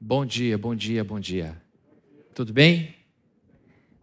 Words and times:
Bom 0.00 0.24
dia, 0.24 0.56
bom 0.56 0.76
dia, 0.76 1.02
bom 1.02 1.18
dia. 1.18 1.60
Tudo 2.32 2.52
bem? 2.52 2.94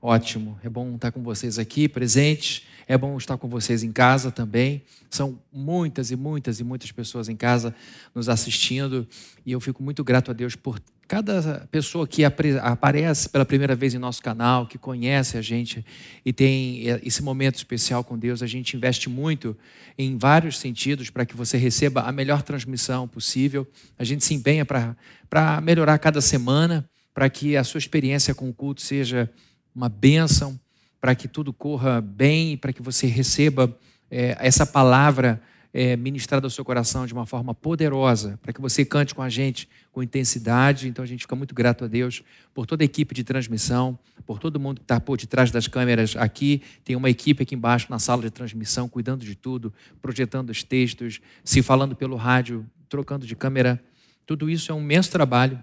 Ótimo. 0.02 0.60
É 0.62 0.68
bom 0.68 0.94
estar 0.96 1.10
com 1.10 1.24
vocês 1.24 1.58
aqui 1.58 1.88
presentes. 1.88 2.64
É 2.86 2.98
bom 2.98 3.18
estar 3.18 3.38
com 3.38 3.48
vocês 3.48 3.82
em 3.82 3.94
casa 3.94 4.30
também. 4.30 4.84
São 5.10 5.40
muitas 5.54 6.12
e 6.12 6.18
muitas 6.18 6.60
e 6.60 6.66
muitas 6.66 6.92
pessoas 6.92 7.30
em 7.30 7.36
casa 7.38 7.74
nos 8.14 8.28
assistindo 8.28 9.08
e 9.46 9.54
eu 9.54 9.62
fico 9.62 9.82
muito 9.82 10.04
grato 10.04 10.30
a 10.32 10.34
Deus 10.34 10.54
por 10.54 10.82
cada 11.08 11.68
pessoa 11.70 12.08
que 12.08 12.24
aparece 12.24 13.30
pela 13.30 13.46
primeira 13.46 13.76
vez 13.76 13.94
em 13.94 13.98
nosso 13.98 14.22
canal, 14.22 14.66
que 14.66 14.78
conhece 14.78 15.38
a 15.38 15.42
gente 15.42 15.86
e 16.26 16.34
tem 16.34 16.84
esse 17.04 17.22
momento 17.22 17.56
especial 17.56 18.04
com 18.04 18.18
Deus. 18.18 18.42
A 18.42 18.48
gente 18.48 18.76
investe 18.76 19.10
muito 19.10 19.56
em 19.98 20.18
vários 20.18 20.58
sentidos 20.58 21.10
para 21.10 21.26
que 21.26 21.36
você 21.36 21.58
receba 21.58 22.02
a 22.02 22.12
melhor 22.12 22.42
transmissão 22.42 23.08
possível. 23.08 23.68
A 24.00 24.04
gente 24.04 24.26
se 24.26 24.34
empenha 24.34 24.66
para 24.66 25.62
melhorar 25.62 25.98
cada 26.00 26.22
semana, 26.22 26.90
para 27.14 27.30
que 27.30 27.56
a 27.56 27.64
sua 27.64 27.78
experiência 27.78 28.34
com 28.34 28.50
o 28.50 28.54
culto 28.54 28.82
seja 28.82 29.30
uma 29.76 29.90
bênção 29.90 30.60
para 31.00 31.14
que 31.14 31.28
tudo 31.28 31.54
corra 31.54 32.02
bem 32.02 32.58
para 32.58 32.74
que 32.74 32.82
você 32.82 33.06
receba 33.06 33.78
é, 34.10 34.36
essa 34.40 34.66
palavra 34.66 35.40
é, 35.78 35.98
ministrada 35.98 36.46
ao 36.46 36.50
seu 36.50 36.64
coração 36.64 37.06
de 37.06 37.12
uma 37.12 37.26
forma 37.26 37.54
poderosa, 37.54 38.40
para 38.42 38.54
que 38.54 38.62
você 38.62 38.86
cante 38.86 39.14
com 39.14 39.22
a 39.22 39.28
gente 39.28 39.68
com 39.92 40.02
intensidade. 40.02 40.88
Então 40.88 41.04
a 41.04 41.06
gente 41.06 41.24
fica 41.24 41.36
muito 41.36 41.54
grato 41.54 41.84
a 41.84 41.88
Deus 41.88 42.24
por 42.54 42.66
toda 42.66 42.82
a 42.82 42.86
equipe 42.86 43.14
de 43.14 43.26
transmissão, 43.26 44.00
por 44.26 44.40
todo 44.40 44.58
mundo 44.58 44.78
que 44.78 44.86
está 44.86 45.02
por 45.02 45.18
detrás 45.18 45.52
das 45.52 45.68
câmeras 45.68 46.16
aqui. 46.16 46.62
Tem 46.86 46.96
uma 46.96 47.10
equipe 47.10 47.44
aqui 47.44 47.56
embaixo 47.56 47.88
na 47.90 48.00
sala 48.00 48.22
de 48.22 48.30
transmissão, 48.30 48.88
cuidando 48.88 49.26
de 49.26 49.36
tudo, 49.36 49.74
projetando 50.02 50.50
os 50.50 50.64
textos, 50.64 51.20
se 51.44 51.62
falando 51.62 51.94
pelo 51.94 52.16
rádio, 52.16 52.66
trocando 52.88 53.28
de 53.28 53.36
câmera. 53.36 53.84
Tudo 54.26 54.50
isso 54.50 54.72
é 54.72 54.76
um 54.76 54.80
imenso 54.80 55.12
trabalho 55.12 55.62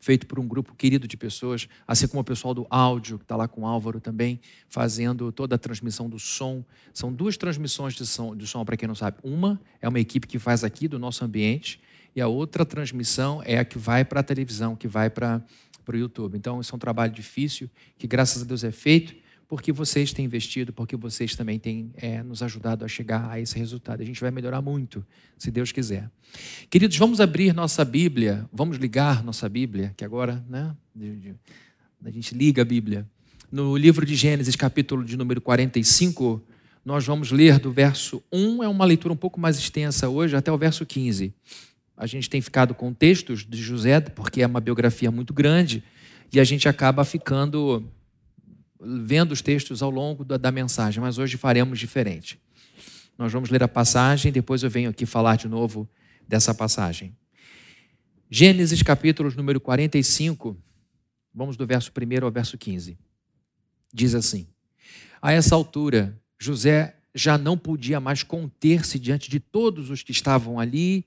feito 0.00 0.26
por 0.26 0.38
um 0.38 0.46
grupo 0.46 0.74
querido 0.74 1.06
de 1.08 1.16
pessoas, 1.16 1.68
assim 1.86 2.06
como 2.06 2.20
o 2.20 2.24
pessoal 2.24 2.54
do 2.54 2.66
áudio, 2.70 3.18
que 3.18 3.24
está 3.24 3.36
lá 3.36 3.48
com 3.48 3.62
o 3.62 3.66
Álvaro 3.66 4.00
também, 4.00 4.40
fazendo 4.68 5.30
toda 5.32 5.56
a 5.56 5.58
transmissão 5.58 6.08
do 6.08 6.18
som. 6.18 6.64
São 6.92 7.12
duas 7.12 7.36
transmissões 7.36 7.94
de 7.94 8.06
som, 8.06 8.36
de 8.36 8.46
som 8.46 8.64
para 8.64 8.76
quem 8.76 8.86
não 8.86 8.94
sabe. 8.94 9.18
Uma 9.22 9.60
é 9.80 9.88
uma 9.88 10.00
equipe 10.00 10.26
que 10.26 10.38
faz 10.38 10.64
aqui 10.64 10.88
do 10.88 10.98
nosso 10.98 11.24
ambiente, 11.24 11.80
e 12.14 12.20
a 12.20 12.26
outra 12.26 12.64
transmissão 12.64 13.42
é 13.44 13.58
a 13.58 13.64
que 13.64 13.78
vai 13.78 14.04
para 14.04 14.20
a 14.20 14.22
televisão, 14.22 14.74
que 14.74 14.88
vai 14.88 15.10
para 15.10 15.44
o 15.86 15.96
YouTube. 15.96 16.36
Então, 16.36 16.60
isso 16.60 16.74
é 16.74 16.76
um 16.76 16.78
trabalho 16.78 17.12
difícil, 17.12 17.70
que 17.96 18.06
graças 18.06 18.42
a 18.42 18.44
Deus 18.44 18.64
é 18.64 18.72
feito 18.72 19.14
porque 19.48 19.72
vocês 19.72 20.12
têm 20.12 20.26
investido, 20.26 20.74
porque 20.74 20.94
vocês 20.94 21.34
também 21.34 21.58
têm 21.58 21.90
é, 21.96 22.22
nos 22.22 22.42
ajudado 22.42 22.84
a 22.84 22.88
chegar 22.88 23.30
a 23.30 23.40
esse 23.40 23.58
resultado. 23.58 24.02
A 24.02 24.04
gente 24.04 24.20
vai 24.20 24.30
melhorar 24.30 24.60
muito, 24.60 25.04
se 25.38 25.50
Deus 25.50 25.72
quiser. 25.72 26.10
Queridos, 26.68 26.98
vamos 26.98 27.18
abrir 27.18 27.54
nossa 27.54 27.82
Bíblia, 27.82 28.46
vamos 28.52 28.76
ligar 28.76 29.24
nossa 29.24 29.48
Bíblia, 29.48 29.94
que 29.96 30.04
agora, 30.04 30.44
né, 30.46 30.76
a 32.04 32.10
gente 32.10 32.34
liga 32.34 32.60
a 32.60 32.64
Bíblia. 32.64 33.08
No 33.50 33.74
livro 33.74 34.04
de 34.04 34.14
Gênesis, 34.14 34.54
capítulo 34.54 35.02
de 35.02 35.16
número 35.16 35.40
45, 35.40 36.44
nós 36.84 37.06
vamos 37.06 37.32
ler 37.32 37.58
do 37.58 37.72
verso 37.72 38.22
1, 38.30 38.62
é 38.62 38.68
uma 38.68 38.84
leitura 38.84 39.14
um 39.14 39.16
pouco 39.16 39.40
mais 39.40 39.58
extensa 39.58 40.10
hoje, 40.10 40.36
até 40.36 40.52
o 40.52 40.58
verso 40.58 40.84
15. 40.84 41.32
A 41.96 42.06
gente 42.06 42.28
tem 42.28 42.42
ficado 42.42 42.74
com 42.74 42.92
textos 42.92 43.46
de 43.48 43.56
José, 43.56 43.98
porque 44.00 44.42
é 44.42 44.46
uma 44.46 44.60
biografia 44.60 45.10
muito 45.10 45.32
grande, 45.32 45.82
e 46.30 46.38
a 46.38 46.44
gente 46.44 46.68
acaba 46.68 47.02
ficando 47.02 47.90
vendo 48.80 49.32
os 49.32 49.42
textos 49.42 49.82
ao 49.82 49.90
longo 49.90 50.24
da, 50.24 50.36
da 50.36 50.50
mensagem, 50.50 51.00
mas 51.00 51.18
hoje 51.18 51.36
faremos 51.36 51.78
diferente. 51.78 52.40
Nós 53.16 53.32
vamos 53.32 53.50
ler 53.50 53.62
a 53.62 53.68
passagem, 53.68 54.30
depois 54.30 54.62
eu 54.62 54.70
venho 54.70 54.90
aqui 54.90 55.04
falar 55.04 55.36
de 55.36 55.48
novo 55.48 55.88
dessa 56.26 56.54
passagem. 56.54 57.16
Gênesis 58.30 58.82
capítulo 58.82 59.32
número 59.34 59.60
45, 59.60 60.56
vamos 61.34 61.56
do 61.56 61.66
verso 61.66 61.90
1 61.90 62.24
ao 62.24 62.30
verso 62.30 62.56
15. 62.56 62.96
Diz 63.92 64.14
assim: 64.14 64.46
A 65.20 65.32
essa 65.32 65.54
altura, 65.54 66.20
José 66.38 66.96
já 67.14 67.36
não 67.36 67.56
podia 67.58 67.98
mais 67.98 68.22
conter-se 68.22 68.98
diante 68.98 69.30
de 69.30 69.40
todos 69.40 69.90
os 69.90 70.02
que 70.02 70.12
estavam 70.12 70.60
ali, 70.60 71.04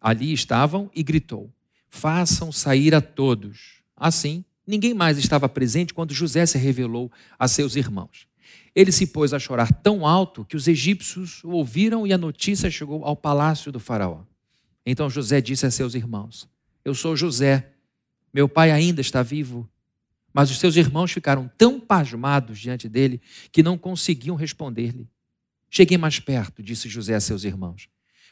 ali 0.00 0.32
estavam, 0.32 0.90
e 0.94 1.02
gritou: 1.02 1.50
Façam 1.88 2.52
sair 2.52 2.94
a 2.94 3.00
todos. 3.00 3.82
Assim, 3.96 4.44
Ninguém 4.66 4.94
mais 4.94 5.18
estava 5.18 5.48
presente 5.48 5.92
quando 5.92 6.14
José 6.14 6.46
se 6.46 6.58
revelou 6.58 7.10
a 7.38 7.48
seus 7.48 7.76
irmãos. 7.76 8.26
Ele 8.74 8.92
se 8.92 9.06
pôs 9.06 9.34
a 9.34 9.38
chorar 9.38 9.72
tão 9.72 10.06
alto 10.06 10.44
que 10.44 10.56
os 10.56 10.66
egípcios 10.66 11.42
o 11.44 11.50
ouviram 11.50 12.06
e 12.06 12.12
a 12.12 12.18
notícia 12.18 12.70
chegou 12.70 13.04
ao 13.04 13.16
palácio 13.16 13.70
do 13.70 13.80
Faraó. 13.80 14.22
Então 14.84 15.10
José 15.10 15.40
disse 15.40 15.66
a 15.66 15.70
seus 15.70 15.94
irmãos: 15.94 16.48
Eu 16.84 16.94
sou 16.94 17.16
José, 17.16 17.72
meu 18.32 18.48
pai 18.48 18.70
ainda 18.70 19.00
está 19.00 19.22
vivo. 19.22 19.68
Mas 20.32 20.50
os 20.50 20.58
seus 20.58 20.76
irmãos 20.76 21.12
ficaram 21.12 21.50
tão 21.58 21.78
pasmados 21.78 22.58
diante 22.58 22.88
dele 22.88 23.20
que 23.50 23.62
não 23.62 23.76
conseguiam 23.76 24.34
responder-lhe. 24.34 25.06
Cheguei 25.68 25.98
mais 25.98 26.18
perto, 26.18 26.62
disse 26.62 26.88
José 26.88 27.14
a 27.14 27.20
seus 27.20 27.44
irmãos. 27.44 27.88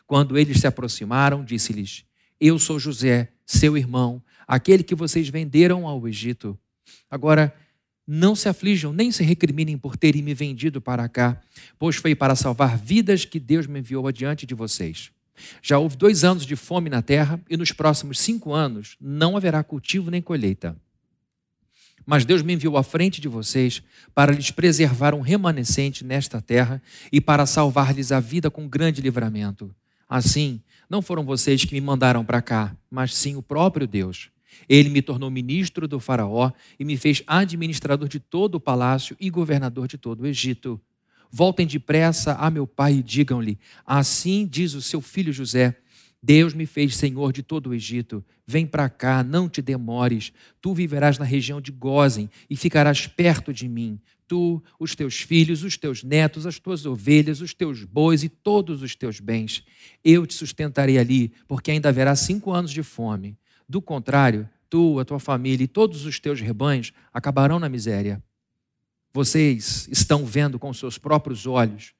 Quando 0.06 0.38
eles 0.38 0.60
se 0.60 0.66
aproximaram, 0.66 1.44
disse-lhes: 1.44 2.04
Eu 2.40 2.58
sou 2.58 2.78
José, 2.78 3.32
seu 3.44 3.76
irmão, 3.76 4.22
aquele 4.50 4.82
que 4.82 4.96
vocês 4.96 5.28
venderam 5.28 5.86
ao 5.86 6.08
Egito. 6.08 6.58
Agora, 7.08 7.54
não 8.04 8.34
se 8.34 8.48
aflijam, 8.48 8.92
nem 8.92 9.12
se 9.12 9.22
recriminem 9.22 9.78
por 9.78 9.96
terem 9.96 10.24
me 10.24 10.34
vendido 10.34 10.80
para 10.80 11.08
cá, 11.08 11.40
pois 11.78 11.94
foi 11.94 12.16
para 12.16 12.34
salvar 12.34 12.76
vidas 12.76 13.24
que 13.24 13.38
Deus 13.38 13.68
me 13.68 13.78
enviou 13.78 14.08
adiante 14.08 14.44
de 14.44 14.52
vocês. 14.52 15.12
Já 15.62 15.78
houve 15.78 15.96
dois 15.96 16.24
anos 16.24 16.44
de 16.44 16.56
fome 16.56 16.90
na 16.90 17.00
terra, 17.00 17.40
e 17.48 17.56
nos 17.56 17.70
próximos 17.70 18.18
cinco 18.18 18.52
anos 18.52 18.96
não 19.00 19.36
haverá 19.36 19.62
cultivo 19.62 20.10
nem 20.10 20.20
colheita. 20.20 20.76
Mas 22.04 22.24
Deus 22.24 22.42
me 22.42 22.52
enviou 22.52 22.76
à 22.76 22.82
frente 22.82 23.20
de 23.20 23.28
vocês 23.28 23.80
para 24.12 24.32
lhes 24.32 24.50
preservar 24.50 25.14
um 25.14 25.20
remanescente 25.20 26.04
nesta 26.04 26.42
terra 26.42 26.82
e 27.12 27.20
para 27.20 27.46
salvar-lhes 27.46 28.10
a 28.10 28.18
vida 28.18 28.50
com 28.50 28.66
grande 28.66 29.00
livramento. 29.00 29.72
Assim, 30.08 30.60
não 30.88 31.00
foram 31.00 31.24
vocês 31.24 31.64
que 31.64 31.72
me 31.72 31.80
mandaram 31.80 32.24
para 32.24 32.42
cá, 32.42 32.76
mas 32.90 33.14
sim 33.14 33.36
o 33.36 33.42
próprio 33.42 33.86
Deus. 33.86 34.28
Ele 34.68 34.88
me 34.88 35.02
tornou 35.02 35.30
ministro 35.30 35.88
do 35.88 36.00
Faraó 36.00 36.52
e 36.78 36.84
me 36.84 36.96
fez 36.96 37.22
administrador 37.26 38.08
de 38.08 38.20
todo 38.20 38.56
o 38.56 38.60
palácio 38.60 39.16
e 39.20 39.30
governador 39.30 39.86
de 39.88 39.98
todo 39.98 40.22
o 40.22 40.26
Egito. 40.26 40.80
Voltem 41.30 41.66
depressa 41.66 42.34
a 42.34 42.50
meu 42.50 42.66
pai 42.66 42.94
e 42.94 43.02
digam-lhe: 43.02 43.58
Assim 43.86 44.46
diz 44.46 44.74
o 44.74 44.82
seu 44.82 45.00
filho 45.00 45.32
José: 45.32 45.76
Deus 46.22 46.52
me 46.52 46.66
fez 46.66 46.96
senhor 46.96 47.32
de 47.32 47.42
todo 47.42 47.70
o 47.70 47.74
Egito. 47.74 48.24
Vem 48.46 48.66
para 48.66 48.88
cá, 48.88 49.22
não 49.24 49.48
te 49.48 49.62
demores. 49.62 50.32
Tu 50.60 50.74
viverás 50.74 51.18
na 51.18 51.24
região 51.24 51.60
de 51.60 51.72
Gozen 51.72 52.28
e 52.48 52.56
ficarás 52.56 53.06
perto 53.06 53.54
de 53.54 53.66
mim. 53.66 53.98
Tu, 54.28 54.62
os 54.78 54.94
teus 54.94 55.20
filhos, 55.20 55.64
os 55.64 55.76
teus 55.76 56.04
netos, 56.04 56.46
as 56.46 56.58
tuas 56.58 56.84
ovelhas, 56.84 57.40
os 57.40 57.54
teus 57.54 57.84
bois 57.84 58.22
e 58.22 58.28
todos 58.28 58.82
os 58.82 58.94
teus 58.94 59.18
bens. 59.18 59.64
Eu 60.04 60.26
te 60.26 60.34
sustentarei 60.34 60.98
ali, 60.98 61.32
porque 61.48 61.70
ainda 61.70 61.88
haverá 61.88 62.14
cinco 62.14 62.52
anos 62.52 62.70
de 62.70 62.82
fome. 62.82 63.36
Do 63.70 63.80
contrário, 63.80 64.50
tu, 64.68 64.98
a 64.98 65.04
tua 65.04 65.20
família 65.20 65.62
e 65.62 65.68
todos 65.68 66.04
os 66.04 66.18
teus 66.18 66.40
rebanhos 66.40 66.92
acabarão 67.14 67.60
na 67.60 67.68
miséria. 67.68 68.20
Vocês 69.12 69.86
estão 69.88 70.26
vendo 70.26 70.58
com 70.58 70.74
seus 70.74 70.98
próprios 70.98 71.46
olhos, 71.46 71.92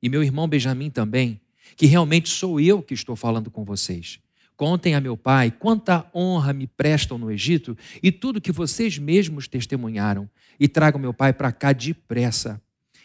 e 0.00 0.08
meu 0.08 0.22
irmão 0.22 0.46
Benjamim 0.46 0.88
também, 0.88 1.40
que 1.74 1.84
realmente 1.86 2.28
sou 2.28 2.60
eu 2.60 2.80
que 2.80 2.94
estou 2.94 3.16
falando 3.16 3.50
com 3.50 3.64
vocês. 3.64 4.20
Contem 4.56 4.94
a 4.94 5.00
meu 5.00 5.16
pai 5.16 5.50
quanta 5.50 6.08
honra 6.14 6.52
me 6.52 6.68
prestam 6.68 7.18
no 7.18 7.28
Egito 7.28 7.76
e 8.00 8.12
tudo 8.12 8.40
que 8.40 8.52
vocês 8.52 8.96
mesmos 8.96 9.48
testemunharam, 9.48 10.30
e 10.60 10.68
tragam 10.68 11.00
meu 11.00 11.12
pai 11.12 11.32
para 11.32 11.50
cá 11.50 11.72
depressa. 11.72 12.62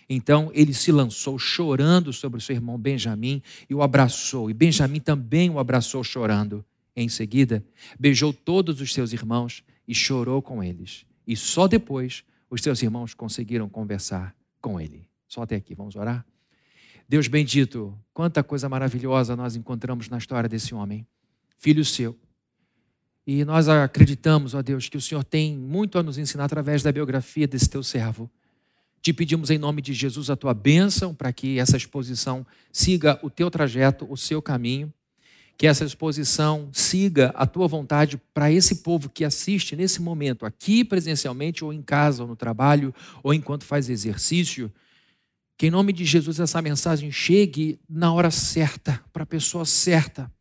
Então 0.08 0.52
ele 0.54 0.76
se 0.76 0.92
lançou 0.92 1.40
chorando 1.40 2.14
sobre 2.14 2.38
o 2.38 2.42
seu 2.42 2.56
irmão 2.56 2.78
Benjamim 2.78 3.42
e 3.68 3.74
o 3.74 3.82
abraçou, 3.82 4.48
e 4.48 4.54
Benjamim 4.54 5.00
também 5.00 5.50
o 5.50 5.58
abraçou 5.58 6.04
chorando. 6.04 6.64
Em 6.96 7.08
seguida, 7.08 7.64
beijou 8.00 8.34
todos 8.34 8.82
os 8.82 8.94
seus 8.94 9.14
irmãos 9.14 9.64
e 9.88 9.96
chorou 9.96 10.42
com 10.42 10.64
eles. 10.64 11.06
E 11.26 11.36
só 11.36 11.68
depois 11.68 12.24
os 12.50 12.62
seus 12.62 12.82
irmãos 12.82 13.14
conseguiram 13.14 13.70
conversar 13.70 14.36
com 14.60 14.80
ele. 14.80 15.08
Só 15.28 15.44
até 15.44 15.56
aqui, 15.56 15.74
vamos 15.74 15.96
orar? 15.96 16.26
Deus 17.08 17.28
bendito, 17.28 17.98
quanta 18.14 18.44
coisa 18.44 18.68
maravilhosa 18.68 19.36
nós 19.36 19.56
encontramos 19.56 20.10
na 20.10 20.18
história 20.18 20.50
desse 20.50 20.74
homem, 20.74 21.06
filho 21.58 21.84
seu. 21.86 22.18
E 23.26 23.46
nós 23.46 23.70
acreditamos, 23.70 24.54
ó 24.54 24.62
Deus, 24.62 24.90
que 24.90 24.98
o 24.98 25.02
Senhor 25.02 25.24
tem 25.24 25.58
muito 25.58 25.98
a 25.98 26.04
nos 26.04 26.18
ensinar 26.18 26.46
através 26.46 26.84
da 26.84 26.92
biografia 26.92 27.48
desse 27.48 27.70
teu 27.70 27.84
servo. 27.84 28.30
Te 29.02 29.14
pedimos 29.14 29.50
em 29.50 29.58
nome 29.58 29.82
de 29.82 29.94
Jesus 29.94 30.30
a 30.30 30.36
tua 30.36 30.54
bênção 30.54 31.14
para 31.14 31.32
que 31.32 31.60
essa 31.60 31.78
exposição 31.78 32.46
siga 32.72 33.20
o 33.24 33.30
teu 33.30 33.50
trajeto, 33.50 34.06
o 34.10 34.18
seu 34.18 34.42
caminho 34.42 34.94
que 35.58 35.68
essa 35.68 35.86
exposição 35.86 36.70
siga 36.74 37.32
a 37.36 37.46
tua 37.46 37.68
vontade 37.68 38.20
para 38.34 38.52
esse 38.52 38.78
povo 38.78 39.10
que 39.10 39.24
assiste 39.24 39.76
nesse 39.76 40.02
momento, 40.02 40.46
aqui 40.46 40.84
presencialmente, 40.84 41.64
ou 41.64 41.72
em 41.72 41.82
casa, 41.82 42.24
ou 42.24 42.30
no 42.30 42.36
trabalho, 42.36 42.94
ou 43.22 43.34
enquanto 43.34 43.64
faz 43.64 43.90
exercício. 43.90 44.72
Que 45.58 45.68
em 45.68 45.70
nome 45.70 45.94
de 45.94 46.04
Jesus 46.04 46.40
essa 46.40 46.62
mensagem 46.62 47.12
chegue 47.12 47.80
na 47.88 48.12
hora 48.12 48.32
certa, 48.32 49.04
para 49.14 49.24
a 49.24 49.28
pessoa 49.28 49.64
certa, 49.64 50.32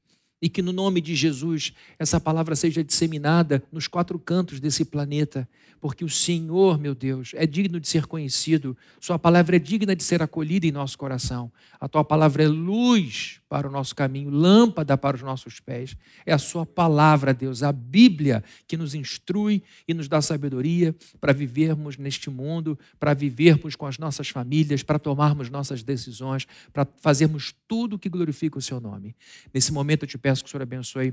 e 0.41 0.49
que 0.49 0.63
no 0.63 0.73
nome 0.73 1.03
de 1.03 1.15
Jesus 1.15 1.75
essa 1.99 2.19
palavra 2.19 2.57
seja 2.57 2.83
disseminada 2.83 3.63
nos 3.71 3.87
quatro 3.87 4.19
cantos 4.19 4.59
desse 4.59 4.87
planeta, 4.87 5.47
porque 5.81 6.05
o 6.05 6.09
Senhor, 6.09 6.79
meu 6.79 6.95
Deus, 6.95 7.33
é 7.35 7.47
digno 7.47 7.79
de 7.79 7.89
ser 7.89 8.07
conhecido, 8.07 8.77
Sua 8.99 9.19
palavra 9.19 9.57
é 9.57 9.59
digna 9.59 9.95
de 9.95 10.03
ser 10.03 10.23
acolhida 10.23 10.67
em 10.67 10.73
nosso 10.73 10.97
coração. 10.97 11.53
A 11.79 11.89
Tua 11.89 12.05
palavra 12.05 12.43
é 12.43 12.49
luz 12.49 13.40
para 13.51 13.67
o 13.67 13.71
nosso 13.71 13.97
caminho, 13.97 14.31
lâmpada 14.31 14.97
para 14.97 15.17
os 15.17 15.23
nossos 15.23 15.59
pés. 15.59 15.97
É 16.25 16.33
a 16.33 16.39
Sua 16.39 16.65
palavra, 16.65 17.35
Deus, 17.35 17.65
a 17.65 17.73
Bíblia, 17.73 18.45
que 18.69 18.77
nos 18.77 18.95
instrui 18.95 19.61
e 19.89 19.93
nos 19.93 20.07
dá 20.07 20.23
sabedoria 20.23 20.95
para 21.21 21.33
vivermos 21.33 21.99
neste 21.99 22.31
mundo, 22.31 22.79
para 23.01 23.13
vivermos 23.13 23.75
com 23.75 23.87
as 23.87 23.99
nossas 23.99 24.29
famílias, 24.29 24.85
para 24.85 25.01
tomarmos 25.01 25.51
nossas 25.51 25.83
decisões, 25.83 26.47
para 26.73 26.87
fazermos 27.01 27.53
tudo 27.67 27.99
que 27.99 28.09
glorifica 28.09 28.57
o 28.57 28.63
Seu 28.63 28.81
nome. 28.81 29.17
Nesse 29.53 29.73
momento 29.73 30.05
eu 30.05 30.09
te 30.09 30.17
peço 30.17 30.45
que 30.45 30.49
o 30.49 30.51
Senhor 30.53 30.63
abençoe 30.63 31.13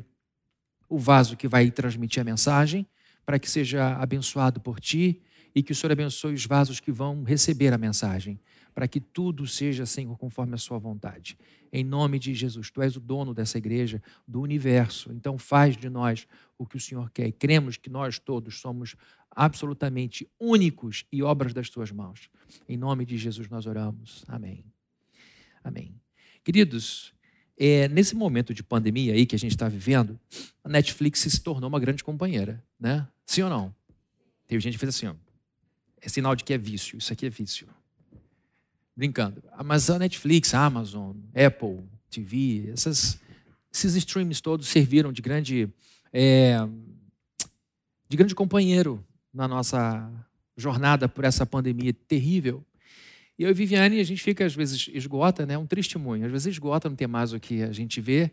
o 0.87 0.99
vaso 0.99 1.35
que 1.35 1.47
vai 1.47 1.71
transmitir 1.71 2.21
a 2.21 2.23
mensagem 2.23 2.85
para 3.25 3.39
que 3.39 3.49
seja 3.49 3.95
abençoado 3.95 4.61
por 4.61 4.79
ti 4.79 5.23
e 5.57 5.63
que 5.63 5.71
o 5.71 5.75
Senhor 5.75 5.91
abençoe 5.91 6.35
os 6.35 6.45
vasos 6.45 6.79
que 6.79 6.91
vão 6.91 7.23
receber 7.23 7.73
a 7.73 7.79
mensagem, 7.79 8.39
para 8.75 8.87
que 8.87 8.99
tudo 8.99 9.47
seja, 9.47 9.87
Senhor, 9.87 10.15
conforme 10.15 10.53
a 10.53 10.57
Sua 10.57 10.77
vontade. 10.77 11.35
Em 11.73 11.83
nome 11.83 12.19
de 12.19 12.31
Jesus, 12.35 12.69
Tu 12.69 12.79
és 12.79 12.95
o 12.95 12.99
dono 12.99 13.33
dessa 13.33 13.57
igreja, 13.57 13.99
do 14.27 14.39
universo, 14.39 15.11
então 15.11 15.35
faz 15.35 15.75
de 15.75 15.89
nós 15.89 16.27
o 16.59 16.65
que 16.67 16.77
o 16.77 16.79
Senhor 16.79 17.09
quer. 17.09 17.25
E 17.25 17.31
cremos 17.31 17.75
que 17.75 17.89
nós 17.89 18.19
todos 18.19 18.59
somos 18.59 18.95
absolutamente 19.31 20.29
únicos 20.39 21.05
e 21.11 21.23
obras 21.23 21.55
das 21.55 21.71
Tuas 21.71 21.91
mãos. 21.91 22.29
Em 22.69 22.77
nome 22.77 23.03
de 23.03 23.17
Jesus 23.17 23.49
nós 23.49 23.65
oramos. 23.65 24.23
Amém. 24.27 24.63
Amém. 25.63 25.99
Queridos, 26.43 27.15
é, 27.57 27.87
nesse 27.87 28.15
momento 28.15 28.53
de 28.53 28.61
pandemia 28.61 29.15
aí 29.15 29.25
que 29.25 29.35
a 29.35 29.39
gente 29.39 29.53
está 29.53 29.67
vivendo, 29.67 30.19
a 30.63 30.69
Netflix 30.69 31.21
se 31.21 31.41
tornou 31.41 31.67
uma 31.67 31.79
grande 31.79 32.03
companheira, 32.03 32.63
né? 32.79 33.07
Sim 33.25 33.41
ou 33.41 33.49
não? 33.49 33.75
Tem 34.45 34.59
gente 34.59 34.73
que 34.73 34.79
fez 34.79 34.95
assim, 34.95 35.07
ó. 35.07 35.15
É 36.01 36.09
sinal 36.09 36.35
de 36.35 36.43
que 36.43 36.53
é 36.53 36.57
vício. 36.57 36.97
Isso 36.97 37.11
aqui 37.11 37.25
é 37.25 37.29
vício. 37.29 37.67
Brincando. 38.95 39.43
Mas 39.63 39.89
a 39.89 39.99
Netflix, 39.99 40.53
a 40.53 40.65
Amazon, 40.65 41.15
Apple 41.35 41.83
TV, 42.09 42.69
essas, 42.71 43.19
esses 43.73 43.95
streams 43.95 44.41
todos 44.41 44.67
serviram 44.67 45.11
de 45.11 45.21
grande, 45.21 45.69
é, 46.11 46.57
de 48.09 48.17
grande 48.17 48.33
companheiro 48.33 49.03
na 49.33 49.47
nossa 49.47 50.11
jornada 50.55 51.07
por 51.07 51.23
essa 51.23 51.45
pandemia 51.45 51.93
terrível. 51.93 52.65
E 53.37 53.43
eu 53.43 53.49
e 53.49 53.53
Viviane, 53.53 53.99
a 53.99 54.03
gente 54.03 54.23
fica, 54.23 54.45
às 54.45 54.55
vezes, 54.55 54.89
esgota, 54.91 55.45
né? 55.45 55.57
Um 55.57 55.67
testemunho. 55.67 56.25
Às 56.25 56.31
vezes 56.31 56.47
esgota, 56.47 56.89
não 56.89 56.95
tem 56.95 57.07
mais 57.07 57.33
o 57.33 57.39
que 57.39 57.61
a 57.61 57.71
gente 57.71 58.01
vê 58.01 58.31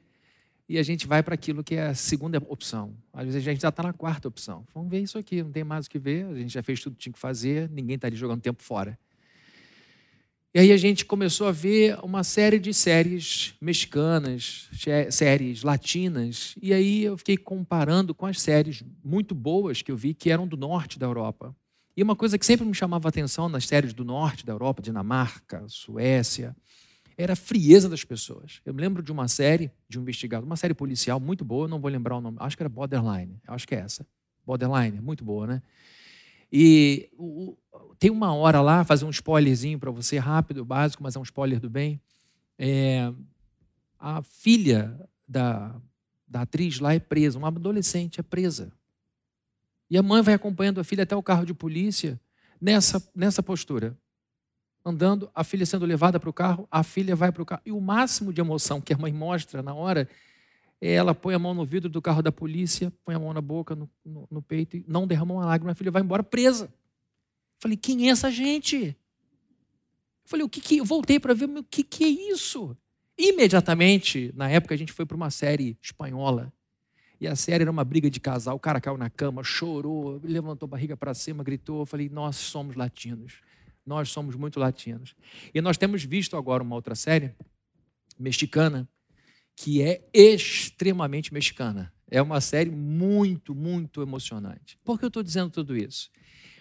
e 0.68 0.78
a 0.78 0.82
gente 0.82 1.06
vai 1.06 1.22
para 1.22 1.34
aquilo 1.34 1.62
que 1.62 1.74
é 1.74 1.88
a 1.88 1.94
segunda 1.94 2.38
opção. 2.48 2.96
Às 3.12 3.24
vezes 3.24 3.36
a 3.36 3.52
gente 3.52 3.60
já 3.60 3.68
está 3.68 3.82
na 3.82 3.92
quarta 3.92 4.28
opção. 4.28 4.64
Vamos 4.74 4.90
ver 4.90 5.00
isso 5.00 5.18
aqui, 5.18 5.42
não 5.42 5.52
tem 5.52 5.64
mais 5.64 5.86
o 5.86 5.90
que 5.90 5.98
ver, 5.98 6.26
a 6.26 6.34
gente 6.34 6.52
já 6.52 6.62
fez 6.62 6.80
tudo 6.80 6.96
que 6.96 7.02
tinha 7.02 7.12
que 7.12 7.18
fazer, 7.18 7.68
ninguém 7.70 7.96
está 7.96 8.06
ali 8.06 8.16
jogando 8.16 8.40
tempo 8.40 8.62
fora. 8.62 8.98
E 10.54 10.60
aí 10.60 10.70
a 10.70 10.76
gente 10.76 11.04
começou 11.04 11.48
a 11.48 11.52
ver 11.52 11.98
uma 12.04 12.22
série 12.22 12.60
de 12.60 12.72
séries 12.72 13.54
mexicanas, 13.60 14.70
séries 15.10 15.64
latinas, 15.64 16.54
e 16.62 16.72
aí 16.72 17.02
eu 17.02 17.18
fiquei 17.18 17.36
comparando 17.36 18.14
com 18.14 18.24
as 18.24 18.40
séries 18.40 18.84
muito 19.04 19.34
boas 19.34 19.82
que 19.82 19.90
eu 19.90 19.96
vi 19.96 20.14
que 20.14 20.30
eram 20.30 20.46
do 20.46 20.56
norte 20.56 20.96
da 20.96 21.06
Europa. 21.06 21.54
E 21.96 22.02
uma 22.04 22.14
coisa 22.14 22.38
que 22.38 22.46
sempre 22.46 22.64
me 22.64 22.74
chamava 22.74 23.08
atenção 23.08 23.48
nas 23.48 23.66
séries 23.66 23.92
do 23.92 24.04
norte 24.04 24.46
da 24.46 24.52
Europa, 24.52 24.80
Dinamarca, 24.80 25.64
Suécia, 25.66 26.56
era 27.16 27.34
a 27.34 27.36
frieza 27.36 27.88
das 27.88 28.04
pessoas. 28.04 28.60
Eu 28.64 28.74
me 28.74 28.80
lembro 28.80 29.02
de 29.02 29.12
uma 29.12 29.28
série 29.28 29.70
de 29.88 29.98
um 29.98 30.02
investigado, 30.02 30.44
uma 30.44 30.56
série 30.56 30.74
policial 30.74 31.20
muito 31.20 31.44
boa, 31.44 31.68
não 31.68 31.80
vou 31.80 31.90
lembrar 31.90 32.16
o 32.16 32.20
nome, 32.20 32.36
acho 32.40 32.56
que 32.56 32.62
era 32.62 32.68
Borderline, 32.68 33.40
acho 33.46 33.66
que 33.66 33.74
é 33.74 33.78
essa. 33.78 34.06
Borderline, 34.44 35.00
muito 35.00 35.24
boa, 35.24 35.46
né? 35.46 35.62
E 36.52 37.08
o, 37.16 37.56
tem 37.98 38.10
uma 38.10 38.34
hora 38.34 38.60
lá, 38.60 38.84
fazer 38.84 39.04
um 39.04 39.10
spoilerzinho 39.10 39.78
para 39.78 39.90
você, 39.90 40.18
rápido, 40.18 40.64
básico, 40.64 41.02
mas 41.02 41.16
é 41.16 41.18
um 41.18 41.22
spoiler 41.22 41.58
do 41.58 41.70
bem. 41.70 42.00
É, 42.58 43.12
a 43.98 44.22
filha 44.22 44.98
da, 45.26 45.74
da 46.28 46.42
atriz 46.42 46.78
lá 46.78 46.94
é 46.94 46.98
presa, 46.98 47.38
uma 47.38 47.48
adolescente 47.48 48.20
é 48.20 48.22
presa. 48.22 48.72
E 49.90 49.98
a 49.98 50.02
mãe 50.02 50.22
vai 50.22 50.34
acompanhando 50.34 50.80
a 50.80 50.84
filha 50.84 51.02
até 51.04 51.16
o 51.16 51.22
carro 51.22 51.44
de 51.44 51.54
polícia 51.54 52.20
nessa, 52.60 53.02
nessa 53.14 53.42
postura 53.42 53.96
andando, 54.84 55.30
a 55.34 55.42
filha 55.42 55.64
sendo 55.64 55.86
levada 55.86 56.20
para 56.20 56.28
o 56.28 56.32
carro, 56.32 56.68
a 56.70 56.82
filha 56.82 57.16
vai 57.16 57.32
para 57.32 57.42
o 57.42 57.46
carro. 57.46 57.62
E 57.64 57.72
o 57.72 57.80
máximo 57.80 58.32
de 58.32 58.40
emoção 58.40 58.80
que 58.80 58.92
a 58.92 58.98
mãe 58.98 59.12
mostra 59.12 59.62
na 59.62 59.74
hora 59.74 60.08
é 60.80 60.92
ela 60.92 61.14
põe 61.14 61.34
a 61.34 61.38
mão 61.38 61.54
no 61.54 61.64
vidro 61.64 61.88
do 61.88 62.02
carro 62.02 62.22
da 62.22 62.30
polícia, 62.30 62.92
põe 63.04 63.14
a 63.14 63.18
mão 63.18 63.32
na 63.32 63.40
boca, 63.40 63.74
no, 63.74 63.88
no, 64.04 64.28
no 64.30 64.42
peito, 64.42 64.76
e 64.76 64.84
não 64.86 65.06
derrama 65.06 65.34
uma 65.34 65.46
lágrima, 65.46 65.72
a 65.72 65.74
filha 65.74 65.90
vai 65.90 66.02
embora 66.02 66.22
presa. 66.22 66.72
Falei, 67.58 67.76
quem 67.76 68.08
é 68.08 68.10
essa 68.10 68.30
gente? 68.30 68.94
Falei, 70.26 70.44
o 70.44 70.48
que 70.48 70.60
que. 70.60 70.76
Eu 70.76 70.84
voltei 70.84 71.18
para 71.18 71.32
ver, 71.32 71.48
o 71.48 71.64
que, 71.64 71.82
que 71.82 72.04
é 72.04 72.08
isso? 72.08 72.76
Imediatamente, 73.16 74.32
na 74.34 74.50
época, 74.50 74.74
a 74.74 74.76
gente 74.78 74.92
foi 74.92 75.06
para 75.06 75.16
uma 75.16 75.30
série 75.30 75.78
espanhola. 75.80 76.52
E 77.20 77.28
a 77.28 77.36
série 77.36 77.62
era 77.62 77.70
uma 77.70 77.84
briga 77.84 78.10
de 78.10 78.20
casal. 78.20 78.56
O 78.56 78.60
cara 78.60 78.80
caiu 78.80 78.98
na 78.98 79.08
cama, 79.08 79.42
chorou, 79.42 80.20
levantou 80.22 80.66
a 80.66 80.70
barriga 80.70 80.96
para 80.96 81.14
cima, 81.14 81.44
gritou. 81.44 81.80
Eu 81.80 81.86
falei, 81.86 82.08
nós 82.08 82.36
somos 82.36 82.74
latinos. 82.74 83.40
Nós 83.84 84.08
somos 84.10 84.34
muito 84.34 84.58
latinos. 84.58 85.14
E 85.52 85.60
nós 85.60 85.76
temos 85.76 86.02
visto 86.04 86.36
agora 86.36 86.62
uma 86.62 86.74
outra 86.74 86.94
série 86.94 87.34
mexicana 88.18 88.88
que 89.56 89.82
é 89.82 90.02
extremamente 90.12 91.32
mexicana. 91.32 91.92
É 92.10 92.20
uma 92.20 92.40
série 92.40 92.70
muito, 92.70 93.54
muito 93.54 94.02
emocionante. 94.02 94.78
Por 94.84 94.98
que 94.98 95.04
eu 95.04 95.08
estou 95.08 95.22
dizendo 95.22 95.50
tudo 95.50 95.76
isso? 95.76 96.10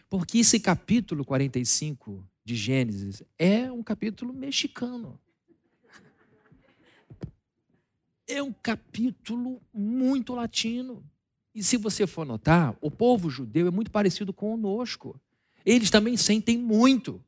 Porque 0.09 0.39
esse 0.39 0.59
capítulo 0.59 1.25
45 1.25 2.27
de 2.45 2.55
Gênesis 2.55 3.23
é 3.37 3.71
um 3.71 3.81
capítulo 3.81 4.33
mexicano. 4.33 5.19
É 8.27 8.41
um 8.41 8.53
capítulo 8.53 9.61
muito 9.73 10.33
latino. 10.33 11.03
E 11.53 11.63
se 11.63 11.77
você 11.77 12.07
for 12.07 12.25
notar, 12.25 12.75
o 12.81 12.89
povo 12.89 13.29
judeu 13.29 13.67
é 13.67 13.71
muito 13.71 13.91
parecido 13.91 14.33
conosco 14.33 15.19
eles 15.65 15.89
também 15.89 16.17
sentem 16.17 16.57
muito. 16.57 17.21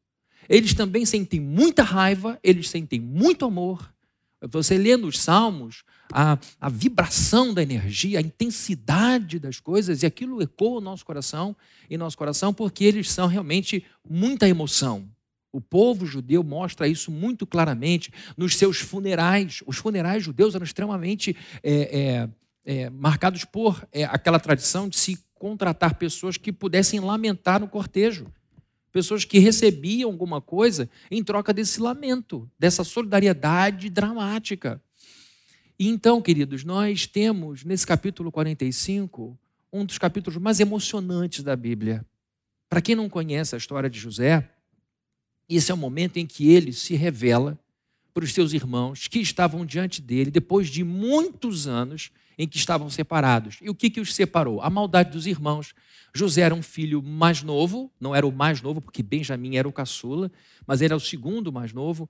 Eles 0.48 0.74
também 0.74 1.06
sentem 1.06 1.40
muita 1.40 1.84
raiva, 1.84 2.40
eles 2.44 2.70
sentem 2.70 3.00
muito 3.00 3.46
amor. 3.46 3.94
Você 4.42 4.78
lê 4.78 4.96
nos 4.96 5.20
Salmos 5.20 5.84
a, 6.12 6.38
a 6.60 6.70
vibração 6.70 7.54
da 7.54 7.64
energia, 7.64 8.20
a 8.20 8.22
intensidade 8.22 9.40
das 9.40 9.60
coisas, 9.60 10.04
e 10.04 10.06
aquilo 10.06 10.42
ecoa 10.42 10.78
o 10.78 10.82
nosso 10.82 11.06
coração, 11.06 11.56
em 11.90 11.98
nosso 11.98 12.18
coração, 12.18 12.54
porque 12.54 12.84
eles 12.84 13.10
são 13.10 13.28
realmente 13.28 13.84
muita 14.08 14.48
emoção. 14.48 15.10
O 15.52 15.62
povo 15.62 16.06
judeu 16.06 16.44
mostra 16.44 16.88
isso 16.88 17.10
muito 17.10 17.48
claramente 17.48 18.12
nos 18.36 18.58
seus 18.58 18.78
funerais. 18.78 19.64
Os 19.66 19.78
funerais 19.78 20.22
judeus 20.22 20.54
eram 20.54 20.66
extremamente 20.66 21.36
é, 21.64 21.74
é, 21.74 22.30
é, 22.66 22.90
marcados 22.90 23.46
por 23.46 23.88
é, 23.92 24.04
aquela 24.04 24.38
tradição 24.38 24.90
de 24.90 24.98
se 24.98 25.18
contratar 25.46 25.94
pessoas 25.94 26.38
que 26.38 26.52
pudessem 26.52 27.00
lamentar 27.00 27.60
no 27.60 27.68
cortejo. 27.68 28.26
Pessoas 28.92 29.24
que 29.24 29.38
recebiam 29.38 30.10
alguma 30.10 30.42
coisa 30.42 30.90
em 31.12 31.24
troca 31.24 31.54
desse 31.54 31.80
lamento, 31.80 32.50
dessa 32.58 32.84
solidariedade 32.84 33.88
dramática. 33.92 34.82
E 35.78 35.88
então, 35.88 36.20
queridos, 36.20 36.64
nós 36.64 37.06
temos 37.06 37.64
nesse 37.64 37.86
capítulo 37.86 38.32
45 38.32 39.38
um 39.72 39.86
dos 39.86 40.00
capítulos 40.00 40.42
mais 40.42 40.60
emocionantes 40.60 41.44
da 41.44 41.56
Bíblia. 41.56 42.04
Para 42.68 42.82
quem 42.82 42.96
não 42.96 43.08
conhece 43.08 43.54
a 43.54 43.60
história 43.60 43.88
de 43.88 44.00
José, 44.00 44.50
esse 45.48 45.70
é 45.70 45.76
o 45.76 45.78
momento 45.78 46.18
em 46.18 46.26
que 46.26 46.50
ele 46.50 46.74
se 46.74 46.96
revela 46.96 47.60
para 48.16 48.24
os 48.24 48.34
seus 48.34 48.52
irmãos 48.52 49.08
que 49.08 49.20
estavam 49.20 49.64
diante 49.64 50.02
dele 50.02 50.32
depois 50.32 50.70
de 50.70 50.84
muitos 50.84 51.68
anos 51.68 52.10
em 52.38 52.48
que 52.48 52.58
estavam 52.58 52.90
separados. 52.90 53.58
E 53.62 53.70
o 53.70 53.76
que, 53.76 53.90
que 53.90 54.00
os 54.00 54.14
separou? 54.14 54.62
A 54.62 54.70
maldade 54.70 55.12
dos 55.12 55.26
irmãos. 55.26 55.74
José 56.14 56.42
era 56.42 56.56
um 56.56 56.62
filho 56.62 57.02
mais 57.02 57.44
novo, 57.44 57.92
não 58.00 58.16
era 58.16 58.26
o 58.26 58.32
mais 58.32 58.62
novo, 58.62 58.82
porque 58.82 59.04
Benjamim 59.04 59.58
era 59.58 59.68
o 59.68 59.74
caçula, 59.74 60.32
mas 60.66 60.82
era 60.82 60.96
o 60.96 61.00
segundo 61.00 61.52
mais 61.52 61.74
novo. 61.74 62.10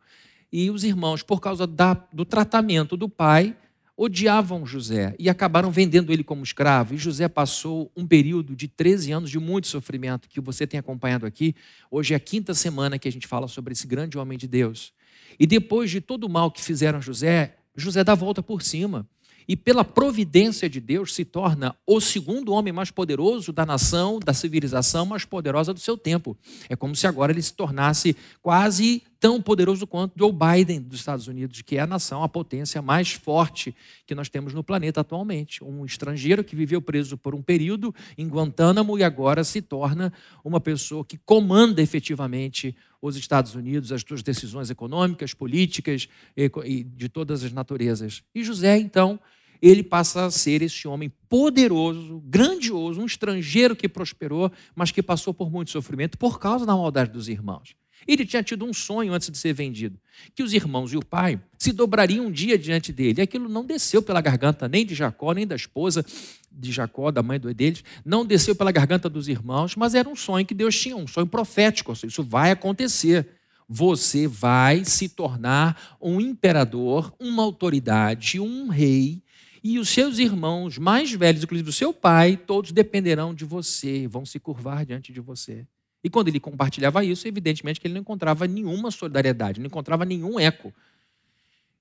E 0.51 0.70
os 0.70 0.84
irmãos, 0.84 1.24
por 1.24 1.41
causa 1.41 1.65
da, 1.65 1.94
do 2.13 2.24
tratamento 2.24 2.96
do 2.96 3.10
pai, 3.10 3.55
odiavam 3.98 4.65
José 4.65 5.15
e 5.17 5.29
acabaram 5.29 5.72
vendendo 5.72 6.12
ele 6.12 6.24
como 6.24 6.44
escravo. 6.44 6.94
E 6.94 6.98
José 6.98 7.27
passou 7.27 7.91
um 7.96 8.05
período 8.05 8.55
de 8.55 8.67
13 8.67 9.12
anos 9.12 9.29
de 9.29 9.39
muito 9.39 9.67
sofrimento, 9.67 10.27
que 10.27 10.41
você 10.41 10.67
tem 10.67 10.79
acompanhado 10.79 11.25
aqui. 11.25 11.55
Hoje 11.89 12.13
é 12.13 12.17
a 12.17 12.20
quinta 12.20 12.53
semana 12.53 13.00
que 13.00 13.08
a 13.08 13.12
gente 13.12 13.27
fala 13.27 13.48
sobre 13.48 13.74
esse 13.74 13.88
grande 13.88 14.17
homem 14.17 14.38
de 14.38 14.48
Deus. 14.48 14.94
E 15.39 15.48
depois 15.48 15.89
de 15.89 16.01
todo 16.01 16.25
o 16.25 16.29
mal 16.29 16.51
que 16.51 16.62
fizeram 16.62 17.01
José, 17.01 17.58
José 17.75 18.03
dá 18.03 18.12
a 18.12 18.15
volta 18.15 18.44
por 18.44 18.62
cima 18.62 19.08
e 19.47 19.55
pela 19.55 19.83
providência 19.83 20.69
de 20.69 20.79
Deus 20.79 21.13
se 21.13 21.23
torna 21.23 21.75
o 21.85 21.99
segundo 21.99 22.51
homem 22.51 22.73
mais 22.73 22.91
poderoso 22.91 23.51
da 23.51 23.65
nação, 23.65 24.19
da 24.19 24.33
civilização 24.33 25.05
mais 25.05 25.25
poderosa 25.25 25.73
do 25.73 25.79
seu 25.79 25.97
tempo. 25.97 26.37
É 26.69 26.75
como 26.75 26.95
se 26.95 27.07
agora 27.07 27.31
ele 27.31 27.41
se 27.41 27.53
tornasse 27.53 28.15
quase 28.41 29.03
tão 29.19 29.41
poderoso 29.41 29.86
quanto 29.88 30.17
Joe 30.17 30.31
Biden 30.31 30.81
dos 30.81 31.00
Estados 31.00 31.27
Unidos, 31.27 31.62
que 31.62 31.77
é 31.77 31.81
a 31.81 31.88
nação, 31.88 32.24
a 32.24 32.29
potência 32.29 32.81
mais 32.81 33.12
forte 33.12 33.75
que 34.05 34.15
nós 34.15 34.29
temos 34.29 34.53
no 34.53 34.63
planeta 34.63 35.01
atualmente. 35.01 35.63
Um 35.63 35.86
estrangeiro 35.86 36.43
que 36.43 36.55
viveu 36.55 36.81
preso 36.81 37.17
por 37.17 37.34
um 37.34 37.41
período 37.41 37.93
em 38.17 38.27
Guantánamo 38.27 38.98
e 38.98 39.03
agora 39.03 39.43
se 39.43 39.62
torna 39.62 40.12
uma 40.43 40.60
pessoa 40.60 41.03
que 41.03 41.17
comanda 41.17 41.81
efetivamente 41.81 42.75
os 43.01 43.15
Estados 43.15 43.55
Unidos, 43.55 43.91
as 43.91 44.01
suas 44.01 44.24
decisões 44.24 44.69
econômicas, 44.69 45.34
políticas 45.34 46.07
e 46.36 46.84
de 46.84 47.10
todas 47.10 47.43
as 47.43 47.51
naturezas. 47.51 48.24
E 48.34 48.43
José, 48.43 48.77
então, 48.77 49.19
ele 49.62 49.84
passa 49.84 50.25
a 50.25 50.31
ser 50.31 50.62
esse 50.62 50.88
homem 50.88 51.12
poderoso, 51.29 52.22
grandioso, 52.25 53.01
um 53.01 53.05
estrangeiro 53.05 53.75
que 53.75 53.88
prosperou, 53.88 54.51
mas 54.75 54.91
que 54.91 55.01
passou 55.01 55.34
por 55.34 55.50
muito 55.50 55.72
sofrimento 55.72 56.17
por 56.17 56.39
causa 56.39 56.65
da 56.65 56.75
maldade 56.75 57.12
dos 57.12 57.27
irmãos. 57.27 57.75
Ele 58.07 58.25
tinha 58.25 58.43
tido 58.43 58.65
um 58.65 58.74
sonho 58.74 59.13
antes 59.13 59.29
de 59.29 59.38
ser 59.38 59.53
vendido, 59.53 60.00
que 60.35 60.43
os 60.43 60.53
irmãos 60.53 60.93
e 60.93 60.97
o 60.97 61.03
pai 61.03 61.39
se 61.57 61.71
dobrariam 61.71 62.27
um 62.27 62.31
dia 62.31 62.57
diante 62.57 62.93
dele. 62.93 63.19
E 63.19 63.24
aquilo 63.24 63.50
não 63.50 63.65
desceu 63.65 64.01
pela 64.01 64.21
garganta 64.21 64.67
nem 64.67 64.85
de 64.85 64.93
Jacó, 64.93 65.33
nem 65.33 65.47
da 65.47 65.55
esposa 65.55 66.05
de 66.51 66.71
Jacó, 66.71 67.12
da 67.12 67.21
mãe 67.21 67.39
deles, 67.39 67.83
não 68.05 68.25
desceu 68.25 68.55
pela 68.55 68.71
garganta 68.71 69.09
dos 69.09 69.27
irmãos, 69.27 69.75
mas 69.75 69.93
era 69.93 70.07
um 70.07 70.15
sonho 70.15 70.45
que 70.45 70.53
Deus 70.53 70.79
tinha, 70.79 70.95
um 70.95 71.07
sonho 71.07 71.27
profético. 71.27 71.91
Isso 71.91 72.24
vai 72.24 72.51
acontecer. 72.51 73.27
Você 73.67 74.27
vai 74.27 74.85
se 74.85 75.09
tornar 75.09 75.97
um 76.00 76.21
imperador, 76.21 77.13
uma 77.19 77.43
autoridade, 77.43 78.39
um 78.39 78.67
rei, 78.69 79.24
e 79.63 79.79
os 79.79 79.89
seus 79.89 80.19
irmãos 80.19 80.77
mais 80.77 81.12
velhos, 81.12 81.43
inclusive 81.43 81.69
o 81.71 81.74
seu 81.74 81.91
pai, 81.91 82.38
todos 82.38 82.71
dependerão 82.71 83.33
de 83.33 83.43
você, 83.43 84.07
vão 84.07 84.24
se 84.24 84.39
curvar 84.39 84.85
diante 84.85 85.12
de 85.12 85.19
você. 85.19 85.65
E 86.05 86.09
quando 86.12 86.27
ele 86.27 86.39
compartilhava 86.39 87.03
isso, 87.03 87.27
evidentemente 87.27 87.81
que 87.81 87.88
ele 87.88 87.95
não 87.95 88.01
encontrava 88.01 88.45
nenhuma 88.45 88.91
solidariedade, 88.91 89.59
não 89.59 89.65
encontrava 89.65 90.05
nenhum 90.05 90.39
eco. 90.39 90.71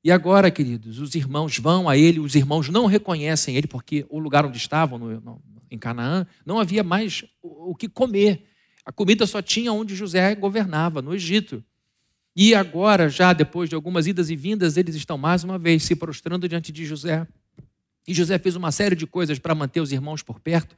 E 0.02 0.10
agora, 0.10 0.50
queridos, 0.50 0.98
os 0.98 1.14
irmãos 1.14 1.58
vão 1.58 1.90
a 1.90 1.94
ele, 1.98 2.20
os 2.20 2.34
irmãos 2.34 2.70
não 2.70 2.86
reconhecem 2.86 3.54
ele, 3.54 3.66
porque 3.66 4.06
o 4.08 4.18
lugar 4.18 4.46
onde 4.46 4.56
estavam, 4.56 4.98
no, 4.98 5.20
no, 5.20 5.42
em 5.70 5.78
Canaã, 5.78 6.26
não 6.46 6.58
havia 6.58 6.82
mais 6.82 7.22
o, 7.42 7.72
o 7.72 7.74
que 7.74 7.86
comer. 7.86 8.46
A 8.82 8.90
comida 8.90 9.26
só 9.26 9.42
tinha 9.42 9.70
onde 9.74 9.94
José 9.94 10.34
governava, 10.34 11.02
no 11.02 11.14
Egito. 11.14 11.62
E 12.34 12.54
agora, 12.54 13.10
já 13.10 13.34
depois 13.34 13.68
de 13.68 13.74
algumas 13.74 14.06
idas 14.06 14.30
e 14.30 14.36
vindas, 14.36 14.78
eles 14.78 14.94
estão 14.94 15.18
mais 15.18 15.44
uma 15.44 15.58
vez 15.58 15.82
se 15.82 15.94
prostrando 15.94 16.48
diante 16.48 16.72
de 16.72 16.86
José. 16.86 17.28
E 18.08 18.14
José 18.14 18.38
fez 18.38 18.56
uma 18.56 18.72
série 18.72 18.96
de 18.96 19.06
coisas 19.06 19.38
para 19.38 19.54
manter 19.54 19.82
os 19.82 19.92
irmãos 19.92 20.22
por 20.22 20.40
perto. 20.40 20.74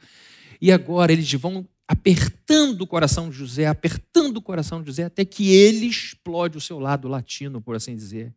E 0.61 0.73
agora 0.73 1.13
eles 1.13 1.33
vão 1.35 1.65
apertando 1.89 2.83
o 2.83 2.87
coração 2.87 3.31
de 3.31 3.37
José, 3.37 3.67
apertando 3.67 4.39
o 4.39 4.43
coração 4.43 4.81
de 4.81 4.87
José, 4.87 5.05
até 5.05 5.25
que 5.25 5.53
ele 5.53 5.87
explode 5.87 6.59
o 6.59 6.61
seu 6.61 6.79
lado 6.79 7.09
latino, 7.09 7.61
por 7.61 7.77
assim 7.77 7.95
dizer. 7.95 8.35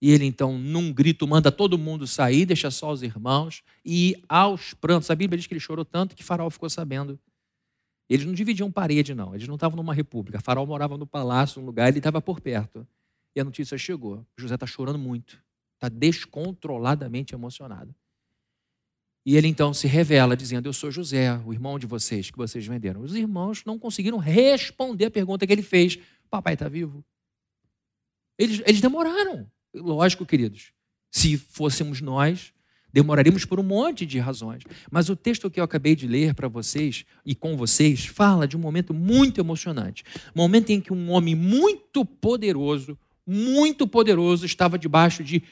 E 0.00 0.10
ele 0.10 0.24
então, 0.24 0.58
num 0.58 0.92
grito, 0.92 1.26
manda 1.26 1.50
todo 1.50 1.78
mundo 1.78 2.06
sair, 2.06 2.44
deixa 2.44 2.70
só 2.70 2.92
os 2.92 3.02
irmãos, 3.02 3.62
e 3.84 4.16
aos 4.28 4.74
prantos. 4.74 5.10
A 5.10 5.14
Bíblia 5.14 5.38
diz 5.38 5.46
que 5.46 5.54
ele 5.54 5.60
chorou 5.60 5.84
tanto 5.84 6.14
que 6.14 6.24
Faraó 6.24 6.50
ficou 6.50 6.68
sabendo. 6.68 7.18
Eles 8.08 8.26
não 8.26 8.34
dividiam 8.34 8.70
parede, 8.70 9.14
não. 9.14 9.34
Eles 9.34 9.48
não 9.48 9.54
estavam 9.54 9.76
numa 9.76 9.94
república. 9.94 10.40
Faraó 10.40 10.66
morava 10.66 10.96
no 10.98 11.06
palácio, 11.06 11.60
num 11.60 11.66
lugar, 11.66 11.88
ele 11.88 11.98
estava 11.98 12.20
por 12.20 12.40
perto. 12.40 12.86
E 13.34 13.40
a 13.40 13.44
notícia 13.44 13.76
chegou. 13.78 14.24
José 14.36 14.54
está 14.54 14.66
chorando 14.66 14.98
muito 14.98 15.44
está 15.76 15.88
descontroladamente 15.88 17.34
emocionado. 17.34 17.94
E 19.26 19.36
ele 19.36 19.48
então 19.48 19.74
se 19.74 19.88
revela 19.88 20.36
dizendo: 20.36 20.68
Eu 20.68 20.72
sou 20.72 20.88
José, 20.88 21.36
o 21.44 21.52
irmão 21.52 21.80
de 21.80 21.86
vocês, 21.86 22.30
que 22.30 22.38
vocês 22.38 22.64
venderam. 22.64 23.02
Os 23.02 23.16
irmãos 23.16 23.64
não 23.66 23.76
conseguiram 23.76 24.18
responder 24.18 25.06
a 25.06 25.10
pergunta 25.10 25.44
que 25.44 25.52
ele 25.52 25.62
fez: 25.62 25.98
Papai 26.30 26.54
está 26.54 26.68
vivo? 26.68 27.04
Eles, 28.38 28.62
eles 28.64 28.80
demoraram. 28.80 29.50
Lógico, 29.74 30.24
queridos. 30.24 30.70
Se 31.10 31.36
fôssemos 31.36 32.00
nós, 32.00 32.52
demoraríamos 32.92 33.44
por 33.44 33.58
um 33.58 33.64
monte 33.64 34.06
de 34.06 34.20
razões. 34.20 34.62
Mas 34.92 35.08
o 35.08 35.16
texto 35.16 35.50
que 35.50 35.58
eu 35.58 35.64
acabei 35.64 35.96
de 35.96 36.06
ler 36.06 36.32
para 36.32 36.46
vocês 36.46 37.04
e 37.24 37.34
com 37.34 37.56
vocês 37.56 38.06
fala 38.06 38.46
de 38.46 38.56
um 38.56 38.60
momento 38.60 38.94
muito 38.94 39.40
emocionante. 39.40 40.04
Momento 40.36 40.70
em 40.70 40.80
que 40.80 40.92
um 40.92 41.10
homem 41.10 41.34
muito 41.34 42.04
poderoso, 42.04 42.96
muito 43.26 43.88
poderoso, 43.88 44.46
estava 44.46 44.78
debaixo 44.78 45.24
de 45.24 45.42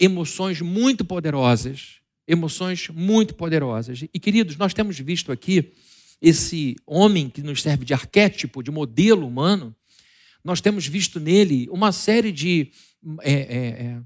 emoções 0.00 0.60
muito 0.60 1.04
poderosas, 1.04 1.99
emoções 2.30 2.88
muito 2.88 3.34
poderosas. 3.34 4.02
E 4.02 4.20
queridos, 4.20 4.56
nós 4.56 4.72
temos 4.72 4.98
visto 4.98 5.32
aqui 5.32 5.72
esse 6.22 6.76
homem 6.86 7.28
que 7.28 7.42
nos 7.42 7.60
serve 7.60 7.84
de 7.84 7.92
arquétipo, 7.92 8.62
de 8.62 8.70
modelo 8.70 9.26
humano, 9.26 9.74
nós 10.44 10.60
temos 10.60 10.86
visto 10.86 11.18
nele 11.18 11.66
uma 11.70 11.90
série 11.90 12.30
de 12.30 12.70
é, 13.22 13.32
é, 13.32 13.66
é 13.84 14.00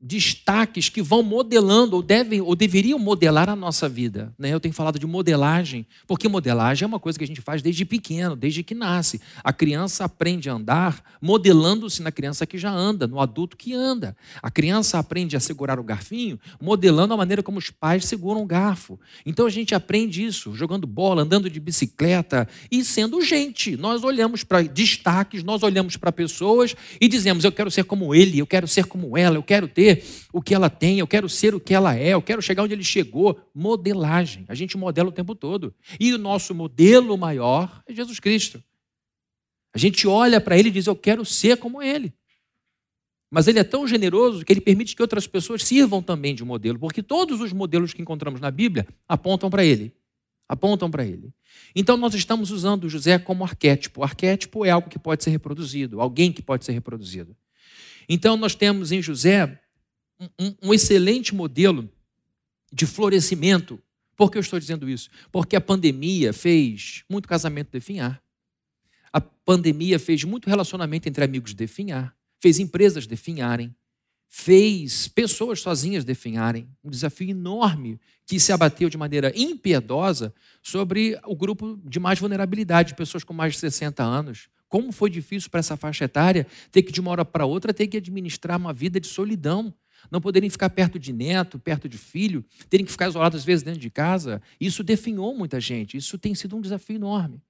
destaques 0.00 0.88
que 0.88 1.02
vão 1.02 1.22
modelando 1.22 1.96
ou 1.96 2.02
devem 2.02 2.40
ou 2.40 2.56
deveriam 2.56 2.98
modelar 2.98 3.50
a 3.50 3.56
nossa 3.56 3.86
vida. 3.86 4.32
Né? 4.38 4.48
Eu 4.48 4.58
tenho 4.58 4.72
falado 4.72 4.98
de 4.98 5.06
modelagem, 5.06 5.86
porque 6.06 6.26
modelagem 6.26 6.84
é 6.84 6.88
uma 6.88 6.98
coisa 6.98 7.18
que 7.18 7.24
a 7.24 7.26
gente 7.26 7.42
faz 7.42 7.60
desde 7.60 7.84
pequeno, 7.84 8.34
desde 8.34 8.62
que 8.62 8.74
nasce. 8.74 9.20
A 9.44 9.52
criança 9.52 10.04
aprende 10.04 10.48
a 10.48 10.54
andar 10.54 11.02
modelando-se 11.20 12.00
na 12.00 12.10
criança 12.10 12.46
que 12.46 12.56
já 12.56 12.70
anda, 12.70 13.06
no 13.06 13.20
adulto 13.20 13.58
que 13.58 13.74
anda. 13.74 14.16
A 14.42 14.50
criança 14.50 14.98
aprende 14.98 15.36
a 15.36 15.40
segurar 15.40 15.78
o 15.78 15.84
garfinho 15.84 16.40
modelando 16.58 17.12
a 17.12 17.16
maneira 17.16 17.42
como 17.42 17.58
os 17.58 17.68
pais 17.68 18.06
seguram 18.06 18.42
o 18.42 18.46
garfo. 18.46 18.98
Então 19.26 19.44
a 19.44 19.50
gente 19.50 19.74
aprende 19.74 20.24
isso 20.24 20.54
jogando 20.54 20.86
bola, 20.86 21.22
andando 21.22 21.50
de 21.50 21.60
bicicleta 21.60 22.48
e 22.70 22.82
sendo 22.82 23.20
gente. 23.20 23.76
Nós 23.76 24.02
olhamos 24.02 24.44
para 24.44 24.62
destaques, 24.62 25.44
nós 25.44 25.62
olhamos 25.62 25.98
para 25.98 26.10
pessoas 26.10 26.74
e 26.98 27.06
dizemos: 27.06 27.44
eu 27.44 27.52
quero 27.52 27.70
ser 27.70 27.84
como 27.84 28.14
ele, 28.14 28.38
eu 28.38 28.46
quero 28.46 28.66
ser 28.66 28.86
como 28.86 29.18
ela, 29.18 29.36
eu 29.36 29.42
quero 29.42 29.68
ter 29.68 29.89
o 30.32 30.42
que 30.42 30.54
ela 30.54 30.68
tem, 30.68 30.98
eu 30.98 31.06
quero 31.06 31.28
ser 31.28 31.54
o 31.54 31.60
que 31.60 31.74
ela 31.74 31.96
é, 31.96 32.10
eu 32.10 32.22
quero 32.22 32.42
chegar 32.42 32.62
onde 32.62 32.74
ele 32.74 32.84
chegou. 32.84 33.40
Modelagem. 33.54 34.44
A 34.48 34.54
gente 34.54 34.76
modela 34.76 35.08
o 35.08 35.12
tempo 35.12 35.34
todo. 35.34 35.74
E 35.98 36.12
o 36.12 36.18
nosso 36.18 36.54
modelo 36.54 37.16
maior 37.16 37.82
é 37.86 37.94
Jesus 37.94 38.18
Cristo. 38.20 38.62
A 39.72 39.78
gente 39.78 40.06
olha 40.06 40.40
para 40.40 40.58
ele 40.58 40.68
e 40.68 40.72
diz: 40.72 40.86
Eu 40.86 40.96
quero 40.96 41.24
ser 41.24 41.56
como 41.56 41.82
ele. 41.82 42.12
Mas 43.30 43.46
ele 43.46 43.60
é 43.60 43.64
tão 43.64 43.86
generoso 43.86 44.44
que 44.44 44.52
ele 44.52 44.60
permite 44.60 44.96
que 44.96 45.02
outras 45.02 45.26
pessoas 45.26 45.62
sirvam 45.62 46.02
também 46.02 46.34
de 46.34 46.44
modelo, 46.44 46.78
porque 46.80 47.00
todos 47.00 47.40
os 47.40 47.52
modelos 47.52 47.94
que 47.94 48.02
encontramos 48.02 48.40
na 48.40 48.50
Bíblia 48.50 48.86
apontam 49.08 49.48
para 49.48 49.64
ele. 49.64 49.94
Apontam 50.48 50.90
para 50.90 51.04
ele. 51.04 51.32
Então 51.76 51.96
nós 51.96 52.12
estamos 52.12 52.50
usando 52.50 52.88
José 52.88 53.20
como 53.20 53.44
arquétipo. 53.44 54.00
O 54.00 54.04
arquétipo 54.04 54.64
é 54.64 54.70
algo 54.70 54.88
que 54.88 54.98
pode 54.98 55.22
ser 55.22 55.30
reproduzido, 55.30 56.00
alguém 56.00 56.32
que 56.32 56.42
pode 56.42 56.64
ser 56.64 56.72
reproduzido. 56.72 57.36
Então 58.08 58.36
nós 58.36 58.56
temos 58.56 58.90
em 58.90 59.00
José 59.00 59.60
um, 60.38 60.54
um 60.62 60.74
excelente 60.74 61.34
modelo 61.34 61.90
de 62.72 62.86
florescimento. 62.86 63.80
Por 64.16 64.30
que 64.30 64.38
eu 64.38 64.42
estou 64.42 64.58
dizendo 64.58 64.88
isso? 64.88 65.08
Porque 65.32 65.56
a 65.56 65.60
pandemia 65.60 66.32
fez 66.32 67.04
muito 67.08 67.28
casamento 67.28 67.70
definhar. 67.70 68.22
A 69.12 69.20
pandemia 69.20 69.98
fez 69.98 70.22
muito 70.24 70.48
relacionamento 70.48 71.08
entre 71.08 71.24
amigos 71.24 71.54
definhar, 71.54 72.14
fez 72.38 72.58
empresas 72.58 73.06
definharem, 73.06 73.74
fez 74.28 75.08
pessoas 75.08 75.60
sozinhas 75.60 76.04
definharem. 76.04 76.68
Um 76.84 76.90
desafio 76.90 77.28
enorme 77.28 77.98
que 78.24 78.38
se 78.38 78.52
abateu 78.52 78.88
de 78.88 78.96
maneira 78.96 79.32
impiedosa 79.34 80.32
sobre 80.62 81.18
o 81.24 81.34
grupo 81.34 81.80
de 81.84 81.98
mais 81.98 82.20
vulnerabilidade, 82.20 82.94
pessoas 82.94 83.24
com 83.24 83.34
mais 83.34 83.54
de 83.54 83.58
60 83.58 84.04
anos. 84.04 84.48
Como 84.68 84.92
foi 84.92 85.10
difícil 85.10 85.50
para 85.50 85.58
essa 85.58 85.76
faixa 85.76 86.04
etária 86.04 86.46
ter 86.70 86.84
que, 86.84 86.92
de 86.92 87.00
uma 87.00 87.10
hora 87.10 87.24
para 87.24 87.44
outra, 87.44 87.74
ter 87.74 87.88
que 87.88 87.96
administrar 87.96 88.56
uma 88.56 88.72
vida 88.72 89.00
de 89.00 89.08
solidão, 89.08 89.74
não 90.10 90.20
poderem 90.20 90.48
ficar 90.48 90.70
perto 90.70 90.98
de 90.98 91.12
neto, 91.12 91.58
perto 91.58 91.88
de 91.88 91.98
filho, 91.98 92.44
terem 92.68 92.86
que 92.86 92.92
ficar 92.92 93.08
isolados 93.08 93.38
às 93.38 93.44
vezes 93.44 93.62
dentro 93.62 93.80
de 93.80 93.90
casa. 93.90 94.40
Isso 94.60 94.84
definhou 94.84 95.34
muita 95.36 95.60
gente, 95.60 95.96
isso 95.96 96.18
tem 96.18 96.34
sido 96.34 96.56
um 96.56 96.60
desafio 96.60 96.96
enorme. 96.96 97.42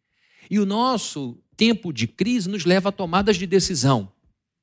E 0.51 0.59
o 0.59 0.67
nosso 0.67 1.39
tempo 1.57 1.93
de 1.93 2.07
crise 2.07 2.49
nos 2.49 2.65
leva 2.65 2.89
a 2.89 2.93
tomadas 2.93 3.37
de 3.37 3.47
decisão. 3.47 4.13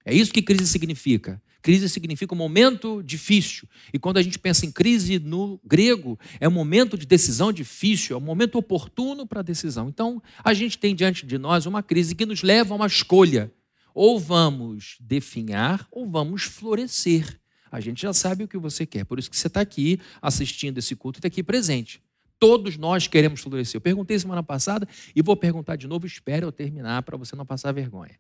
É 0.04 0.14
isso 0.14 0.34
que 0.34 0.42
crise 0.42 0.68
significa. 0.68 1.42
Crise 1.62 1.90
significa 1.90 2.34
um 2.34 2.38
momento 2.38 3.04
difícil. 3.04 3.68
E 3.94 4.00
quando 4.00 4.18
a 4.18 4.22
gente 4.22 4.40
pensa 4.40 4.66
em 4.66 4.72
crise 4.72 5.20
no 5.20 5.60
grego, 5.66 6.18
é 6.40 6.48
um 6.48 6.52
momento 6.52 6.98
de 6.98 7.06
decisão 7.06 7.52
difícil, 7.52 8.16
é 8.16 8.18
um 8.18 8.24
momento 8.24 8.58
oportuno 8.58 9.28
para 9.28 9.42
a 9.42 9.44
decisão. 9.44 9.90
Então, 9.90 10.24
a 10.44 10.54
gente 10.54 10.78
tem 10.78 10.96
diante 10.96 11.26
de 11.26 11.38
nós 11.38 11.66
uma 11.66 11.84
crise 11.84 12.16
que 12.16 12.26
nos 12.26 12.42
leva 12.42 12.74
a 12.74 12.78
uma 12.78 12.88
escolha. 12.88 13.52
Ou 13.94 14.18
vamos 14.20 14.96
definhar 15.02 15.86
ou 15.92 16.10
vamos 16.10 16.44
florescer. 16.44 17.38
A 17.72 17.80
gente 17.80 18.02
já 18.02 18.14
sabe 18.14 18.44
o 18.44 18.48
que 18.48 18.58
você 18.58 18.86
quer, 18.86 19.06
por 19.06 19.20
isso 19.20 19.30
que 19.30 19.38
você 19.38 19.48
está 19.48 19.62
aqui 19.62 20.00
assistindo 20.22 20.78
esse 20.78 20.96
culto 20.96 21.18
e 21.18 21.20
está 21.20 21.28
aqui 21.28 21.44
presente. 21.44 22.02
Todos 22.40 22.78
nós 22.78 23.08
queremos 23.08 23.42
florescer. 23.42 23.78
Eu 23.78 23.82
perguntei 23.82 24.18
semana 24.20 24.44
passada 24.44 24.88
e 25.16 25.22
vou 25.22 25.36
perguntar 25.36 25.76
de 25.76 25.88
novo, 25.88 26.06
espero 26.06 26.48
eu 26.48 26.52
terminar 26.52 27.02
para 27.04 27.18
você 27.18 27.36
não 27.36 27.46
passar 27.46 27.72
vergonha. 27.72 28.20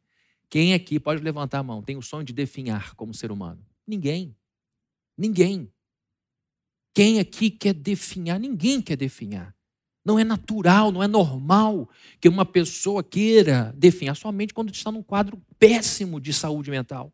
Quem 0.49 0.73
aqui 0.73 0.99
pode 0.99 1.21
levantar 1.21 1.59
a 1.59 1.63
mão 1.63 1.83
tem 1.83 1.97
o 1.97 2.01
sonho 2.01 2.23
de 2.23 2.33
definhar 2.33 2.95
como 2.95 3.13
ser 3.13 3.31
humano? 3.31 3.63
Ninguém. 3.85 4.35
Ninguém. 5.17 5.71
Quem 6.93 7.19
aqui 7.19 7.51
quer 7.51 7.73
definhar? 7.73 8.39
Ninguém 8.39 8.81
quer 8.81 8.95
definhar. 8.95 9.55
Não 10.03 10.17
é 10.17 10.23
natural, 10.23 10.91
não 10.91 11.03
é 11.03 11.07
normal 11.07 11.89
que 12.19 12.29
uma 12.29 12.45
pessoa 12.45 13.03
queira 13.03 13.73
definhar 13.77 14.15
somente 14.15 14.53
quando 14.53 14.73
está 14.73 14.91
num 14.91 15.03
quadro 15.03 15.39
péssimo 15.59 16.19
de 16.19 16.33
saúde 16.33 16.71
mental. 16.71 17.11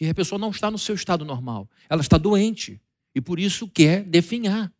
E 0.00 0.08
a 0.08 0.14
pessoa 0.14 0.38
não 0.38 0.50
está 0.50 0.70
no 0.70 0.78
seu 0.78 0.94
estado 0.94 1.24
normal. 1.24 1.68
Ela 1.88 2.00
está 2.00 2.18
doente 2.18 2.80
e 3.14 3.20
por 3.20 3.40
isso 3.40 3.68
quer 3.68 4.04
definhar. 4.04 4.72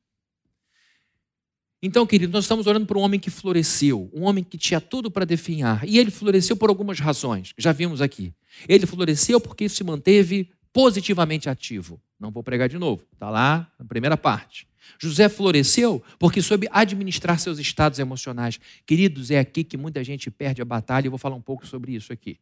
Então, 1.82 2.06
querido, 2.06 2.32
nós 2.32 2.44
estamos 2.44 2.66
orando 2.66 2.86
por 2.86 2.96
um 2.96 3.00
homem 3.00 3.20
que 3.20 3.30
floresceu, 3.30 4.10
um 4.12 4.24
homem 4.24 4.42
que 4.42 4.58
tinha 4.58 4.80
tudo 4.80 5.10
para 5.10 5.24
definhar. 5.24 5.86
E 5.88 5.98
ele 5.98 6.10
floresceu 6.10 6.56
por 6.56 6.68
algumas 6.68 6.98
razões, 6.98 7.52
já 7.56 7.72
vimos 7.72 8.00
aqui. 8.00 8.34
Ele 8.68 8.86
floresceu 8.86 9.40
porque 9.40 9.68
se 9.68 9.84
manteve 9.84 10.50
positivamente 10.72 11.48
ativo. 11.48 12.00
Não 12.18 12.30
vou 12.30 12.42
pregar 12.42 12.68
de 12.68 12.78
novo, 12.78 13.04
está 13.12 13.30
lá 13.30 13.70
na 13.78 13.84
primeira 13.84 14.16
parte. 14.16 14.66
José 14.98 15.28
floresceu 15.28 16.02
porque 16.18 16.40
soube 16.40 16.66
administrar 16.70 17.38
seus 17.38 17.58
estados 17.58 17.98
emocionais. 17.98 18.58
Queridos, 18.86 19.30
é 19.30 19.38
aqui 19.38 19.62
que 19.62 19.76
muita 19.76 20.02
gente 20.02 20.30
perde 20.30 20.62
a 20.62 20.64
batalha, 20.64 21.06
eu 21.06 21.10
vou 21.10 21.18
falar 21.18 21.36
um 21.36 21.42
pouco 21.42 21.66
sobre 21.66 21.94
isso 21.94 22.12
aqui. 22.12 22.38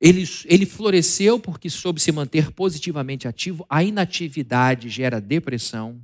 Ele, 0.00 0.24
ele 0.46 0.66
floresceu 0.66 1.38
porque 1.38 1.70
soube 1.70 2.00
se 2.00 2.12
manter 2.12 2.50
positivamente 2.50 3.26
ativo. 3.26 3.64
A 3.68 3.82
inatividade 3.82 4.88
gera 4.90 5.20
depressão, 5.20 6.00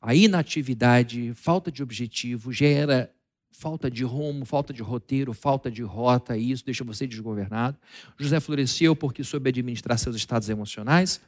a 0.00 0.14
inatividade, 0.14 1.32
falta 1.34 1.72
de 1.72 1.82
objetivo, 1.82 2.52
gera 2.52 3.10
falta 3.50 3.90
de 3.90 4.04
rumo, 4.04 4.44
falta 4.44 4.72
de 4.72 4.82
roteiro, 4.82 5.32
falta 5.32 5.70
de 5.70 5.82
rota, 5.82 6.36
e 6.36 6.50
isso 6.50 6.64
deixa 6.64 6.84
você 6.84 7.06
desgovernado. 7.06 7.78
José 8.18 8.40
floresceu 8.40 8.94
porque 8.96 9.22
soube 9.22 9.48
administrar 9.48 9.98
seus 9.98 10.16
estados 10.16 10.48
emocionais. 10.48 11.20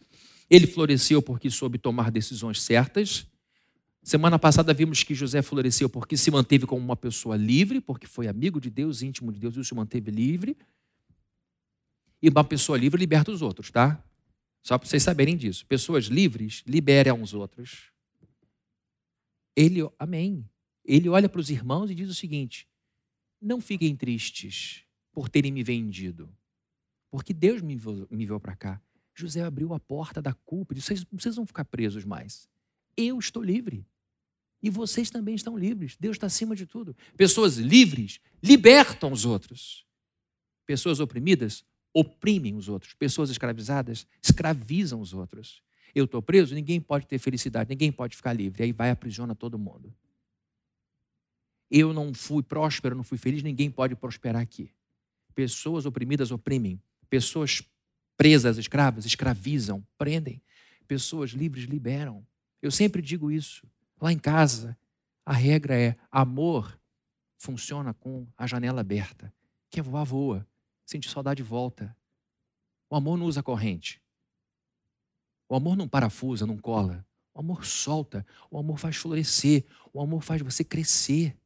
Ele 0.50 0.66
floresceu 0.66 1.22
porque 1.22 1.48
soube 1.48 1.78
tomar 1.78 2.10
decisões 2.10 2.60
certas. 2.60 3.26
Semana 4.02 4.38
passada 4.38 4.72
vimos 4.74 5.02
que 5.02 5.14
José 5.14 5.40
floresceu 5.42 5.88
porque 5.88 6.16
se 6.16 6.30
manteve 6.30 6.66
como 6.66 6.84
uma 6.84 6.96
pessoa 6.96 7.36
livre, 7.36 7.80
porque 7.80 8.06
foi 8.06 8.28
amigo 8.28 8.60
de 8.60 8.70
Deus, 8.70 9.02
íntimo 9.02 9.32
de 9.32 9.40
Deus 9.40 9.56
e 9.56 9.64
se 9.64 9.74
manteve 9.74 10.10
livre. 10.10 10.56
E 12.26 12.28
uma 12.28 12.42
pessoa 12.42 12.76
livre 12.76 12.98
liberta 12.98 13.30
os 13.30 13.40
outros, 13.40 13.70
tá? 13.70 14.04
Só 14.60 14.76
para 14.76 14.88
vocês 14.88 15.00
saberem 15.00 15.36
disso. 15.36 15.64
Pessoas 15.64 16.06
livres 16.06 16.64
liberam 16.66 17.22
os 17.22 17.32
outros. 17.32 17.92
Ele, 19.54 19.88
amém. 19.96 20.44
Ele 20.84 21.08
olha 21.08 21.28
para 21.28 21.40
os 21.40 21.50
irmãos 21.50 21.88
e 21.88 21.94
diz 21.94 22.10
o 22.10 22.14
seguinte: 22.16 22.66
não 23.40 23.60
fiquem 23.60 23.94
tristes 23.94 24.82
por 25.12 25.28
terem 25.28 25.52
me 25.52 25.62
vendido, 25.62 26.28
porque 27.12 27.32
Deus 27.32 27.62
me 27.62 27.78
enviou 28.10 28.40
para 28.40 28.56
cá. 28.56 28.82
José 29.14 29.42
abriu 29.42 29.72
a 29.72 29.78
porta 29.78 30.20
da 30.20 30.34
culpa 30.34 30.74
e 30.74 30.74
disse: 30.74 30.88
vocês 30.88 31.00
não 31.02 31.16
precisam 31.16 31.46
ficar 31.46 31.64
presos 31.64 32.04
mais. 32.04 32.48
Eu 32.96 33.20
estou 33.20 33.40
livre. 33.40 33.86
E 34.60 34.68
vocês 34.68 35.10
também 35.10 35.36
estão 35.36 35.56
livres. 35.56 35.96
Deus 35.96 36.16
está 36.16 36.26
acima 36.26 36.56
de 36.56 36.66
tudo. 36.66 36.96
Pessoas 37.16 37.56
livres 37.56 38.18
libertam 38.42 39.12
os 39.12 39.24
outros. 39.24 39.86
Pessoas 40.66 40.98
oprimidas 40.98 41.64
oprimem 41.98 42.56
os 42.56 42.68
outros. 42.68 42.94
Pessoas 42.94 43.30
escravizadas 43.30 44.06
escravizam 44.22 45.00
os 45.00 45.14
outros 45.14 45.62
eu 45.96 46.04
estou 46.04 46.20
preso, 46.20 46.54
ninguém 46.54 46.78
pode 46.78 47.06
ter 47.06 47.18
felicidade, 47.18 47.70
ninguém 47.70 47.90
pode 47.90 48.14
ficar 48.14 48.34
livre. 48.34 48.62
Aí 48.62 48.70
vai 48.70 48.90
aprisiona 48.90 49.34
todo 49.34 49.58
mundo. 49.58 49.90
Eu 51.70 51.94
não 51.94 52.12
fui 52.12 52.42
próspero, 52.42 52.94
não 52.94 53.02
fui 53.02 53.16
feliz, 53.16 53.42
ninguém 53.42 53.70
pode 53.70 53.96
prosperar 53.96 54.42
aqui. 54.42 54.70
Pessoas 55.34 55.86
oprimidas 55.86 56.30
oprimem, 56.30 56.78
pessoas 57.08 57.62
presas, 58.14 58.58
escravas, 58.58 59.06
escravizam, 59.06 59.82
prendem. 59.96 60.42
Pessoas 60.86 61.30
livres 61.30 61.64
liberam. 61.64 62.26
Eu 62.60 62.70
sempre 62.70 63.00
digo 63.00 63.30
isso. 63.30 63.66
Lá 63.98 64.12
em 64.12 64.18
casa, 64.18 64.76
a 65.24 65.32
regra 65.32 65.74
é: 65.80 65.96
amor 66.12 66.78
funciona 67.38 67.94
com 67.94 68.26
a 68.36 68.46
janela 68.46 68.82
aberta. 68.82 69.32
Quer 69.70 69.82
voar, 69.82 70.04
voa. 70.04 70.46
Sente 70.86 71.10
saudade, 71.10 71.42
volta. 71.42 71.94
O 72.88 72.94
amor 72.94 73.18
não 73.18 73.26
usa 73.26 73.42
corrente. 73.42 74.00
O 75.48 75.56
amor 75.56 75.76
não 75.76 75.88
parafusa, 75.88 76.46
não 76.46 76.56
cola. 76.56 77.04
O 77.34 77.40
amor 77.40 77.66
solta. 77.66 78.24
O 78.48 78.56
amor 78.56 78.78
faz 78.78 78.96
florescer. 78.96 79.66
O 79.92 80.00
amor 80.00 80.22
faz 80.22 80.40
você 80.40 80.62
crescer. 80.62 81.36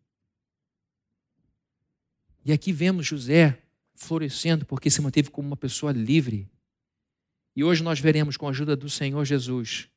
E 2.44 2.52
aqui 2.52 2.70
vemos 2.70 3.06
José 3.06 3.62
florescendo 3.94 4.66
porque 4.66 4.90
se 4.90 5.00
manteve 5.00 5.30
como 5.30 5.48
uma 5.48 5.56
pessoa 5.56 5.90
livre. 5.90 6.50
E 7.56 7.64
hoje 7.64 7.82
nós 7.82 7.98
veremos, 7.98 8.36
com 8.36 8.46
a 8.46 8.50
ajuda 8.50 8.76
do 8.76 8.88
Senhor 8.88 9.24
Jesus, 9.24 9.88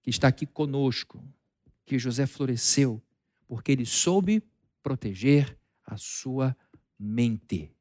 que 0.00 0.10
está 0.10 0.28
aqui 0.28 0.46
conosco, 0.46 1.22
que 1.84 1.98
José 1.98 2.26
floresceu 2.26 3.02
porque 3.46 3.72
ele 3.72 3.84
soube 3.84 4.42
proteger 4.82 5.58
a 5.84 5.96
sua 5.96 6.56
mente. 6.98 7.73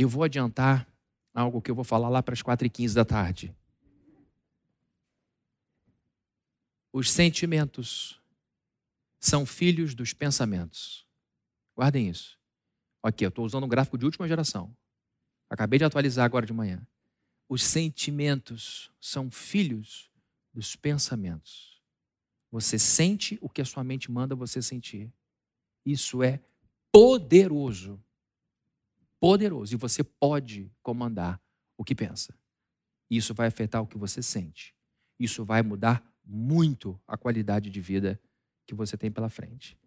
Eu 0.00 0.08
vou 0.08 0.22
adiantar 0.22 0.86
algo 1.34 1.60
que 1.60 1.68
eu 1.68 1.74
vou 1.74 1.82
falar 1.82 2.08
lá 2.08 2.22
para 2.22 2.32
as 2.32 2.40
4h15 2.40 2.94
da 2.94 3.04
tarde. 3.04 3.52
Os 6.92 7.10
sentimentos 7.10 8.22
são 9.18 9.44
filhos 9.44 9.96
dos 9.96 10.12
pensamentos. 10.12 11.04
Guardem 11.76 12.08
isso. 12.08 12.38
Aqui, 13.02 13.24
eu 13.24 13.28
estou 13.28 13.44
usando 13.44 13.64
um 13.64 13.68
gráfico 13.68 13.98
de 13.98 14.04
última 14.04 14.28
geração. 14.28 14.72
Acabei 15.50 15.80
de 15.80 15.84
atualizar 15.84 16.24
agora 16.24 16.46
de 16.46 16.52
manhã. 16.52 16.86
Os 17.48 17.64
sentimentos 17.64 18.92
são 19.00 19.28
filhos 19.32 20.12
dos 20.54 20.76
pensamentos. 20.76 21.82
Você 22.52 22.78
sente 22.78 23.36
o 23.40 23.48
que 23.48 23.62
a 23.62 23.64
sua 23.64 23.82
mente 23.82 24.12
manda 24.12 24.36
você 24.36 24.62
sentir. 24.62 25.12
Isso 25.84 26.22
é 26.22 26.40
poderoso 26.92 28.00
poderoso 29.20 29.74
e 29.74 29.76
você 29.76 30.02
pode 30.02 30.70
comandar 30.82 31.40
o 31.76 31.84
que 31.84 31.94
pensa. 31.94 32.34
Isso 33.10 33.34
vai 33.34 33.48
afetar 33.48 33.82
o 33.82 33.86
que 33.86 33.98
você 33.98 34.22
sente. 34.22 34.74
Isso 35.18 35.44
vai 35.44 35.62
mudar 35.62 36.04
muito 36.24 37.00
a 37.06 37.16
qualidade 37.16 37.70
de 37.70 37.80
vida 37.80 38.20
que 38.66 38.74
você 38.74 38.96
tem 38.96 39.10
pela 39.10 39.30
frente. 39.30 39.78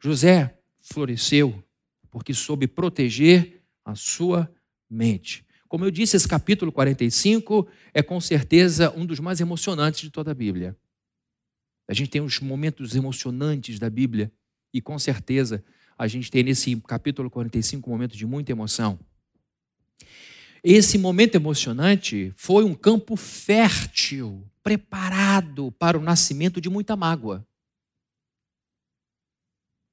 José 0.00 0.58
floresceu 0.80 1.62
porque 2.10 2.32
soube 2.34 2.66
proteger 2.66 3.62
a 3.84 3.94
sua 3.94 4.50
mente. 4.88 5.44
Como 5.68 5.84
eu 5.84 5.90
disse, 5.90 6.16
esse 6.16 6.28
capítulo 6.28 6.70
45 6.70 7.66
é 7.92 8.02
com 8.02 8.20
certeza 8.20 8.92
um 8.96 9.04
dos 9.04 9.18
mais 9.18 9.40
emocionantes 9.40 10.00
de 10.00 10.10
toda 10.10 10.30
a 10.30 10.34
Bíblia. 10.34 10.76
A 11.88 11.94
gente 11.94 12.10
tem 12.10 12.20
os 12.20 12.40
momentos 12.40 12.94
emocionantes 12.94 13.78
da 13.78 13.90
Bíblia 13.90 14.32
e 14.72 14.80
com 14.80 14.98
certeza 14.98 15.64
a 15.98 16.06
gente 16.06 16.30
tem 16.30 16.42
nesse 16.42 16.76
capítulo 16.82 17.30
45 17.30 17.88
um 17.88 17.92
momento 17.92 18.16
de 18.16 18.26
muita 18.26 18.52
emoção. 18.52 18.98
Esse 20.62 20.98
momento 20.98 21.36
emocionante 21.36 22.32
foi 22.36 22.64
um 22.64 22.74
campo 22.74 23.16
fértil, 23.16 24.44
preparado 24.62 25.70
para 25.72 25.98
o 25.98 26.02
nascimento 26.02 26.60
de 26.60 26.68
muita 26.68 26.96
mágoa. 26.96 27.46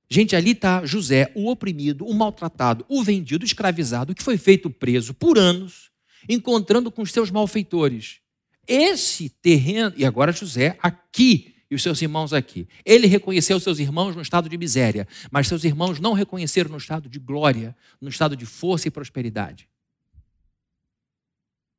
Gente, 0.10 0.36
ali 0.36 0.52
está 0.52 0.86
José, 0.86 1.32
o 1.36 1.50
oprimido, 1.50 2.06
o 2.06 2.14
maltratado, 2.14 2.86
o 2.90 3.04
vendido, 3.04 3.44
o 3.44 3.46
escravizado, 3.46 4.14
que 4.14 4.24
foi 4.24 4.38
feito 4.38 4.70
preso 4.70 5.14
por 5.14 5.38
anos, 5.38 5.92
encontrando 6.28 6.92
com 6.92 7.02
os 7.02 7.12
seus 7.12 7.32
malfeitores. 7.32 8.20
Esse 8.68 9.30
terreno, 9.30 9.94
e 9.98 10.06
agora 10.06 10.32
José, 10.32 10.78
aqui, 10.82 11.53
e 11.74 11.76
os 11.76 11.82
seus 11.82 12.00
irmãos 12.00 12.34
aqui. 12.34 12.68
Ele 12.86 13.08
reconheceu 13.08 13.60
seus 13.60 13.80
irmãos 13.80 14.16
no 14.16 14.22
estado 14.22 14.48
de 14.48 14.56
miséria, 14.60 15.08
mas 15.32 15.48
seus 15.48 15.64
irmãos 15.64 16.00
não 16.00 16.14
reconheceram 16.14 16.70
no 16.70 16.78
estado 16.78 17.10
de 17.10 17.18
glória, 17.18 17.76
no 18.00 18.10
estado 18.10 18.38
de 18.38 18.46
força 18.46 18.88
e 18.88 18.92
prosperidade. 18.92 19.68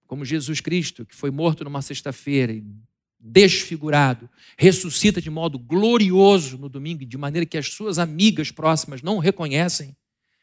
Como 0.05 0.25
Jesus 0.25 0.61
Cristo, 0.61 1.07
que 1.07 1.15
foi 1.15 1.31
morto 1.31 1.63
numa 1.63 1.81
sexta-feira 1.81 2.53
e 2.53 2.65
desfigurado, 3.21 4.29
ressuscita 4.59 5.23
de 5.23 5.31
modo 5.31 5.61
glorioso 5.61 6.59
no 6.59 6.69
domingo, 6.69 7.07
de 7.07 7.17
maneira 7.17 7.47
que 7.47 7.57
as 7.57 7.69
suas 7.69 7.97
amigas 7.97 8.51
próximas 8.51 9.01
não 9.01 9.19
o 9.19 9.21
reconhecem. 9.21 9.97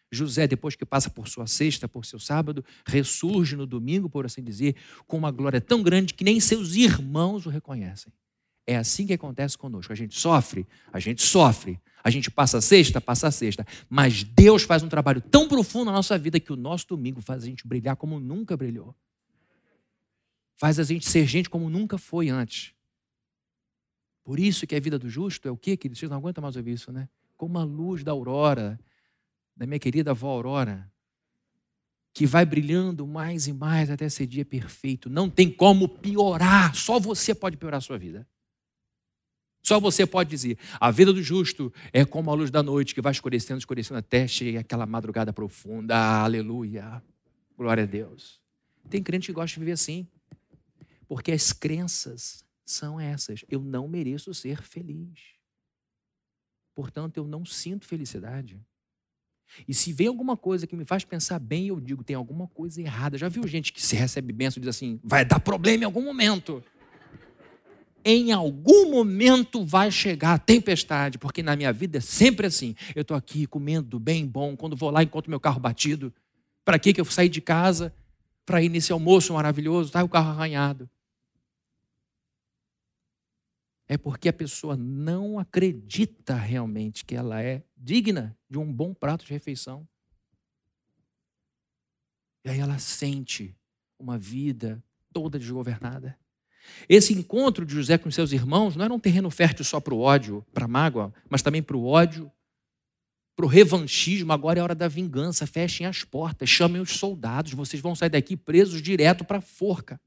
José, 0.09 0.47
depois 0.47 0.77
que 0.77 0.85
passa 0.85 1.09
por 1.09 1.27
sua 1.27 1.45
sexta, 1.45 1.89
por 1.89 2.05
seu 2.05 2.19
sábado, 2.19 2.63
ressurge 2.85 3.57
no 3.57 3.65
domingo, 3.65 4.09
por 4.09 4.25
assim 4.25 4.41
dizer, 4.41 4.77
com 5.05 5.17
uma 5.17 5.29
glória 5.29 5.59
tão 5.59 5.83
grande 5.83 6.13
que 6.13 6.23
nem 6.23 6.39
seus 6.39 6.75
irmãos 6.75 7.45
o 7.45 7.49
reconhecem. 7.49 8.13
É 8.65 8.75
assim 8.77 9.07
que 9.07 9.13
acontece 9.13 9.57
conosco. 9.57 9.91
A 9.91 9.95
gente 9.95 10.17
sofre, 10.17 10.67
a 10.91 10.99
gente 10.99 11.21
sofre. 11.21 11.79
A 12.03 12.09
gente 12.09 12.31
passa 12.31 12.57
a 12.57 12.61
sexta, 12.61 12.99
passa 12.99 13.27
a 13.27 13.31
sexta. 13.31 13.65
Mas 13.89 14.23
Deus 14.23 14.63
faz 14.63 14.81
um 14.81 14.89
trabalho 14.89 15.21
tão 15.21 15.47
profundo 15.47 15.85
na 15.85 15.91
nossa 15.91 16.17
vida 16.17 16.39
que 16.39 16.51
o 16.51 16.55
nosso 16.55 16.87
domingo 16.87 17.21
faz 17.21 17.43
a 17.43 17.45
gente 17.45 17.67
brilhar 17.67 17.95
como 17.95 18.19
nunca 18.19 18.57
brilhou. 18.57 18.95
Faz 20.55 20.79
a 20.79 20.83
gente 20.83 21.07
ser 21.07 21.25
gente 21.27 21.49
como 21.49 21.69
nunca 21.69 21.97
foi 21.97 22.29
antes. 22.29 22.73
Por 24.23 24.39
isso 24.39 24.65
que 24.67 24.75
a 24.75 24.79
vida 24.79 24.97
do 24.97 25.09
justo 25.09 25.47
é 25.47 25.51
o 25.51 25.57
quê, 25.57 25.75
queridos? 25.75 25.99
Vocês 25.99 26.09
não 26.09 26.17
aguentam 26.17 26.41
mais 26.41 26.55
ouvir 26.55 26.73
isso, 26.73 26.91
né? 26.91 27.09
Como 27.35 27.57
a 27.57 27.63
luz 27.63 28.03
da 28.03 28.11
aurora, 28.11 28.79
da 29.55 29.65
minha 29.65 29.79
querida 29.79 30.11
avó 30.11 30.29
Aurora, 30.29 30.91
que 32.13 32.25
vai 32.25 32.45
brilhando 32.45 33.07
mais 33.07 33.47
e 33.47 33.53
mais 33.53 33.89
até 33.89 34.07
ser 34.09 34.27
dia 34.27 34.45
perfeito. 34.45 35.09
Não 35.09 35.29
tem 35.29 35.49
como 35.49 35.87
piorar, 35.87 36.75
só 36.75 36.99
você 36.99 37.33
pode 37.33 37.57
piorar 37.57 37.77
a 37.77 37.81
sua 37.81 37.97
vida. 37.97 38.27
Só 39.61 39.79
você 39.79 40.05
pode 40.05 40.29
dizer: 40.29 40.57
a 40.79 40.91
vida 40.91 41.13
do 41.13 41.21
justo 41.21 41.71
é 41.93 42.03
como 42.03 42.31
a 42.31 42.33
luz 42.33 42.49
da 42.49 42.63
noite 42.63 42.95
que 42.95 43.01
vai 43.01 43.11
escurecendo, 43.11 43.59
escurecendo 43.59 43.97
até 43.99 44.27
chegar 44.27 44.61
aquela 44.61 44.85
madrugada 44.85 45.31
profunda. 45.31 45.95
Aleluia. 46.23 47.01
Glória 47.57 47.83
a 47.83 47.87
Deus. 47.87 48.39
Tem 48.89 49.03
crente 49.03 49.27
que 49.27 49.33
gosta 49.33 49.53
de 49.53 49.59
viver 49.59 49.73
assim. 49.73 50.07
Porque 51.07 51.31
as 51.31 51.51
crenças 51.53 52.45
são 52.65 52.99
essas. 52.99 53.45
Eu 53.49 53.61
não 53.61 53.87
mereço 53.87 54.33
ser 54.33 54.61
feliz. 54.61 55.19
Portanto, 56.73 57.17
eu 57.17 57.27
não 57.27 57.45
sinto 57.45 57.85
felicidade. 57.85 58.59
E 59.67 59.73
se 59.73 59.91
vem 59.91 60.07
alguma 60.07 60.37
coisa 60.37 60.65
que 60.65 60.75
me 60.75 60.85
faz 60.85 61.03
pensar 61.03 61.37
bem, 61.37 61.67
eu 61.67 61.79
digo, 61.79 62.03
tem 62.03 62.15
alguma 62.15 62.47
coisa 62.47 62.81
errada. 62.81 63.17
Já 63.17 63.27
viu 63.27 63.45
gente 63.45 63.73
que 63.73 63.81
se 63.81 63.95
recebe 63.95 64.31
benção 64.31 64.59
e 64.59 64.61
diz 64.61 64.69
assim, 64.69 64.99
vai 65.03 65.25
dar 65.25 65.39
problema 65.39 65.83
em 65.83 65.85
algum 65.85 66.03
momento. 66.03 66.63
Em 68.03 68.31
algum 68.31 68.89
momento 68.91 69.63
vai 69.63 69.91
chegar 69.91 70.33
a 70.33 70.39
tempestade, 70.39 71.17
porque 71.17 71.43
na 71.43 71.55
minha 71.55 71.71
vida 71.71 71.99
é 71.99 72.01
sempre 72.01 72.47
assim. 72.47 72.75
Eu 72.95 73.01
estou 73.01 73.15
aqui 73.15 73.45
comendo 73.45 73.99
bem 73.99 74.25
bom, 74.25 74.55
quando 74.55 74.75
vou 74.75 74.89
lá 74.89 75.03
encontro 75.03 75.29
meu 75.29 75.39
carro 75.39 75.59
batido. 75.59 76.13
Para 76.65 76.79
que 76.79 76.93
eu 76.99 77.05
saí 77.05 77.29
de 77.29 77.41
casa? 77.41 77.93
Para 78.45 78.61
ir 78.61 78.69
nesse 78.69 78.91
almoço 78.91 79.33
maravilhoso, 79.33 79.91
tá 79.91 80.03
o 80.03 80.09
carro 80.09 80.29
arranhado 80.29 80.89
é 83.91 83.97
porque 83.97 84.29
a 84.29 84.33
pessoa 84.33 84.77
não 84.77 85.37
acredita 85.37 86.33
realmente 86.33 87.03
que 87.03 87.13
ela 87.13 87.43
é 87.43 87.61
digna 87.75 88.37
de 88.49 88.57
um 88.57 88.71
bom 88.71 88.93
prato 88.93 89.25
de 89.25 89.33
refeição. 89.33 89.85
E 92.45 92.49
aí 92.49 92.57
ela 92.57 92.79
sente 92.79 93.53
uma 93.99 94.17
vida 94.17 94.81
toda 95.11 95.37
desgovernada. 95.37 96.17
Esse 96.87 97.13
encontro 97.13 97.65
de 97.65 97.73
José 97.73 97.97
com 97.97 98.09
seus 98.11 98.31
irmãos 98.31 98.75
não 98.75 98.85
era 98.85 98.93
um 98.93 98.99
terreno 98.99 99.29
fértil 99.29 99.63
só 99.65 99.79
para 99.79 99.93
o 99.93 99.99
ódio, 99.99 100.45
para 100.53 100.65
a 100.65 100.67
mágoa, 100.67 101.13
mas 101.29 101.41
também 101.41 101.61
para 101.61 101.77
o 101.77 101.85
ódio, 101.85 102.31
para 103.35 103.45
o 103.45 103.49
revanchismo. 103.49 104.31
Agora 104.31 104.59
é 104.59 104.63
hora 104.63 104.75
da 104.75 104.87
vingança. 104.87 105.47
Fechem 105.47 105.87
as 105.87 106.03
portas, 106.03 106.49
chamem 106.49 106.81
os 106.81 106.91
soldados. 106.91 107.53
Vocês 107.53 107.81
vão 107.81 107.95
sair 107.95 108.09
daqui 108.09 108.35
presos 108.35 108.81
direto 108.81 109.23
para 109.23 109.37
a 109.39 109.41
forca. 109.41 109.99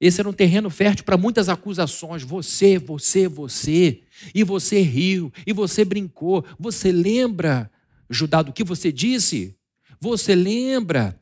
Esse 0.00 0.20
era 0.20 0.28
um 0.28 0.32
terreno 0.32 0.68
fértil 0.68 1.04
para 1.04 1.16
muitas 1.16 1.48
acusações. 1.48 2.22
Você, 2.22 2.78
você, 2.78 3.26
você. 3.26 4.02
E 4.34 4.44
você 4.44 4.80
riu, 4.80 5.32
e 5.46 5.52
você 5.52 5.84
brincou. 5.84 6.44
Você 6.58 6.92
lembra, 6.92 7.70
Judá, 8.10 8.42
do 8.42 8.52
que 8.52 8.62
você 8.62 8.92
disse? 8.92 9.56
Você 9.98 10.34
lembra, 10.34 11.18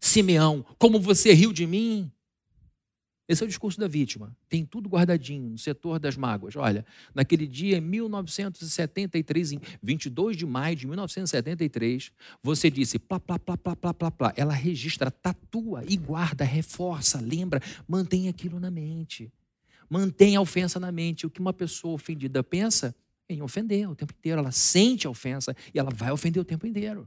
Simeão, 0.00 0.64
como 0.78 1.00
você 1.00 1.32
riu 1.32 1.52
de 1.52 1.66
mim? 1.66 2.10
Esse 3.28 3.42
é 3.42 3.44
o 3.44 3.48
discurso 3.48 3.78
da 3.78 3.86
vítima. 3.86 4.34
Tem 4.48 4.64
tudo 4.64 4.88
guardadinho 4.88 5.50
no 5.50 5.58
setor 5.58 5.98
das 5.98 6.16
mágoas. 6.16 6.56
Olha, 6.56 6.84
naquele 7.14 7.46
dia, 7.46 7.76
em 7.76 7.80
1973, 7.80 9.52
em 9.52 9.60
22 9.82 10.34
de 10.34 10.46
maio 10.46 10.74
de 10.74 10.86
1973, 10.86 12.10
você 12.42 12.70
disse 12.70 12.98
plá, 12.98 13.20
plá, 13.20 13.38
plá, 13.38 13.54
plá, 13.58 13.76
plá, 13.76 13.92
plá, 13.92 14.10
plá. 14.10 14.32
Ela 14.34 14.54
registra, 14.54 15.10
tatua 15.10 15.84
e 15.86 15.94
guarda, 15.94 16.42
reforça, 16.42 17.20
lembra, 17.20 17.60
mantém 17.86 18.28
aquilo 18.28 18.58
na 18.58 18.70
mente. 18.70 19.30
Mantém 19.90 20.34
a 20.34 20.40
ofensa 20.40 20.80
na 20.80 20.90
mente. 20.90 21.26
O 21.26 21.30
que 21.30 21.40
uma 21.40 21.52
pessoa 21.52 21.94
ofendida 21.94 22.42
pensa 22.42 22.96
em 23.28 23.42
ofender 23.42 23.90
o 23.90 23.94
tempo 23.94 24.14
inteiro. 24.18 24.38
Ela 24.38 24.52
sente 24.52 25.06
a 25.06 25.10
ofensa 25.10 25.54
e 25.74 25.78
ela 25.78 25.90
vai 25.94 26.10
ofender 26.10 26.40
o 26.40 26.44
tempo 26.46 26.66
inteiro. 26.66 27.06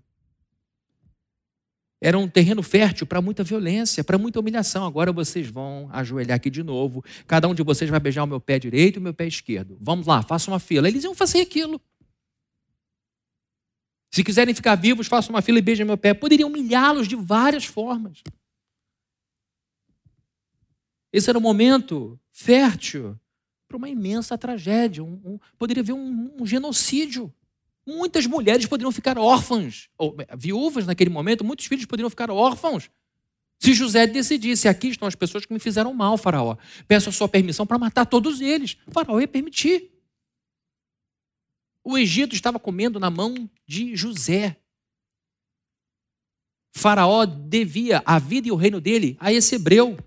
Era 2.04 2.18
um 2.18 2.28
terreno 2.28 2.64
fértil 2.64 3.06
para 3.06 3.22
muita 3.22 3.44
violência, 3.44 4.04
para 4.04 4.18
muita 4.18 4.40
humilhação. 4.40 4.88
Agora 4.88 5.12
vocês 5.12 5.48
vão 5.48 5.88
ajoelhar 5.92 6.36
aqui 6.36 6.50
de 6.50 6.64
novo. 6.64 7.06
Cada 7.28 7.48
um 7.48 7.54
de 7.54 7.62
vocês 7.62 7.88
vai 7.92 8.00
beijar 8.00 8.24
o 8.24 8.28
meu 8.28 8.42
pé 8.42 8.58
direito 8.58 8.96
e 8.96 9.00
o 9.00 9.02
meu 9.02 9.14
pé 9.14 9.28
esquerdo. 9.28 9.78
Vamos 9.80 10.08
lá, 10.08 10.24
façam 10.24 10.52
uma 10.52 10.60
fila. 10.60 10.88
Eles 10.88 11.04
iam 11.04 11.14
fazer 11.14 11.42
aquilo. 11.42 11.80
Se 14.12 14.24
quiserem 14.24 14.54
ficar 14.56 14.74
vivos, 14.76 15.06
façam 15.06 15.36
uma 15.36 15.44
fila 15.44 15.60
e 15.60 15.62
beijem 15.62 15.86
meu 15.86 15.98
pé. 15.98 16.16
Poderiam 16.16 16.50
humilhá-los 16.50 17.08
de 17.08 17.16
várias 17.16 17.66
formas. 17.66 18.24
Esse 21.14 21.30
era 21.30 21.38
um 21.38 21.42
momento 21.42 22.20
fértil 22.32 23.16
para 23.68 23.78
uma 23.78 23.90
imensa 23.90 24.36
tragédia. 24.40 25.04
Um, 25.04 25.22
um, 25.24 25.40
poderia 25.58 25.82
haver 25.82 25.94
um, 25.94 26.36
um 26.42 26.46
genocídio. 26.48 27.32
Muitas 27.86 28.26
mulheres 28.28 28.66
poderiam 28.66 28.92
ficar 28.92 29.18
órfãs, 29.18 29.90
ou 29.98 30.16
viúvas 30.38 30.86
naquele 30.86 31.10
momento, 31.10 31.44
muitos 31.44 31.66
filhos 31.66 31.86
poderiam 31.86 32.10
ficar 32.10 32.30
órfãos. 32.30 32.90
Se 33.60 33.74
José 33.74 34.08
decidisse, 34.08 34.68
aqui 34.68 34.88
estão 34.88 35.08
as 35.08 35.16
pessoas 35.16 35.46
que 35.46 35.54
me 35.54 35.60
fizeram 35.60 35.94
mal, 35.94 36.18
Faraó, 36.18 36.58
peço 36.88 37.10
a 37.10 37.12
sua 37.12 37.30
permissão 37.30 37.66
para 37.66 37.78
matar 37.78 38.06
todos 38.06 38.42
eles. 38.42 38.78
Faraó 38.88 39.20
ia 39.20 39.28
permitir. 39.28 39.92
O 41.84 41.98
Egito 41.98 42.36
estava 42.36 42.60
comendo 42.60 43.00
na 43.00 43.10
mão 43.10 43.50
de 43.68 43.96
José. 43.96 44.58
Faraó 46.74 47.26
devia 47.26 48.02
a 48.06 48.18
vida 48.18 48.48
e 48.48 48.52
o 48.52 48.56
reino 48.56 48.80
dele 48.80 49.18
a 49.20 49.32
esse 49.32 49.56
hebreu. 49.56 49.98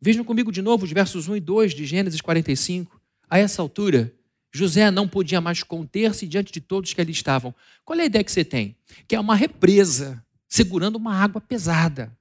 Vejam 0.00 0.24
comigo 0.24 0.52
de 0.52 0.62
novo 0.62 0.84
os 0.84 0.92
versos 0.92 1.26
1 1.26 1.36
e 1.36 1.40
2 1.40 1.74
de 1.74 1.84
Gênesis 1.86 2.20
45. 2.20 3.00
A 3.28 3.38
essa 3.38 3.60
altura, 3.60 4.14
José 4.52 4.90
não 4.90 5.06
podia 5.06 5.40
mais 5.40 5.62
conter-se 5.62 6.26
diante 6.26 6.52
de 6.52 6.60
todos 6.60 6.92
que 6.92 7.00
ali 7.00 7.12
estavam. 7.12 7.54
Qual 7.84 7.98
é 7.98 8.02
a 8.02 8.06
ideia 8.06 8.24
que 8.24 8.32
você 8.32 8.44
tem? 8.44 8.76
Que 9.06 9.16
é 9.16 9.20
uma 9.20 9.34
represa 9.34 10.24
segurando 10.48 10.96
uma 10.96 11.14
água 11.14 11.40
pesada. 11.40 12.16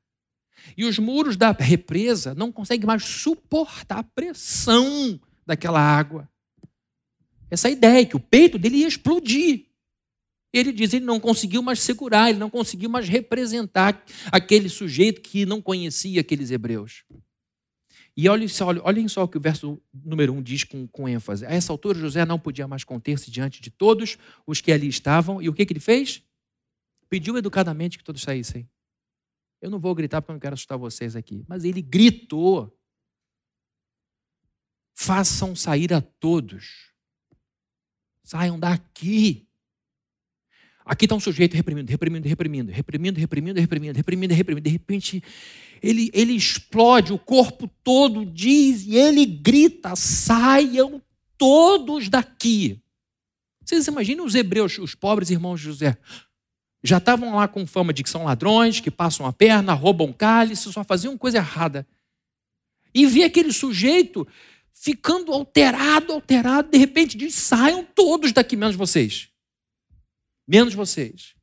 E 0.76 0.86
os 0.86 0.98
muros 0.98 1.38
da 1.38 1.52
represa 1.52 2.34
não 2.34 2.52
conseguem 2.52 2.88
mais 2.88 3.04
suportar 3.04 4.00
a 4.00 4.04
pressão 4.04 5.20
daquela 5.46 5.80
água. 5.80 6.28
Essa 7.50 7.70
ideia 7.70 8.06
que 8.06 8.16
o 8.16 8.20
peito 8.20 8.58
dele 8.58 8.78
ia 8.78 8.88
explodir. 8.88 9.66
Ele 10.52 10.72
diz, 10.72 10.94
ele 10.94 11.06
não 11.06 11.20
conseguiu 11.20 11.62
mais 11.62 11.82
segurar, 11.82 12.30
ele 12.30 12.40
não 12.40 12.50
conseguiu 12.50 12.90
mais 12.90 13.10
representar 13.10 14.04
aquele 14.32 14.70
sujeito 14.70 15.22
que 15.22 15.46
não 15.46 15.62
conhecia 15.62 16.22
aqueles 16.22 16.50
hebreus. 16.50 17.04
E 18.18 18.30
olhem 18.30 18.48
só, 18.48 18.68
olhem 18.84 19.08
só 19.10 19.24
o 19.24 19.28
que 19.28 19.38
o 19.38 19.42
verso 19.42 19.82
número 19.94 20.32
1 20.34 20.38
um 20.38 20.42
diz 20.42 20.64
com, 20.64 20.88
com 20.88 21.08
ênfase. 21.08 21.46
A 21.46 21.52
essa 21.52 21.74
altura, 21.74 22.00
José 22.00 22.26
não 22.26 22.40
podia 22.40 22.68
mais 22.68 22.84
conter-se 22.84 23.30
diante 23.30 23.62
de 23.62 23.70
todos 23.70 24.18
os 24.48 24.62
que 24.62 24.72
ali 24.72 24.88
estavam. 24.88 25.42
E 25.42 25.50
o 25.50 25.54
que, 25.54 25.66
que 25.66 25.74
ele 25.74 25.82
fez? 25.82 26.24
Pediu 27.10 27.38
educadamente 27.38 27.98
que 27.98 28.04
todos 28.04 28.22
saíssem. 28.22 28.70
Eu 29.62 29.70
não 29.70 29.80
vou 29.80 29.94
gritar 29.94 30.22
porque 30.22 30.32
eu 30.32 30.36
não 30.36 30.40
quero 30.40 30.54
assustar 30.54 30.78
vocês 30.78 31.16
aqui. 31.16 31.44
Mas 31.48 31.66
ele 31.66 31.82
gritou: 31.82 32.78
façam 34.94 35.54
sair 35.54 35.94
a 35.94 36.00
todos. 36.00 36.92
Saiam 38.24 38.58
daqui. 38.58 39.46
Aqui 40.86 41.06
está 41.06 41.16
um 41.16 41.20
sujeito 41.20 41.56
reprimindo, 41.56 41.90
reprimindo, 41.90 42.28
reprimindo, 42.28 42.72
reprimindo, 42.72 43.20
reprimindo, 43.20 43.60
reprimindo, 43.60 43.98
reprimindo, 43.98 44.34
reprimindo. 44.34 44.64
De 44.64 44.70
repente, 44.70 45.24
ele, 45.88 46.10
ele 46.14 46.34
explode, 46.34 47.14
o 47.14 47.20
corpo 47.20 47.68
todo 47.84 48.26
diz, 48.26 48.86
e 48.86 48.96
ele 48.96 49.26
grita: 49.26 49.96
saiam 49.96 51.02
todos 51.38 52.10
daqui. 52.10 52.82
Vocês 53.64 53.88
imaginam 53.88 54.26
os 54.26 54.36
hebreus, 54.36 54.78
os 54.78 54.96
pobres 54.96 55.30
irmãos 55.30 55.60
de 55.60 55.66
José? 55.66 55.98
Já 56.84 56.98
estavam 56.98 57.36
lá 57.36 57.48
com 57.48 57.66
fama 57.66 57.92
de 57.92 58.04
que 58.04 58.10
são 58.10 58.26
ladrões, 58.26 58.80
que 58.80 58.92
passam 58.92 59.26
a 59.26 59.34
perna, 59.34 59.74
roubam 59.74 60.14
cálice, 60.14 60.72
só 60.72 60.84
faziam 60.84 61.18
coisa 61.18 61.38
errada. 61.38 61.88
E 62.94 63.06
vê 63.08 63.24
aquele 63.24 63.52
sujeito 63.52 64.28
ficando 64.72 65.34
alterado, 65.34 66.14
alterado, 66.14 66.70
de 66.70 66.78
repente 66.78 67.18
diz: 67.18 67.34
saiam 67.36 67.84
todos 67.84 68.32
daqui, 68.32 68.56
menos 68.56 68.76
vocês 68.76 69.30
menos 70.48 70.74
vocês. 70.74 71.36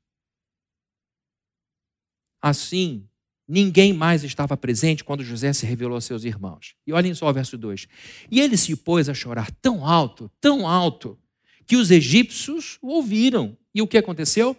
Assim, 2.41 3.09
ninguém 3.47 3.93
mais 3.93 4.25
estava 4.25 4.57
presente 4.57 5.05
quando 5.05 5.25
José 5.25 5.53
se 5.53 5.67
revelou 5.67 5.95
aos 5.95 6.05
seus 6.05 6.25
irmãos. 6.25 6.75
E 6.87 6.93
olhem 6.93 7.15
só 7.15 7.29
o 7.29 7.33
verso 7.33 7.59
2. 7.59 7.87
E 8.31 8.41
ele 8.41 8.57
se 8.57 8.75
pôs 8.77 9.09
a 9.09 9.15
chorar 9.15 9.51
tão 9.61 9.87
alto, 9.87 10.31
tão 10.41 10.67
alto, 10.67 11.19
que 11.67 11.77
os 11.77 11.91
egípcios 11.91 12.79
o 12.81 12.89
ouviram. 12.89 13.57
E 13.75 13.81
o 13.81 13.87
que 13.87 13.99
aconteceu? 13.99 14.57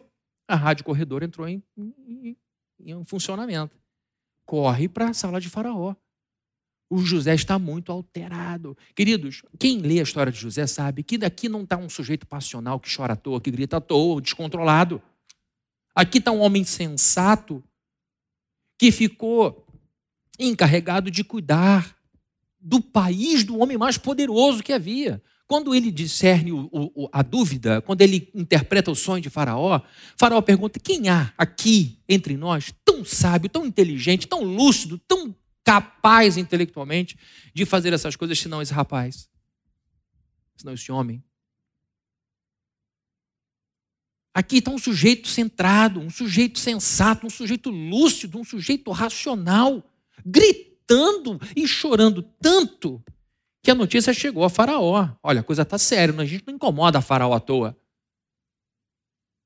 A 0.48 0.56
rádio 0.56 0.84
corredor 0.84 1.24
entrou 1.24 1.48
em, 1.48 1.64
em, 1.78 2.38
em 2.80 3.04
funcionamento. 3.06 3.76
Corre 4.46 4.88
para 4.88 5.10
a 5.10 5.14
sala 5.14 5.40
de 5.40 5.50
Faraó 5.50 5.96
o 6.94 7.00
José 7.00 7.34
está 7.34 7.58
muito 7.58 7.92
alterado. 7.92 8.78
Queridos, 8.96 9.42
quem 9.58 9.80
lê 9.80 10.00
a 10.00 10.04
história 10.04 10.32
de 10.32 10.40
José 10.40 10.68
sabe 10.68 11.02
que 11.02 11.18
daqui 11.18 11.50
não 11.50 11.64
está 11.64 11.76
um 11.76 11.90
sujeito 11.90 12.28
passional 12.28 12.80
que 12.80 12.94
chora 12.94 13.14
à 13.14 13.16
toa, 13.16 13.42
que 13.42 13.50
grita 13.50 13.78
à 13.78 13.82
toa, 13.82 14.22
descontrolado. 14.22 15.02
Aqui 15.96 16.20
está 16.20 16.32
um 16.32 16.42
homem 16.42 16.64
sensato 16.64 17.64
que 18.84 18.92
ficou 18.92 19.66
encarregado 20.38 21.10
de 21.10 21.24
cuidar 21.24 21.96
do 22.60 22.82
país 22.82 23.46
do 23.46 23.58
homem 23.58 23.78
mais 23.78 23.98
poderoso 23.98 24.62
que 24.62 24.74
havia. 24.74 25.24
Quando 25.48 25.74
ele 25.74 25.90
discerne 25.90 26.52
o, 26.52 26.70
o, 26.70 27.10
a 27.10 27.22
dúvida, 27.22 27.82
quando 27.82 28.02
ele 28.02 28.30
interpreta 28.36 28.92
o 28.92 28.96
sonho 28.96 29.22
de 29.22 29.30
Faraó, 29.30 29.80
Faraó 30.18 30.42
pergunta: 30.42 30.82
quem 30.82 31.08
há 31.08 31.32
aqui 31.38 31.98
entre 32.10 32.36
nós 32.36 32.74
tão 32.84 33.06
sábio, 33.06 33.50
tão 33.50 33.66
inteligente, 33.66 34.28
tão 34.28 34.44
lúcido, 34.44 34.98
tão 35.08 35.34
capaz 35.64 36.36
intelectualmente 36.36 37.18
de 37.54 37.66
fazer 37.66 37.94
essas 37.94 38.18
coisas 38.18 38.38
senão 38.38 38.62
esse 38.62 38.74
rapaz, 38.74 39.30
senão 40.58 40.74
esse 40.74 40.92
homem. 40.92 41.24
Aqui 44.34 44.58
está 44.58 44.72
um 44.72 44.80
sujeito 44.80 45.28
centrado, 45.28 46.00
um 46.00 46.10
sujeito 46.10 46.58
sensato, 46.58 47.28
um 47.28 47.30
sujeito 47.30 47.70
lúcido, 47.70 48.40
um 48.40 48.44
sujeito 48.44 48.90
racional, 48.92 49.84
gritando 50.26 51.40
e 51.56 51.68
chorando 51.68 52.24
tanto 52.42 53.04
que 53.62 53.70
a 53.70 53.76
notícia 53.76 54.14
chegou 54.14 54.44
a 54.44 54.50
Faraó. 54.50 55.10
Olha, 55.22 55.42
a 55.42 55.44
coisa 55.44 55.62
está 55.62 55.78
séria, 55.78 56.20
a 56.20 56.26
gente 56.26 56.44
não 56.48 56.56
incomoda 56.56 56.98
a 56.98 57.02
Faraó 57.02 57.34
à 57.34 57.40
toa. 57.40 57.78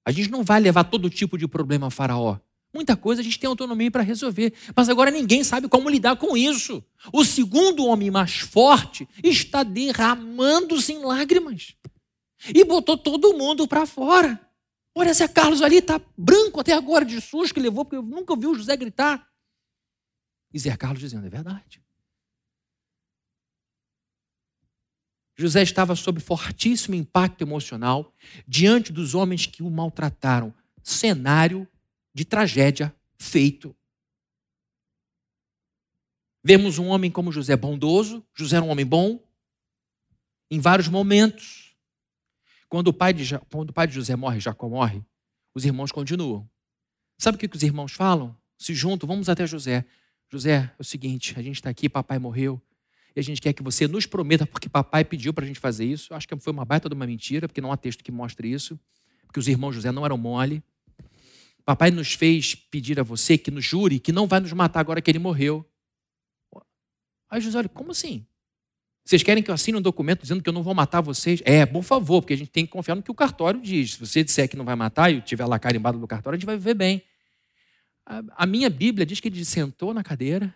A 0.06 0.12
gente 0.12 0.32
não 0.32 0.42
vai 0.42 0.62
levar 0.62 0.86
todo 0.86 1.10
tipo 1.10 1.38
de 1.38 1.48
problema 1.48 1.88
a 1.88 1.92
Faraó. 1.92 2.40
Muita 2.74 2.96
coisa 2.96 3.22
a 3.22 3.24
gente 3.24 3.40
tem 3.40 3.48
autonomia 3.48 3.92
para 3.92 4.04
resolver, 4.04 4.54
mas 4.76 4.88
agora 4.88 5.12
ninguém 5.12 5.44
sabe 5.44 5.68
como 5.68 5.90
lidar 5.90 6.16
com 6.16 6.38
isso. 6.38 6.82
O 7.12 7.26
segundo 7.26 7.86
homem 7.86 8.10
mais 8.10 8.38
forte 8.38 9.08
está 9.22 9.64
derramando-se 9.64 10.94
em 10.94 11.04
lágrimas 11.04 11.76
e 12.54 12.64
botou 12.64 12.98
todo 12.98 13.38
mundo 13.38 13.68
para 13.68 13.86
fora. 13.86 14.47
Olha, 15.00 15.14
Zé 15.14 15.28
Carlos 15.28 15.62
ali 15.62 15.78
está 15.78 16.02
branco 16.18 16.60
até 16.60 16.74
agora 16.74 17.06
de 17.06 17.22
susto 17.22 17.54
que 17.54 17.60
levou, 17.60 17.86
porque 17.86 17.98
eu 17.98 18.02
nunca 18.02 18.36
vi 18.36 18.48
o 18.48 18.56
José 18.56 18.76
gritar. 18.76 19.32
E 20.52 20.58
Zé 20.58 20.76
Carlos 20.76 21.00
dizendo: 21.00 21.28
é 21.28 21.30
verdade. 21.30 21.86
José 25.36 25.62
estava 25.62 25.96
sob 25.96 26.20
fortíssimo 26.20 26.96
impacto 26.96 27.44
emocional 27.44 28.12
diante 28.48 28.92
dos 28.92 29.14
homens 29.14 29.46
que 29.46 29.62
o 29.62 29.70
maltrataram. 29.70 30.52
Cenário 30.82 31.68
de 32.12 32.26
tragédia 32.26 32.92
feito. 33.20 33.78
Vemos 36.44 36.80
um 36.80 36.88
homem 36.88 37.12
como 37.12 37.32
José 37.32 37.56
bondoso, 37.56 38.26
José 38.34 38.56
era 38.56 38.66
um 38.66 38.70
homem 38.70 38.86
bom, 38.86 39.24
em 40.50 40.60
vários 40.60 40.88
momentos. 40.88 41.67
Quando 42.70 42.90
o 42.90 42.94
pai 42.94 43.14
de, 43.14 43.38
quando 43.52 43.70
o 43.70 43.74
pai 43.74 43.88
de 43.88 43.94
José 43.94 44.16
morre, 44.16 44.40
Jacó 44.40 44.68
morre, 44.68 45.04
os 45.54 45.66
irmãos 45.66 45.92
continuam. 45.92 46.50
Sabe 47.18 47.36
o 47.36 47.40
que 47.40 47.56
os 47.56 47.64
irmãos 47.64 47.94
falam? 47.94 48.36
Se 48.58 48.74
juntam, 48.74 49.08
vamos 49.08 49.30
até 49.30 49.48
José. 49.48 49.86
José, 50.30 50.72
é 50.78 50.82
o 50.82 50.84
seguinte, 50.84 51.34
a 51.38 51.42
gente 51.42 51.56
está 51.56 51.70
aqui, 51.70 51.88
papai 51.88 52.20
morreu, 52.20 52.62
e 53.16 53.20
a 53.20 53.24
gente 53.24 53.42
quer 53.42 53.52
que 53.52 53.64
você 53.64 53.88
nos 53.88 54.06
prometa, 54.06 54.46
porque 54.46 54.70
papai 54.70 55.04
pediu 55.04 55.34
para 55.34 55.44
a 55.44 55.48
gente 55.48 55.60
fazer 55.60 55.86
isso. 55.86 56.14
Acho 56.14 56.28
que 56.28 56.38
foi 56.40 56.54
uma 56.54 56.64
baita 56.64 56.88
de 56.88 56.94
uma 56.94 57.08
mentira, 57.08 57.48
porque 57.48 57.60
não 57.60 57.72
há 57.72 57.78
texto 57.78 58.04
que 58.04 58.12
mostre 58.12 58.52
isso, 58.52 58.80
porque 59.26 59.40
os 59.40 59.48
irmãos 59.48 59.74
José 59.74 59.92
não 59.92 60.06
eram 60.06 60.20
mole. 60.20 60.62
Papai 61.66 61.90
nos 61.90 62.14
fez 62.14 62.54
pedir 62.54 63.00
a 63.00 63.04
você 63.04 63.36
que 63.36 63.50
nos 63.50 63.66
jure 63.66 64.00
que 64.00 64.12
não 64.12 64.28
vai 64.28 64.40
nos 64.40 64.54
matar 64.54 64.82
agora 64.82 65.02
que 65.02 65.10
ele 65.10 65.18
morreu. 65.18 65.66
Aí 67.28 67.42
José 67.42 67.58
olha, 67.58 67.70
como 67.70 67.90
assim? 67.90 68.27
Vocês 69.08 69.24
querem 69.24 69.42
que 69.42 69.50
eu 69.50 69.56
assine 69.56 69.78
um 69.78 69.82
documento 69.82 70.24
dizendo 70.24 70.44
que 70.44 70.50
eu 70.50 70.54
não 70.54 70.62
vou 70.62 70.76
matar 70.76 71.00
vocês? 71.00 71.42
É, 71.46 71.66
por 71.66 71.82
favor, 71.82 72.22
porque 72.22 72.34
a 72.34 72.38
gente 72.38 72.52
tem 72.52 72.66
que 72.66 72.72
confiar 72.74 72.94
no 72.94 73.02
que 73.02 73.10
o 73.10 73.16
cartório 73.16 73.62
diz. 73.62 73.94
Se 73.94 74.00
você 74.02 74.22
disser 74.22 74.50
que 74.50 74.58
não 74.58 74.66
vai 74.66 74.76
matar 74.76 75.10
e 75.10 75.22
tiver 75.22 75.46
lá 75.46 75.58
carimbado 75.58 75.98
do 75.98 76.06
cartório, 76.06 76.36
a 76.36 76.38
gente 76.38 76.46
vai 76.46 76.58
viver 76.58 76.74
bem. 76.74 77.02
A, 78.06 78.22
a 78.44 78.46
minha 78.46 78.70
Bíblia 78.70 79.06
diz 79.06 79.22
que 79.22 79.30
ele 79.30 79.46
sentou 79.46 79.94
na 79.94 80.04
cadeira 80.04 80.54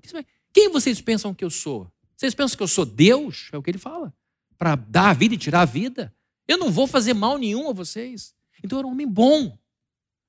disse: 0.00 0.14
Quem 0.52 0.70
vocês 0.70 1.00
pensam 1.00 1.34
que 1.34 1.44
eu 1.44 1.50
sou? 1.50 1.90
Vocês 2.16 2.32
pensam 2.32 2.56
que 2.56 2.62
eu 2.62 2.68
sou 2.68 2.86
Deus? 2.86 3.48
É 3.52 3.58
o 3.58 3.62
que 3.62 3.72
ele 3.72 3.78
fala. 3.78 4.14
Para 4.56 4.76
dar 4.76 5.10
a 5.10 5.12
vida 5.12 5.34
e 5.34 5.38
tirar 5.38 5.62
a 5.62 5.64
vida? 5.64 6.14
Eu 6.46 6.58
não 6.58 6.70
vou 6.70 6.86
fazer 6.86 7.12
mal 7.12 7.38
nenhum 7.38 7.68
a 7.68 7.72
vocês. 7.72 8.36
Então 8.62 8.78
era 8.78 8.86
um 8.86 8.92
homem 8.92 9.08
bom. 9.08 9.58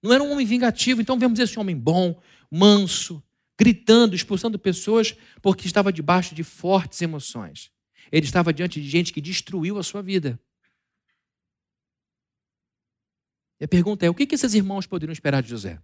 Não 0.02 0.12
era 0.12 0.24
um 0.24 0.32
homem 0.32 0.47
vingativo. 0.47 1.00
Então 1.00 1.19
vemos 1.19 1.38
esse 1.38 1.60
homem 1.60 1.78
bom, 1.78 2.19
manso, 2.50 3.21
gritando, 3.62 4.15
expulsando 4.15 4.58
pessoas, 4.58 5.15
porque 5.39 5.67
estava 5.67 5.93
debaixo 5.93 6.34
de 6.34 6.43
fortes 6.43 7.00
emoções. 7.00 7.71
Ele 8.12 8.26
estava 8.26 8.52
diante 8.52 8.82
de 8.82 8.89
gente 8.89 9.13
que 9.13 9.21
destruiu 9.21 9.78
a 9.78 9.84
sua 9.84 10.02
vida. 10.02 10.39
E 13.60 13.65
a 13.65 13.67
pergunta 13.67 14.04
é: 14.04 14.10
o 14.10 14.15
que, 14.15 14.28
esses 14.34 14.56
irmãos 14.56 14.88
poderiam 14.88 15.13
esperar 15.13 15.43
de 15.43 15.50
José? 15.50 15.80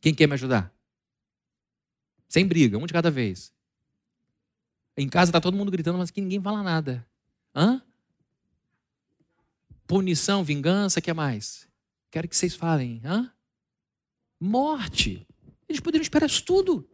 Quem 0.00 0.14
quer 0.14 0.26
me 0.26 0.32
ajudar? 0.32 0.74
Sem 2.26 2.46
briga, 2.46 2.78
um 2.78 2.86
de 2.86 2.92
cada 2.94 3.10
vez. 3.10 3.52
Em 4.96 5.10
casa 5.10 5.28
está 5.28 5.42
todo 5.42 5.54
mundo 5.54 5.70
gritando, 5.70 5.98
mas 5.98 6.10
que 6.10 6.22
ninguém 6.22 6.40
fala 6.40 6.62
nada. 6.62 7.06
Hã? 7.54 7.82
Punição, 9.86 10.42
vingança, 10.42 11.02
que 11.02 11.12
mais? 11.12 11.68
Quero 12.10 12.26
que 12.26 12.34
vocês 12.34 12.54
falem. 12.54 13.02
Hã? 13.04 13.30
Morte. 14.40 15.26
Eles 15.72 15.80
poderiam 15.80 16.02
esperar 16.02 16.26
isso 16.26 16.44
tudo. 16.44 16.86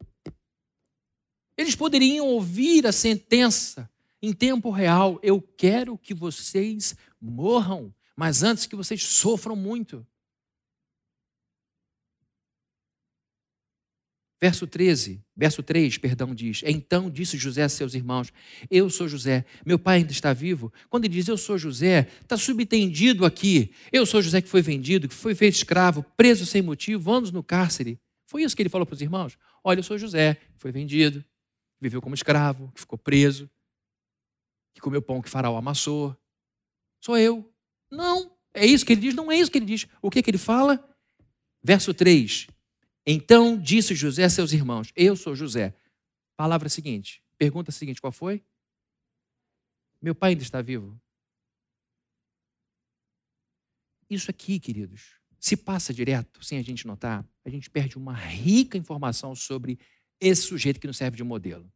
Eles 1.57 1.75
poderiam 1.75 2.29
ouvir 2.29 2.87
a 2.87 2.93
sentença 2.93 3.91
em 4.23 4.33
tempo 4.33 4.71
real. 4.71 5.19
Eu 5.21 5.43
quero 5.43 5.99
que 5.99 6.15
vocês 6.15 6.95
morram, 7.21 7.93
mas 8.17 8.45
antes 8.45 8.67
que 8.67 8.77
vocês 8.77 9.03
sofram 9.03 9.57
muito. 9.57 10.07
Verso 14.41 14.65
13, 14.69 15.21
verso 15.37 15.61
3, 15.65 15.99
perdão, 15.99 16.33
diz: 16.33 16.63
Então 16.65 17.11
disse 17.11 17.37
José 17.37 17.65
a 17.65 17.69
seus 17.69 17.95
irmãos: 17.95 18.33
Eu 18.71 18.89
sou 18.89 19.09
José, 19.09 19.45
meu 19.67 19.81
pai 19.81 19.97
ainda 19.97 20.13
está 20.13 20.33
vivo. 20.33 20.73
Quando 20.89 21.07
ele 21.07 21.15
diz 21.15 21.27
eu 21.27 21.37
sou 21.37 21.59
José, 21.59 22.07
está 22.23 22.37
subentendido 22.37 23.27
aqui. 23.27 23.73
Eu 23.91 24.07
sou 24.07 24.23
José 24.23 24.41
que 24.41 24.49
foi 24.49 24.63
vendido, 24.63 25.09
que 25.09 25.15
foi 25.17 25.35
feito 25.35 25.55
escravo, 25.55 26.05
preso 26.17 26.47
sem 26.47 26.63
motivo, 26.63 27.13
anos 27.13 27.33
no 27.33 27.43
cárcere. 27.43 27.99
Foi 28.29 28.43
isso 28.43 28.55
que 28.55 28.61
ele 28.61 28.69
falou 28.69 28.87
para 28.87 28.93
os 28.93 29.01
irmãos. 29.01 29.39
Olha, 29.65 29.79
eu 29.79 29.83
sou 29.83 29.97
José, 29.97 30.35
que 30.35 30.59
foi 30.59 30.71
vendido, 30.71 31.25
viveu 31.81 32.03
como 32.03 32.15
escravo, 32.15 32.71
que 32.73 32.81
ficou 32.81 32.99
preso, 32.99 33.51
que 34.75 34.83
comeu 34.83 35.01
pão 35.01 35.23
que 35.23 35.31
Faraó 35.31 35.57
amassou. 35.57 36.15
Sou 37.01 37.17
eu. 37.17 37.51
Não, 37.91 38.37
é 38.53 38.67
isso 38.67 38.85
que 38.85 38.93
ele 38.93 39.01
diz? 39.01 39.15
Não 39.15 39.33
é 39.33 39.39
isso 39.39 39.51
que 39.51 39.57
ele 39.57 39.65
diz. 39.65 39.87
O 40.03 40.11
que, 40.11 40.23
que 40.23 40.31
ele 40.31 40.37
fala? 40.37 40.95
Verso 41.63 41.95
3. 41.95 42.49
Então 43.07 43.59
disse 43.59 43.95
José 43.95 44.25
a 44.25 44.31
seus 44.31 44.53
irmãos: 44.53 44.93
Eu 44.95 45.17
sou 45.17 45.35
José. 45.35 45.75
Palavra 46.37 46.69
seguinte, 46.69 47.23
pergunta 47.39 47.73
seguinte: 47.73 47.99
qual 47.99 48.13
foi? 48.13 48.45
Meu 50.03 50.15
pai 50.15 50.33
ainda 50.33 50.43
está 50.43 50.61
vivo. 50.61 51.01
Isso 54.11 54.31
aqui, 54.31 54.61
queridos, 54.61 55.18
se 55.39 55.57
passa 55.57 55.95
direto, 55.95 56.45
sem 56.45 56.59
a 56.59 56.63
gente 56.63 56.87
notar, 56.87 57.25
a 57.45 57.51
gente 57.51 57.71
perde 57.71 57.97
uma 57.97 58.15
rica 58.15 58.77
informação 58.77 59.35
sobre 59.35 59.79
esse 60.21 60.43
sujeito 60.43 60.81
que 60.81 60.87
nos 60.87 60.97
serve 60.97 61.17
de 61.17 61.25
modelo. 61.25 61.71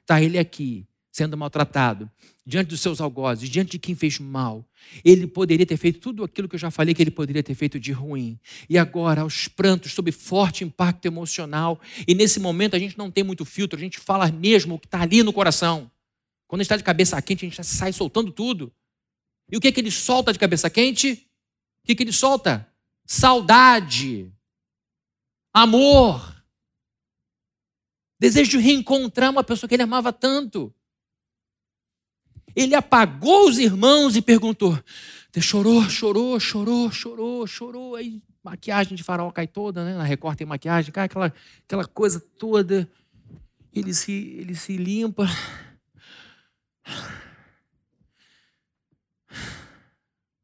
Está 0.00 0.22
ele 0.22 0.38
aqui, 0.38 0.86
sendo 1.10 1.36
maltratado, 1.36 2.10
diante 2.44 2.68
dos 2.68 2.80
seus 2.80 3.00
algozes, 3.00 3.48
diante 3.48 3.72
de 3.72 3.78
quem 3.78 3.94
fez 3.94 4.18
mal. 4.18 4.68
Ele 5.04 5.26
poderia 5.26 5.64
ter 5.64 5.76
feito 5.76 5.98
tudo 5.98 6.24
aquilo 6.24 6.48
que 6.48 6.56
eu 6.56 6.58
já 6.58 6.70
falei 6.70 6.94
que 6.94 7.02
ele 7.02 7.10
poderia 7.10 7.42
ter 7.42 7.54
feito 7.54 7.80
de 7.80 7.92
ruim. 7.92 8.38
E 8.68 8.76
agora, 8.76 9.22
aos 9.22 9.48
prantos, 9.48 9.92
sob 9.92 10.10
forte 10.12 10.64
impacto 10.64 11.06
emocional. 11.06 11.80
E 12.06 12.14
nesse 12.14 12.38
momento 12.38 12.76
a 12.76 12.78
gente 12.78 12.98
não 12.98 13.10
tem 13.10 13.24
muito 13.24 13.44
filtro, 13.44 13.78
a 13.78 13.80
gente 13.80 13.98
fala 13.98 14.30
mesmo 14.30 14.74
o 14.74 14.78
que 14.78 14.86
está 14.86 15.02
ali 15.02 15.22
no 15.22 15.32
coração. 15.32 15.90
Quando 16.46 16.60
a 16.60 16.62
gente 16.64 16.66
está 16.66 16.76
de 16.76 16.84
cabeça 16.84 17.20
quente, 17.22 17.46
a 17.46 17.48
gente 17.48 17.64
sai 17.64 17.92
soltando 17.92 18.30
tudo. 18.30 18.72
E 19.50 19.56
o 19.56 19.60
que, 19.60 19.68
é 19.68 19.72
que 19.72 19.80
ele 19.80 19.90
solta 19.90 20.32
de 20.32 20.38
cabeça 20.38 20.68
quente? 20.68 21.12
O 21.82 21.86
que, 21.86 21.92
é 21.92 21.94
que 21.94 22.02
ele 22.02 22.12
solta? 22.12 22.68
Saudade, 23.06 24.32
amor, 25.52 26.34
desejo 28.18 28.52
de 28.52 28.58
reencontrar 28.58 29.30
uma 29.30 29.44
pessoa 29.44 29.68
que 29.68 29.74
ele 29.74 29.82
amava 29.82 30.12
tanto. 30.12 30.74
Ele 32.56 32.74
apagou 32.74 33.48
os 33.48 33.58
irmãos 33.58 34.16
e 34.16 34.22
perguntou: 34.22 34.78
chorou, 35.40 35.88
chorou, 35.88 36.38
chorou, 36.38 36.90
chorou, 36.90 37.46
chorou. 37.46 37.94
Aí 37.96 38.22
maquiagem 38.42 38.96
de 38.96 39.02
farol 39.02 39.32
cai 39.32 39.46
toda, 39.46 39.84
né? 39.84 39.94
Na 39.94 40.04
Record 40.04 40.36
tem 40.36 40.46
maquiagem, 40.46 40.92
cai 40.92 41.06
aquela, 41.06 41.32
aquela 41.64 41.84
coisa 41.86 42.20
toda. 42.20 42.88
Ele 43.72 43.92
se, 43.92 44.12
ele 44.12 44.54
se 44.54 44.76
limpa. 44.76 45.26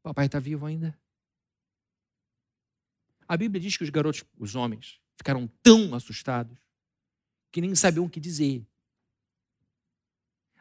Papai 0.03 0.25
está 0.25 0.39
vivo 0.39 0.65
ainda? 0.65 0.97
A 3.31 3.37
Bíblia 3.37 3.61
diz 3.61 3.77
que 3.77 3.83
os 3.85 3.89
garotos, 3.89 4.25
os 4.37 4.55
homens, 4.55 4.99
ficaram 5.15 5.49
tão 5.63 5.95
assustados 5.95 6.57
que 7.49 7.61
nem 7.61 7.73
sabiam 7.73 8.03
o 8.03 8.09
que 8.09 8.19
dizer. 8.19 8.67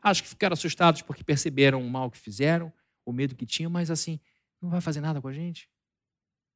Acho 0.00 0.22
que 0.22 0.28
ficaram 0.28 0.54
assustados 0.54 1.02
porque 1.02 1.24
perceberam 1.24 1.84
o 1.84 1.90
mal 1.90 2.08
que 2.12 2.16
fizeram, 2.16 2.72
o 3.04 3.12
medo 3.12 3.34
que 3.34 3.44
tinham, 3.44 3.72
mas 3.72 3.90
assim, 3.90 4.20
não 4.62 4.70
vai 4.70 4.80
fazer 4.80 5.00
nada 5.00 5.20
com 5.20 5.26
a 5.26 5.32
gente? 5.32 5.68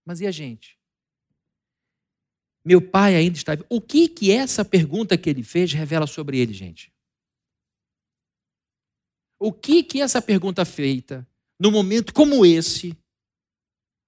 Mas 0.05 0.20
e 0.20 0.27
a 0.29 0.31
gente? 0.31 0.79
Meu 2.64 2.81
pai 2.81 3.16
ainda 3.16 3.37
está. 3.37 3.55
O 3.68 3.81
que 3.81 4.09
que 4.09 4.31
essa 4.31 4.64
pergunta 4.64 5.18
que 5.18 5.29
ele 5.29 5.42
fez 5.42 5.72
revela 5.72 6.07
sobre 6.07 6.38
ele, 6.38 6.53
gente? 6.53 6.94
O 9.37 9.53
que 9.53 9.83
que 9.83 10.00
essa 10.00 10.22
pergunta 10.22 10.64
feita 10.64 11.27
num 11.59 11.72
momento 11.72 12.14
como 12.14 12.46
esse 12.46 12.96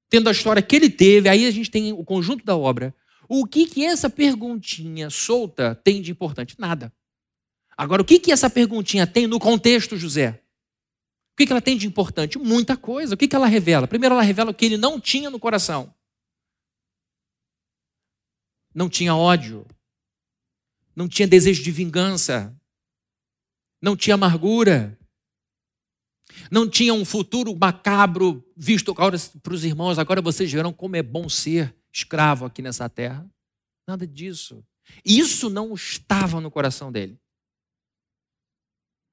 tendo 0.08 0.28
a 0.28 0.32
história 0.32 0.62
que 0.62 0.76
ele 0.76 0.90
teve, 0.90 1.28
aí 1.28 1.46
a 1.46 1.50
gente 1.50 1.70
tem 1.70 1.92
o 1.92 2.04
conjunto 2.04 2.44
da 2.44 2.56
obra. 2.56 2.94
O 3.28 3.46
que 3.46 3.66
que 3.66 3.84
essa 3.84 4.08
perguntinha 4.08 5.10
solta 5.10 5.74
tem 5.74 6.00
de 6.00 6.12
importante? 6.12 6.54
Nada. 6.58 6.92
Agora, 7.76 8.02
o 8.02 8.04
que 8.04 8.18
que 8.18 8.32
essa 8.32 8.48
perguntinha 8.48 9.06
tem 9.06 9.26
no 9.26 9.38
contexto, 9.38 9.96
José? 9.96 10.42
O 11.32 11.36
que, 11.36 11.44
que 11.44 11.52
ela 11.52 11.60
tem 11.60 11.76
de 11.76 11.86
importante? 11.86 12.38
Muita 12.38 12.76
coisa. 12.76 13.14
O 13.14 13.16
que, 13.18 13.28
que 13.28 13.36
ela 13.36 13.46
revela? 13.46 13.86
Primeiro, 13.86 14.14
ela 14.14 14.22
revela 14.22 14.52
o 14.52 14.54
que 14.54 14.64
ele 14.64 14.78
não 14.78 14.98
tinha 14.98 15.28
no 15.28 15.38
coração. 15.38 15.94
Não 18.74 18.88
tinha 18.88 19.14
ódio. 19.14 19.66
Não 20.94 21.06
tinha 21.06 21.28
desejo 21.28 21.62
de 21.62 21.70
vingança. 21.70 22.58
Não 23.82 23.94
tinha 23.94 24.14
amargura. 24.14 24.98
Não 26.50 26.70
tinha 26.70 26.94
um 26.94 27.04
futuro 27.04 27.54
macabro 27.54 28.45
visto 28.56 28.90
agora 28.90 29.16
para 29.42 29.52
os 29.52 29.64
irmãos. 29.64 29.98
Agora 29.98 30.22
vocês 30.22 30.50
verão 30.50 30.72
como 30.72 30.96
é 30.96 31.02
bom 31.02 31.28
ser 31.28 31.74
escravo 31.92 32.46
aqui 32.46 32.62
nessa 32.62 32.88
terra. 32.88 33.28
Nada 33.86 34.06
disso. 34.06 34.64
Isso 35.04 35.50
não 35.50 35.74
estava 35.74 36.40
no 36.40 36.50
coração 36.50 36.90
dele. 36.90 37.20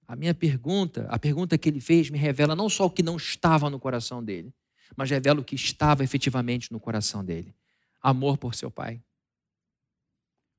A 0.07 0.15
minha 0.15 0.33
pergunta, 0.33 1.07
a 1.09 1.17
pergunta 1.17 1.57
que 1.57 1.69
ele 1.69 1.79
fez, 1.79 2.09
me 2.09 2.17
revela 2.17 2.55
não 2.55 2.69
só 2.69 2.85
o 2.85 2.89
que 2.89 3.03
não 3.03 3.17
estava 3.17 3.69
no 3.69 3.79
coração 3.79 4.23
dele, 4.23 4.53
mas 4.95 5.09
revela 5.09 5.39
o 5.39 5.43
que 5.43 5.55
estava 5.55 6.03
efetivamente 6.03 6.71
no 6.71 6.79
coração 6.79 7.23
dele: 7.23 7.55
amor 8.01 8.37
por 8.37 8.55
seu 8.55 8.69
pai. 8.69 9.01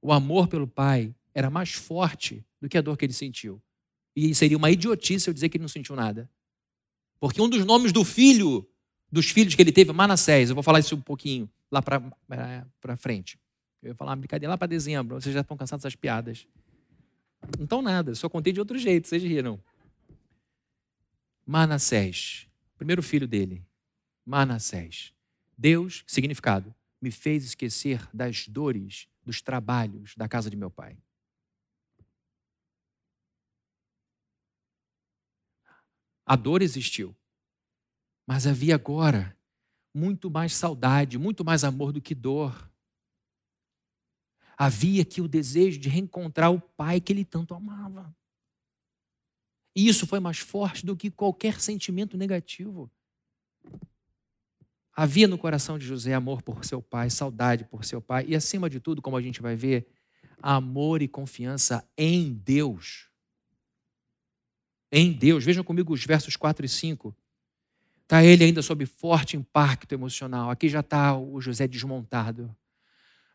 O 0.03 0.12
amor 0.12 0.49
pelo 0.49 0.66
pai 0.66 1.14
era 1.33 1.51
mais 1.51 1.73
forte 1.73 2.44
do 2.61 2.68
que 2.68 2.77
a 2.77 2.83
dor 2.83 2.97
que 2.97 3.05
ele 3.05 3.12
sentiu. 3.12 3.62
E 4.14 4.35
seria 4.35 4.57
uma 4.57 4.70
idiotice 4.70 5.29
eu 5.29 5.35
dizer 5.35 5.49
que 5.49 5.57
ele 5.57 5.62
não 5.62 5.68
sentiu 5.68 5.97
nada. 5.97 6.31
Porque 7.18 7.40
um 7.40 7.49
dos 7.49 7.64
nomes 7.64 7.92
do 7.92 8.05
filho, 8.05 8.68
dos 9.14 9.31
filhos 9.31 9.55
que 9.55 9.62
ele 9.62 9.70
teve, 9.70 9.92
Manassés, 9.92 10.50
eu 10.50 10.57
vou 10.57 10.62
falar 10.64 10.81
isso 10.81 10.96
um 10.96 11.00
pouquinho 11.00 11.48
lá 11.70 11.81
para 11.81 12.96
frente. 12.96 13.38
Eu 13.81 13.90
ia 13.90 13.94
falar 13.94 14.11
uma 14.11 14.16
brincadeira 14.16 14.50
lá 14.50 14.59
para 14.59 14.66
dezembro, 14.66 15.20
vocês 15.20 15.33
já 15.33 15.40
estão 15.40 15.57
cansados 15.57 15.85
das 15.85 15.94
piadas. 15.94 16.48
Então 17.61 17.81
nada, 17.81 18.12
só 18.16 18.29
contei 18.29 18.53
de 18.53 18.59
outro 18.59 18.77
jeito, 18.77 19.07
vocês 19.07 19.22
riram. 19.22 19.62
Manassés, 21.46 22.48
primeiro 22.77 23.03
filho 23.03 23.29
dele, 23.29 23.64
Manassés. 24.27 25.14
Deus, 25.57 26.03
significado, 26.09 26.74
me 27.00 27.12
fez 27.12 27.44
esquecer 27.44 28.09
das 28.12 28.48
dores, 28.48 29.07
dos 29.24 29.40
trabalhos 29.40 30.14
da 30.16 30.27
casa 30.27 30.50
de 30.50 30.57
meu 30.57 30.70
pai. 30.70 30.98
A 36.27 36.35
dor 36.35 36.62
existiu, 36.62 37.14
mas 38.27 38.47
havia 38.47 38.75
agora 38.75 39.37
muito 39.95 40.31
mais 40.31 40.55
saudade, 40.55 41.19
muito 41.19 41.45
mais 41.45 41.63
amor 41.63 41.93
do 41.93 42.01
que 42.01 42.15
dor. 42.15 42.71
Havia 44.57 45.03
aqui 45.03 45.21
o 45.21 45.29
desejo 45.29 45.79
de 45.79 45.89
reencontrar 45.89 46.53
o 46.53 46.61
pai 46.61 47.01
que 47.01 47.13
ele 47.13 47.25
tanto 47.25 47.55
amava. 47.55 48.15
E 49.77 49.89
isso 49.89 50.07
foi 50.07 50.21
mais 50.21 50.39
forte 50.39 50.87
do 50.87 50.97
que 50.97 51.11
qualquer 51.11 51.61
sentimento 51.61 52.17
negativo. 52.17 52.91
Havia 54.97 55.27
no 55.27 55.37
coração 55.37 55.77
de 55.77 55.85
José 55.85 56.15
amor 56.15 56.41
por 56.41 56.65
seu 56.65 56.81
pai, 56.81 57.11
saudade 57.11 57.65
por 57.65 57.85
seu 57.85 58.01
pai 58.01 58.27
e, 58.29 58.37
acima 58.37 58.71
de 58.71 58.79
tudo, 58.79 59.03
como 59.03 59.17
a 59.17 59.23
gente 59.23 59.43
vai 59.43 59.57
ver, 59.57 59.89
amor 60.41 61.03
e 61.03 61.09
confiança 61.09 61.89
em 61.99 62.33
Deus. 62.33 63.11
Em 64.93 65.13
Deus. 65.13 65.45
Vejam 65.45 65.65
comigo 65.65 65.93
os 65.93 66.05
versos 66.05 66.37
4 66.37 66.65
e 66.65 66.69
5. 66.69 67.17
Está 68.05 68.23
ele 68.23 68.45
ainda 68.45 68.62
sob 68.62 68.85
forte 68.87 69.37
impacto 69.37 69.93
emocional. 69.93 70.51
Aqui 70.51 70.69
já 70.69 70.81
está 70.81 71.17
o 71.17 71.40
José 71.40 71.67
desmontado. 71.67 72.55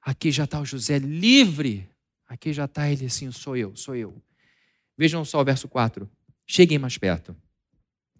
Aqui 0.01 0.31
já 0.31 0.45
está 0.45 0.59
o 0.61 0.65
José 0.65 0.99
livre. 0.99 1.89
Aqui 2.27 2.53
já 2.53 2.65
está 2.65 2.89
ele 2.89 3.05
assim: 3.05 3.31
sou 3.31 3.57
eu, 3.57 3.75
sou 3.75 3.95
eu. 3.95 4.21
Vejam 4.97 5.25
só 5.25 5.41
o 5.41 5.45
verso 5.45 5.67
4. 5.67 6.09
Cheguem 6.45 6.79
mais 6.79 6.97
perto, 6.97 7.35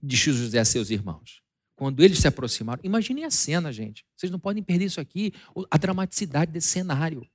disse 0.02 0.32
José 0.32 0.60
a 0.60 0.66
seus 0.66 0.90
irmãos. 0.90 1.42
Quando 1.76 2.04
eles 2.04 2.20
se 2.20 2.28
aproximaram, 2.28 2.82
imaginem 2.84 3.26
a 3.26 3.32
cena, 3.32 3.72
gente. 3.72 4.06
Vocês 4.16 4.32
não 4.32 4.40
podem 4.40 4.62
perder 4.62 4.86
isso 4.86 5.00
aqui, 5.00 5.34
a 5.72 5.78
dramaticidade 5.78 6.52
desse 6.52 6.68
cenário. 6.68 7.26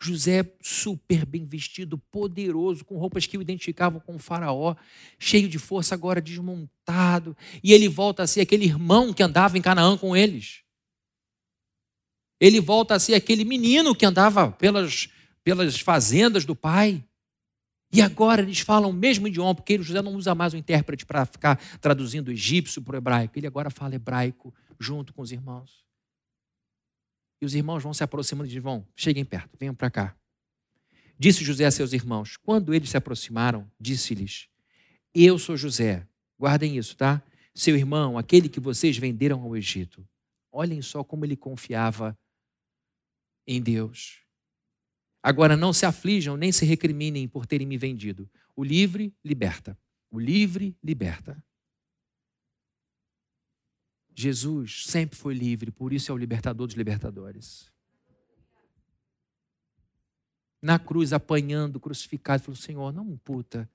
José 0.00 0.50
super 0.62 1.26
bem 1.26 1.44
vestido, 1.44 1.98
poderoso, 1.98 2.84
com 2.84 2.96
roupas 2.96 3.26
que 3.26 3.36
o 3.36 3.42
identificavam 3.42 4.00
com 4.00 4.16
o 4.16 4.18
faraó, 4.18 4.74
cheio 5.18 5.48
de 5.48 5.58
força, 5.58 5.94
agora 5.94 6.20
desmontado. 6.20 7.36
E 7.62 7.72
ele 7.72 7.88
volta 7.88 8.22
a 8.22 8.26
ser 8.26 8.40
aquele 8.40 8.64
irmão 8.64 9.12
que 9.12 9.22
andava 9.22 9.58
em 9.58 9.62
Canaã 9.62 9.96
com 9.96 10.16
eles 10.16 10.62
ele 12.40 12.58
volta 12.58 12.94
a 12.94 12.98
ser 12.98 13.14
aquele 13.14 13.44
menino 13.44 13.94
que 13.94 14.06
andava 14.06 14.50
pelas, 14.50 15.08
pelas 15.44 15.78
fazendas 15.78 16.46
do 16.46 16.56
pai. 16.56 17.04
E 17.92 18.00
agora 18.00 18.40
eles 18.40 18.60
falam 18.60 18.90
o 18.90 18.94
mesmo 18.94 19.28
idioma, 19.28 19.54
porque 19.54 19.82
José 19.82 20.00
não 20.00 20.14
usa 20.14 20.34
mais 20.34 20.54
o 20.54 20.56
intérprete 20.56 21.04
para 21.04 21.26
ficar 21.26 21.60
traduzindo 21.80 22.32
egípcio 22.32 22.80
para 22.80 22.94
o 22.94 22.96
hebraico. 22.96 23.38
Ele 23.38 23.46
agora 23.46 23.68
fala 23.68 23.94
hebraico 23.94 24.54
junto 24.78 25.12
com 25.12 25.20
os 25.20 25.32
irmãos. 25.32 25.84
E 27.40 27.44
os 27.44 27.54
irmãos 27.54 27.82
vão 27.82 27.94
se 27.94 28.04
aproximando 28.04 28.50
e 28.50 28.60
vão, 28.60 28.86
cheguem 28.94 29.24
perto, 29.24 29.56
venham 29.58 29.74
para 29.74 29.90
cá. 29.90 30.16
Disse 31.18 31.44
José 31.44 31.66
a 31.66 31.70
seus 31.70 31.92
irmãos. 31.92 32.36
Quando 32.36 32.72
eles 32.72 32.90
se 32.90 32.96
aproximaram, 32.96 33.70
disse-lhes: 33.78 34.48
Eu 35.14 35.38
sou 35.38 35.56
José. 35.56 36.06
Guardem 36.38 36.78
isso, 36.78 36.96
tá? 36.96 37.22
Seu 37.54 37.76
irmão, 37.76 38.16
aquele 38.16 38.48
que 38.48 38.58
vocês 38.58 38.96
venderam 38.96 39.42
ao 39.42 39.56
Egito. 39.56 40.06
Olhem 40.50 40.80
só 40.80 41.04
como 41.04 41.24
ele 41.24 41.36
confiava 41.36 42.18
em 43.46 43.60
Deus. 43.60 44.22
Agora 45.22 45.56
não 45.56 45.72
se 45.72 45.84
aflijam 45.84 46.36
nem 46.36 46.50
se 46.50 46.64
recriminem 46.64 47.28
por 47.28 47.44
terem 47.44 47.66
me 47.66 47.76
vendido. 47.76 48.28
O 48.56 48.64
livre 48.64 49.14
liberta. 49.24 49.78
O 50.10 50.18
livre 50.18 50.74
liberta. 50.82 51.42
Jesus 54.14 54.84
sempre 54.86 55.16
foi 55.16 55.34
livre, 55.34 55.70
por 55.70 55.92
isso 55.92 56.10
é 56.10 56.14
o 56.14 56.18
libertador 56.18 56.66
dos 56.66 56.76
libertadores. 56.76 57.70
Na 60.60 60.78
cruz, 60.78 61.12
apanhando, 61.12 61.80
crucificado, 61.80 62.42
falou: 62.42 62.56
Senhor, 62.56 62.92
não 62.92 63.16
puta 63.16 63.68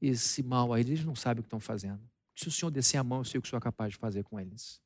esse 0.00 0.42
mal 0.42 0.72
aí, 0.72 0.82
eles 0.82 1.04
não 1.04 1.14
sabem 1.14 1.40
o 1.40 1.42
que 1.42 1.46
estão 1.46 1.60
fazendo. 1.60 2.00
Se 2.34 2.48
o 2.48 2.52
Senhor 2.52 2.70
descer 2.70 2.98
a 2.98 3.04
mão, 3.04 3.18
eu 3.18 3.24
sei 3.24 3.38
o 3.38 3.42
que 3.42 3.48
o 3.48 3.50
Senhor 3.50 3.58
é 3.58 3.62
capaz 3.62 3.92
de 3.92 3.98
fazer 3.98 4.22
com 4.22 4.38
eles. 4.38 4.80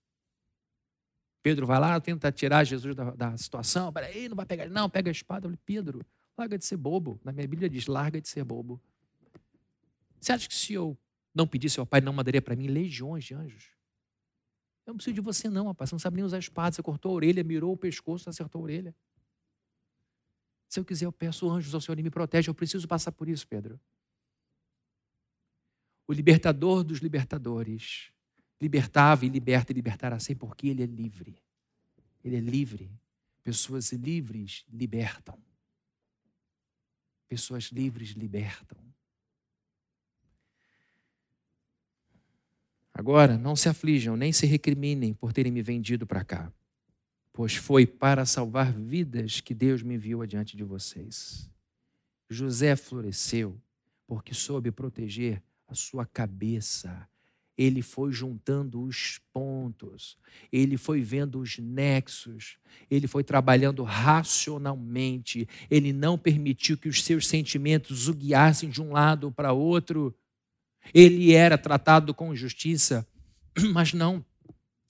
Pedro 1.43 1.67
vai 1.67 1.81
lá, 1.81 2.01
tenta 2.01 2.31
tirar 2.31 2.65
Jesus 2.65 2.95
da, 2.95 3.11
da 3.11 3.37
situação. 3.37 3.93
Peraí, 3.93 4.29
não 4.29 4.37
vai 4.37 4.47
pegar. 4.47 4.69
Não, 4.69 4.89
pega 4.89 5.11
a 5.11 5.13
espada. 5.13 5.47
Eu 5.47 5.51
falei, 5.51 5.61
Pedro, 5.67 6.07
larga 6.39 6.57
de 6.57 6.65
ser 6.65 6.77
bobo. 6.77 7.21
Na 7.25 7.33
minha 7.33 7.47
Bíblia 7.47 7.69
diz, 7.69 7.87
larga 7.87 8.21
de 8.21 8.29
ser 8.29 8.45
bobo. 8.45 8.81
Você 10.21 10.33
acha 10.33 10.49
que 10.49 10.55
se 10.55 10.73
eu 10.73 10.97
não 11.35 11.47
pedisse 11.47 11.81
ao 11.81 11.87
Pai, 11.87 12.01
não 12.01 12.13
mandaria 12.13 12.41
para 12.41 12.55
mim 12.55 12.69
legiões 12.69 13.25
de 13.25 13.35
anjos? 13.35 13.71
Eu 14.87 14.93
não 14.93 14.97
preciso 14.97 15.15
de 15.15 15.21
você 15.21 15.49
não, 15.49 15.67
rapaz. 15.67 15.91
Você 15.91 15.95
não 15.95 16.01
sabe 16.01 16.17
nem 16.17 16.25
usar 16.25 16.37
a 16.37 16.41
espada. 16.41 16.75
Você 16.75 16.83
cortou 16.83 17.13
a 17.13 17.15
orelha, 17.15 17.45
mirou 17.45 17.73
o 17.73 17.77
pescoço, 17.77 18.29
acertou 18.29 18.61
a 18.61 18.65
orelha. 18.65 18.95
Se 20.69 20.81
eu 20.81 20.85
quiser, 20.85 21.05
eu 21.07 21.13
peço 21.13 21.49
anjos 21.51 21.75
ao 21.75 21.81
Senhor 21.81 21.99
e 21.99 22.03
me 22.03 22.11
protege. 22.11 22.49
Eu 22.49 22.55
preciso 22.55 22.89
passar 22.89 23.13
por 23.13 23.29
isso, 23.29 23.47
Pedro. 23.47 23.79
O 26.07 26.13
libertador 26.13 26.83
dos 26.83 26.99
libertadores 26.99 28.13
libertava 28.61 29.25
e 29.25 29.29
liberta 29.29 29.73
e 29.73 29.75
libertará 29.75 30.19
sempre, 30.19 30.47
porque 30.47 30.69
Ele 30.69 30.83
é 30.83 30.87
livre. 30.87 31.37
Ele 32.25 32.37
é 32.37 32.41
livre. 32.41 32.91
Pessoas 33.43 33.93
livres 33.93 34.65
libertam. 34.69 35.39
Pessoas 37.29 37.65
livres 37.65 38.11
libertam. 38.11 38.79
Agora, 42.95 43.39
não 43.39 43.57
se 43.57 43.69
aflijam, 43.69 44.17
nem 44.17 44.33
se 44.33 44.47
recriminem 44.47 45.15
por 45.15 45.33
terem 45.33 45.51
me 45.51 45.63
vendido 45.63 46.07
para 46.07 46.25
cá, 46.25 46.53
pois 47.33 47.55
foi 47.55 47.87
para 47.87 48.27
salvar 48.27 48.73
vidas 48.73 49.41
que 49.41 49.55
Deus 49.55 49.83
me 49.83 49.95
enviou 49.95 50.23
adiante 50.23 50.57
de 50.57 50.65
vocês. 50.65 51.51
José 52.29 52.77
floresceu 52.77 53.61
porque 54.07 54.35
soube 54.35 54.71
proteger 54.71 55.43
a 55.67 55.75
sua 55.75 56.05
cabeça 56.05 57.09
ele 57.57 57.83
foi 57.83 58.13
juntando 58.13 58.83
os 58.83 59.21
pontos, 59.33 60.17
ele 60.51 60.77
foi 60.77 61.03
vendo 61.03 61.39
os 61.39 61.59
nexos, 61.59 62.57
ele 62.91 63.07
foi 63.07 63.23
trabalhando 63.23 63.83
racionalmente, 63.83 65.47
ele 65.71 65.93
não 65.93 66.17
permitiu 66.17 66.77
que 66.79 66.89
os 66.89 67.03
seus 67.03 67.27
sentimentos 67.27 68.09
o 68.09 68.15
guiassem 68.15 68.71
de 68.71 68.81
um 68.81 68.93
lado 68.93 69.31
para 69.31 69.53
outro. 69.53 70.15
Ele 70.93 71.33
era 71.33 71.57
tratado 71.57 72.15
com 72.15 72.35
justiça, 72.35 73.07
mas 73.73 73.93
não 73.93 74.25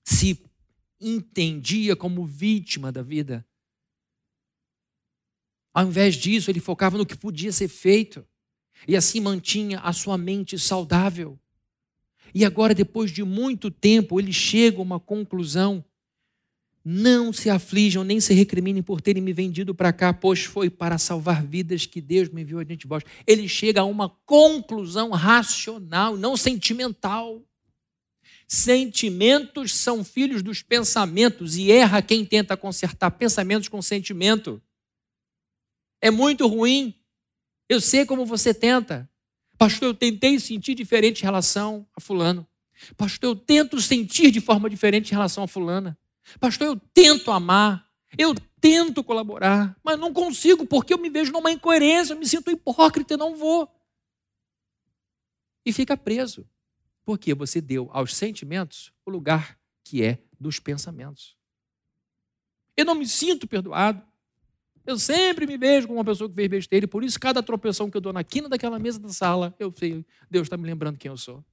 se 0.05 0.43
entendia 1.01 1.97
como 1.97 2.25
vítima 2.25 2.91
da 2.93 3.03
vida. 3.03 3.45
Ao 5.75 5.87
invés 5.87 6.15
disso, 6.15 6.51
ele 6.51 6.61
focava 6.61 6.99
no 6.99 7.07
que 7.07 7.17
podia 7.17 7.53
ser 7.53 7.69
feito 7.69 8.27
e 8.87 8.97
assim 8.97 9.21
mantinha 9.21 9.81
a 9.81 9.93
sua 9.93 10.19
mente 10.19 10.59
saudável. 10.59 11.39
E 12.35 12.45
agora, 12.45 12.75
depois 12.75 13.11
de 13.11 13.23
muito 13.23 13.71
tempo, 13.71 14.19
ele 14.19 14.33
chega 14.33 14.79
a 14.79 14.83
uma 14.83 15.01
conclusão 15.01 15.85
Não 16.85 17.33
se 17.33 17.49
aflijam 17.49 18.03
nem 18.03 18.21
se 18.21 18.35
recriminem 18.35 18.83
por 18.83 19.01
terem 19.01 19.23
me 19.23 19.33
vendido 19.33 19.75
para 19.75 19.93
cá, 19.93 20.13
pois 20.13 20.43
foi 20.43 20.69
para 20.69 20.99
salvar 20.99 21.45
vidas 21.45 21.87
que 21.87 22.01
Deus 22.01 22.29
me 22.29 22.43
enviou 22.43 22.61
adiante 22.61 22.81
de 22.81 22.89
vós. 22.89 23.05
Ele 23.25 23.49
chega 23.49 23.83
a 23.83 23.85
uma 23.85 24.09
conclusão 24.27 25.11
racional, 25.11 26.17
não 26.17 26.37
sentimental. 26.37 27.41
Sentimentos 28.49 29.75
são 29.75 30.03
filhos 30.03 30.43
dos 30.43 30.61
pensamentos 30.61 31.57
e 31.57 31.71
erra 31.71 32.03
quem 32.03 32.25
tenta 32.25 32.57
consertar 32.57 33.13
pensamentos 33.13 33.69
com 33.69 33.81
sentimento. 33.81 34.61
É 36.01 36.11
muito 36.11 36.49
ruim. 36.49 36.95
Eu 37.69 37.81
sei 37.81 38.05
como 38.05 38.27
você 38.27 38.53
tenta. 38.53 39.09
Pastor, 39.57 39.91
eu 39.91 39.95
tentei 39.95 40.41
sentir 40.41 40.75
diferente 40.75 41.21
em 41.21 41.25
relação 41.25 41.87
a 41.97 42.01
fulano. 42.01 42.47
Pastor, 42.97 43.31
eu 43.31 43.37
tento 43.37 43.81
sentir 43.81 44.33
de 44.33 44.41
forma 44.41 44.69
diferente 44.69 45.11
em 45.11 45.15
relação 45.15 45.45
a 45.45 45.49
fulana. 45.49 45.97
Pastor, 46.39 46.67
eu 46.67 46.77
tento 46.95 47.31
amar, 47.31 47.89
eu 48.17 48.35
tento 48.61 49.03
colaborar, 49.03 49.77
mas 49.83 49.99
não 49.99 50.13
consigo 50.13 50.67
porque 50.67 50.95
eu 50.95 50.99
me 50.99 51.11
vejo 51.11 51.33
numa 51.33 51.51
incoerência, 51.51 52.13
eu 52.13 52.19
me 52.19 52.27
sinto 52.27 52.51
hipócrita 52.51 53.15
e 53.15 53.17
não 53.17 53.35
vou. 53.35 53.69
E 55.65 55.73
fica 55.73 55.97
preso. 55.97 56.49
Porque 57.05 57.35
você 57.35 57.61
deu 57.61 57.91
aos 57.93 58.15
sentimentos 58.15 58.93
o 59.05 59.11
lugar 59.11 59.59
que 59.83 60.05
é 60.05 60.19
dos 60.39 60.61
pensamentos. 60.61 61.37
Eu 62.77 62.85
não 62.85 62.95
me 62.95 63.07
sinto 63.07 63.47
perdoado. 63.47 64.03
Eu 64.85 64.99
sempre 64.99 65.47
me 65.47 65.57
vejo 65.57 65.87
como 65.87 65.99
uma 65.99 66.05
pessoa 66.05 66.29
que 66.29 66.35
fez 66.35 66.49
besteira, 66.49 66.85
e 66.85 66.89
por 66.89 67.05
isso, 67.05 67.19
cada 67.19 67.43
tropeção 67.43 67.89
que 67.89 67.97
eu 67.97 68.01
dou 68.01 68.13
na 68.13 68.25
quina 68.25 68.49
daquela 68.49 68.79
mesa 68.79 68.99
da 68.99 69.11
sala, 69.11 69.55
eu 69.59 69.73
sei, 69.77 70.05
Deus 70.29 70.47
está 70.47 70.57
me 70.57 70.67
lembrando 70.67 70.99
quem 70.99 71.09
eu 71.09 71.17
sou. 71.17 71.45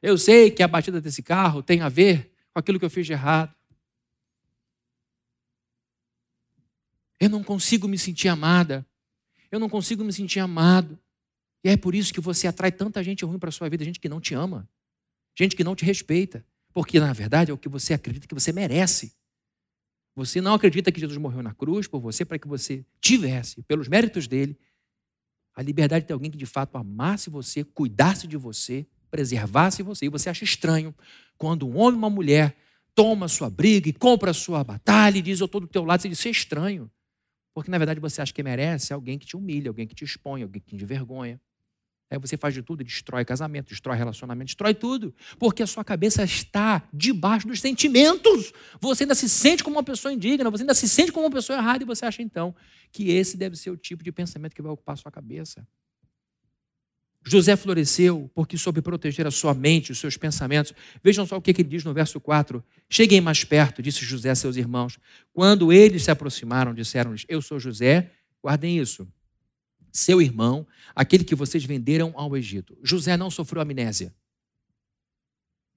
Eu 0.00 0.16
sei 0.18 0.50
que 0.50 0.62
a 0.62 0.68
batida 0.68 1.00
desse 1.00 1.22
carro 1.22 1.62
tem 1.62 1.80
a 1.80 1.88
ver 1.88 2.31
com 2.52 2.60
aquilo 2.60 2.78
que 2.78 2.84
eu 2.84 2.90
fiz 2.90 3.06
de 3.06 3.12
errado. 3.12 3.54
Eu 7.18 7.28
não 7.28 7.42
consigo 7.42 7.86
me 7.86 7.98
sentir 7.98 8.28
amada. 8.28 8.86
Eu 9.50 9.60
não 9.60 9.68
consigo 9.68 10.02
me 10.02 10.12
sentir 10.12 10.40
amado. 10.40 10.98
E 11.64 11.68
é 11.68 11.76
por 11.76 11.94
isso 11.94 12.12
que 12.12 12.20
você 12.20 12.46
atrai 12.46 12.72
tanta 12.72 13.02
gente 13.02 13.24
ruim 13.24 13.38
para 13.38 13.50
sua 13.50 13.68
vida, 13.68 13.84
gente 13.84 14.00
que 14.00 14.08
não 14.08 14.20
te 14.20 14.34
ama, 14.34 14.68
gente 15.38 15.54
que 15.54 15.62
não 15.62 15.76
te 15.76 15.84
respeita, 15.84 16.44
porque 16.74 16.98
na 16.98 17.12
verdade 17.12 17.50
é 17.50 17.54
o 17.54 17.58
que 17.58 17.68
você 17.68 17.94
acredita 17.94 18.26
que 18.26 18.34
você 18.34 18.52
merece. 18.52 19.14
Você 20.14 20.40
não 20.40 20.54
acredita 20.54 20.90
que 20.90 21.00
Jesus 21.00 21.16
morreu 21.18 21.42
na 21.42 21.54
cruz 21.54 21.86
por 21.86 22.00
você 22.00 22.24
para 22.24 22.38
que 22.38 22.48
você 22.48 22.84
tivesse, 23.00 23.62
pelos 23.62 23.88
méritos 23.88 24.26
dele, 24.26 24.58
a 25.54 25.62
liberdade 25.62 26.04
de 26.04 26.08
ter 26.08 26.14
alguém 26.14 26.30
que 26.30 26.36
de 26.36 26.46
fato 26.46 26.76
amasse 26.76 27.30
você, 27.30 27.62
cuidasse 27.62 28.26
de 28.26 28.36
você, 28.36 28.86
preservasse 29.10 29.82
você. 29.82 30.06
E 30.06 30.08
você 30.08 30.28
acha 30.28 30.44
estranho 30.44 30.94
quando 31.42 31.66
um 31.66 31.76
homem 31.76 31.94
e 31.94 31.98
uma 31.98 32.08
mulher 32.08 32.56
toma 32.94 33.26
a 33.26 33.28
sua 33.28 33.50
briga 33.50 33.88
e 33.88 33.92
compra 33.92 34.30
a 34.30 34.34
sua 34.34 34.62
batalha 34.62 35.18
e 35.18 35.22
diz: 35.22 35.40
Eu 35.40 35.46
estou 35.46 35.60
do 35.60 35.66
teu 35.66 35.82
lado. 35.84 36.00
Você 36.00 36.08
diz: 36.08 36.24
é 36.24 36.30
estranho. 36.30 36.88
Porque 37.52 37.68
na 37.68 37.78
verdade 37.78 37.98
você 37.98 38.22
acha 38.22 38.32
que 38.32 38.44
merece 38.44 38.92
alguém 38.92 39.18
que 39.18 39.26
te 39.26 39.36
humilha, 39.36 39.68
alguém 39.68 39.88
que 39.88 39.94
te 39.94 40.04
expõe, 40.04 40.44
alguém 40.44 40.62
que 40.62 40.68
te 40.68 40.80
envergonha. 40.80 41.40
Aí 42.08 42.16
você 42.16 42.36
faz 42.36 42.54
de 42.54 42.62
tudo, 42.62 42.84
destrói 42.84 43.24
casamento, 43.24 43.70
destrói 43.70 43.96
relacionamento, 43.96 44.46
destrói 44.46 44.72
tudo. 44.72 45.12
Porque 45.36 45.64
a 45.64 45.66
sua 45.66 45.82
cabeça 45.82 46.22
está 46.22 46.80
debaixo 46.92 47.48
dos 47.48 47.60
sentimentos. 47.60 48.52
Você 48.80 49.02
ainda 49.02 49.16
se 49.16 49.28
sente 49.28 49.64
como 49.64 49.74
uma 49.74 49.82
pessoa 49.82 50.14
indigna, 50.14 50.48
você 50.48 50.62
ainda 50.62 50.74
se 50.74 50.88
sente 50.88 51.10
como 51.10 51.26
uma 51.26 51.32
pessoa 51.32 51.58
errada 51.58 51.82
e 51.82 51.86
você 51.86 52.06
acha 52.06 52.22
então 52.22 52.54
que 52.92 53.10
esse 53.10 53.36
deve 53.36 53.56
ser 53.56 53.70
o 53.70 53.76
tipo 53.76 54.04
de 54.04 54.12
pensamento 54.12 54.54
que 54.54 54.62
vai 54.62 54.70
ocupar 54.70 54.92
a 54.92 54.96
sua 54.96 55.10
cabeça. 55.10 55.66
José 57.24 57.56
floresceu 57.56 58.30
porque 58.34 58.58
soube 58.58 58.82
proteger 58.82 59.26
a 59.26 59.30
sua 59.30 59.54
mente, 59.54 59.92
os 59.92 59.98
seus 59.98 60.16
pensamentos. 60.16 60.72
Vejam 61.02 61.24
só 61.24 61.36
o 61.36 61.42
que 61.42 61.52
ele 61.52 61.62
diz 61.62 61.84
no 61.84 61.94
verso 61.94 62.20
4. 62.20 62.62
Cheguem 62.88 63.20
mais 63.20 63.44
perto, 63.44 63.80
disse 63.80 64.04
José 64.04 64.30
a 64.30 64.34
seus 64.34 64.56
irmãos. 64.56 64.98
Quando 65.32 65.72
eles 65.72 66.02
se 66.02 66.10
aproximaram, 66.10 66.74
disseram-lhes: 66.74 67.24
Eu 67.28 67.40
sou 67.40 67.60
José, 67.60 68.10
guardem 68.42 68.78
isso. 68.78 69.06
Seu 69.92 70.20
irmão, 70.20 70.66
aquele 70.96 71.22
que 71.22 71.34
vocês 71.34 71.64
venderam 71.64 72.12
ao 72.16 72.36
Egito. 72.36 72.76
José 72.82 73.16
não 73.16 73.30
sofreu 73.30 73.62
amnésia. 73.62 74.12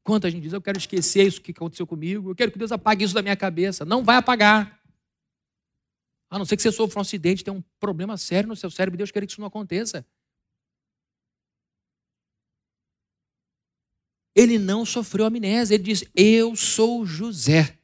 Quanta 0.03 0.31
gente 0.31 0.43
diz: 0.43 0.53
Eu 0.53 0.61
quero 0.61 0.79
esquecer 0.79 1.27
isso 1.27 1.41
que 1.41 1.51
aconteceu 1.51 1.85
comigo, 1.85 2.31
eu 2.31 2.35
quero 2.35 2.51
que 2.51 2.57
Deus 2.57 2.71
apague 2.71 3.03
isso 3.03 3.13
da 3.13 3.21
minha 3.21 3.35
cabeça. 3.35 3.85
Não 3.85 4.03
vai 4.03 4.17
apagar. 4.17 4.79
A 6.27 6.39
não 6.39 6.45
ser 6.45 6.55
que 6.55 6.63
você 6.63 6.71
sofra 6.71 6.99
um 6.99 7.01
acidente, 7.01 7.43
tenha 7.43 7.55
um 7.55 7.63
problema 7.79 8.17
sério 8.17 8.49
no 8.49 8.55
seu 8.55 8.71
cérebro, 8.71 8.97
Deus 8.97 9.11
quer 9.11 9.23
que 9.23 9.31
isso 9.31 9.39
não 9.39 9.47
aconteça. 9.47 10.05
Ele 14.35 14.59
não 14.59 14.85
sofreu 14.85 15.25
amnésia, 15.25 15.75
ele 15.75 15.83
disse: 15.83 16.09
Eu 16.13 16.55
sou 16.55 17.05
José. 17.05 17.77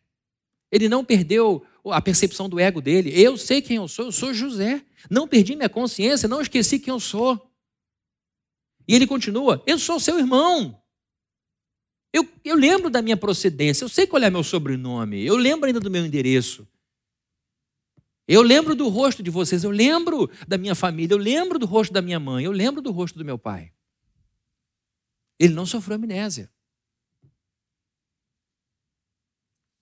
Ele 0.71 0.89
não 0.89 1.03
perdeu 1.03 1.65
a 1.85 2.01
percepção 2.01 2.49
do 2.49 2.59
ego 2.59 2.81
dele. 2.81 3.11
Eu 3.19 3.37
sei 3.37 3.61
quem 3.61 3.77
eu 3.77 3.87
sou, 3.87 4.05
eu 4.05 4.11
sou 4.11 4.33
José. 4.33 4.83
Não 5.09 5.27
perdi 5.27 5.55
minha 5.55 5.69
consciência, 5.69 6.29
não 6.29 6.41
esqueci 6.41 6.79
quem 6.79 6.93
eu 6.93 6.99
sou. 6.99 7.49
E 8.87 8.95
ele 8.95 9.07
continua: 9.07 9.63
Eu 9.65 9.79
sou 9.79 9.99
seu 9.99 10.19
irmão. 10.19 10.77
Eu, 12.13 12.27
eu 12.43 12.55
lembro 12.55 12.89
da 12.89 13.01
minha 13.01 13.15
procedência, 13.15 13.85
eu 13.85 13.89
sei 13.89 14.05
qual 14.05 14.21
é 14.21 14.29
meu 14.29 14.43
sobrenome, 14.43 15.25
eu 15.25 15.37
lembro 15.37 15.67
ainda 15.67 15.79
do 15.79 15.89
meu 15.89 16.05
endereço. 16.05 16.67
Eu 18.27 18.41
lembro 18.41 18.75
do 18.75 18.87
rosto 18.89 19.23
de 19.23 19.29
vocês, 19.29 19.63
eu 19.63 19.71
lembro 19.71 20.29
da 20.47 20.57
minha 20.57 20.75
família, 20.75 21.13
eu 21.13 21.17
lembro 21.17 21.57
do 21.57 21.65
rosto 21.65 21.93
da 21.93 22.01
minha 22.01 22.19
mãe, 22.19 22.45
eu 22.45 22.51
lembro 22.51 22.81
do 22.81 22.91
rosto 22.91 23.17
do 23.17 23.25
meu 23.25 23.37
pai. 23.37 23.71
Ele 25.41 25.55
não 25.55 25.65
sofreu 25.65 25.95
amnésia. 25.95 26.51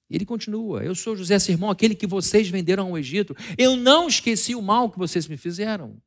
Ele 0.10 0.26
continua: 0.26 0.82
Eu 0.86 0.95
sou 0.95 1.18
José 1.18 1.38
Sermão, 1.38 1.70
aquele 1.70 1.93
que 1.93 2.07
vocês 2.07 2.47
venderam 2.47 2.88
ao 2.88 2.97
Egito. 2.97 3.36
Eu 3.57 3.76
não 3.76 4.07
esqueci 4.07 4.55
o 4.55 4.62
mal 4.62 4.89
que 4.89 4.97
vocês 4.97 5.28
me 5.28 5.36
fizeram. 5.36 6.01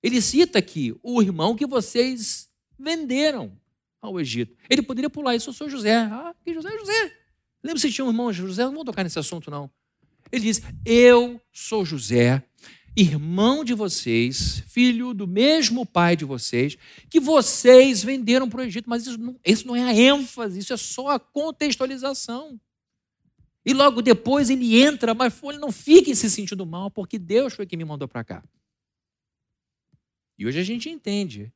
Ele 0.00 0.22
cita 0.22 0.60
aqui 0.60 0.96
o 1.02 1.20
irmão 1.20 1.56
que 1.56 1.66
vocês 1.66 2.48
venderam 2.78 3.58
ao 4.00 4.20
Egito. 4.20 4.56
Ele 4.70 4.82
poderia 4.82 5.10
pular 5.10 5.34
isso, 5.34 5.50
eu 5.50 5.54
sou 5.54 5.68
José. 5.68 5.96
Ah, 5.96 6.32
que 6.44 6.54
José, 6.54 6.70
José. 6.78 7.16
Lembra 7.64 7.80
se 7.80 7.90
tinha 7.90 8.04
um 8.04 8.10
irmão 8.10 8.32
José? 8.32 8.64
Não 8.64 8.74
vou 8.74 8.84
tocar 8.84 9.02
nesse 9.02 9.18
assunto, 9.18 9.50
não. 9.50 9.68
Ele 10.30 10.44
diz: 10.44 10.62
Eu 10.86 11.40
sou 11.52 11.84
José, 11.84 12.40
irmão 12.96 13.64
de 13.64 13.74
vocês, 13.74 14.60
filho 14.66 15.14
do 15.14 15.26
mesmo 15.26 15.86
pai 15.86 16.16
de 16.16 16.24
vocês, 16.24 16.76
que 17.08 17.20
vocês 17.20 18.02
venderam 18.02 18.48
para 18.48 18.60
o 18.60 18.64
Egito. 18.64 18.88
Mas 18.88 19.06
isso 19.06 19.18
não, 19.18 19.38
isso 19.44 19.66
não 19.66 19.76
é 19.76 19.82
a 19.82 19.94
ênfase, 19.94 20.58
isso 20.58 20.72
é 20.72 20.76
só 20.76 21.08
a 21.08 21.20
contextualização. 21.20 22.60
E 23.64 23.72
logo 23.72 24.00
depois 24.02 24.50
ele 24.50 24.80
entra, 24.80 25.14
mas 25.14 25.40
ele 25.42 25.58
não 25.58 25.70
fique 25.70 26.14
se 26.16 26.30
sentindo 26.30 26.64
mal, 26.64 26.90
porque 26.90 27.18
Deus 27.18 27.54
foi 27.54 27.66
quem 27.66 27.76
me 27.76 27.84
mandou 27.84 28.08
para 28.08 28.24
cá. 28.24 28.44
E 30.38 30.46
hoje 30.46 30.58
a 30.58 30.64
gente 30.64 30.88
entende 30.88 31.52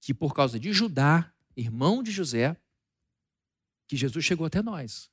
que 0.00 0.14
por 0.14 0.34
causa 0.34 0.58
de 0.58 0.72
Judá, 0.72 1.30
irmão 1.56 2.02
de 2.02 2.10
José, 2.10 2.56
que 3.86 3.96
Jesus 3.96 4.24
chegou 4.24 4.46
até 4.46 4.62
nós. 4.62 5.10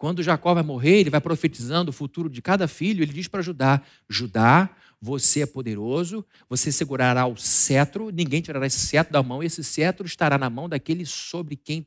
Quando 0.00 0.22
Jacó 0.22 0.54
vai 0.54 0.62
morrer, 0.62 1.00
ele 1.00 1.10
vai 1.10 1.20
profetizando 1.20 1.90
o 1.90 1.92
futuro 1.92 2.30
de 2.30 2.40
cada 2.40 2.66
filho, 2.66 3.02
ele 3.02 3.12
diz 3.12 3.28
para 3.28 3.42
Judá: 3.42 3.82
Judá, 4.08 4.74
você 4.98 5.42
é 5.42 5.46
poderoso, 5.46 6.24
você 6.48 6.72
segurará 6.72 7.26
o 7.26 7.36
cetro, 7.36 8.08
ninguém 8.08 8.40
tirará 8.40 8.66
esse 8.66 8.78
cetro 8.78 9.12
da 9.12 9.22
mão, 9.22 9.42
e 9.42 9.46
esse 9.46 9.62
cetro 9.62 10.06
estará 10.06 10.38
na 10.38 10.48
mão 10.48 10.70
daquele 10.70 11.04
sobre 11.04 11.54
quem 11.54 11.86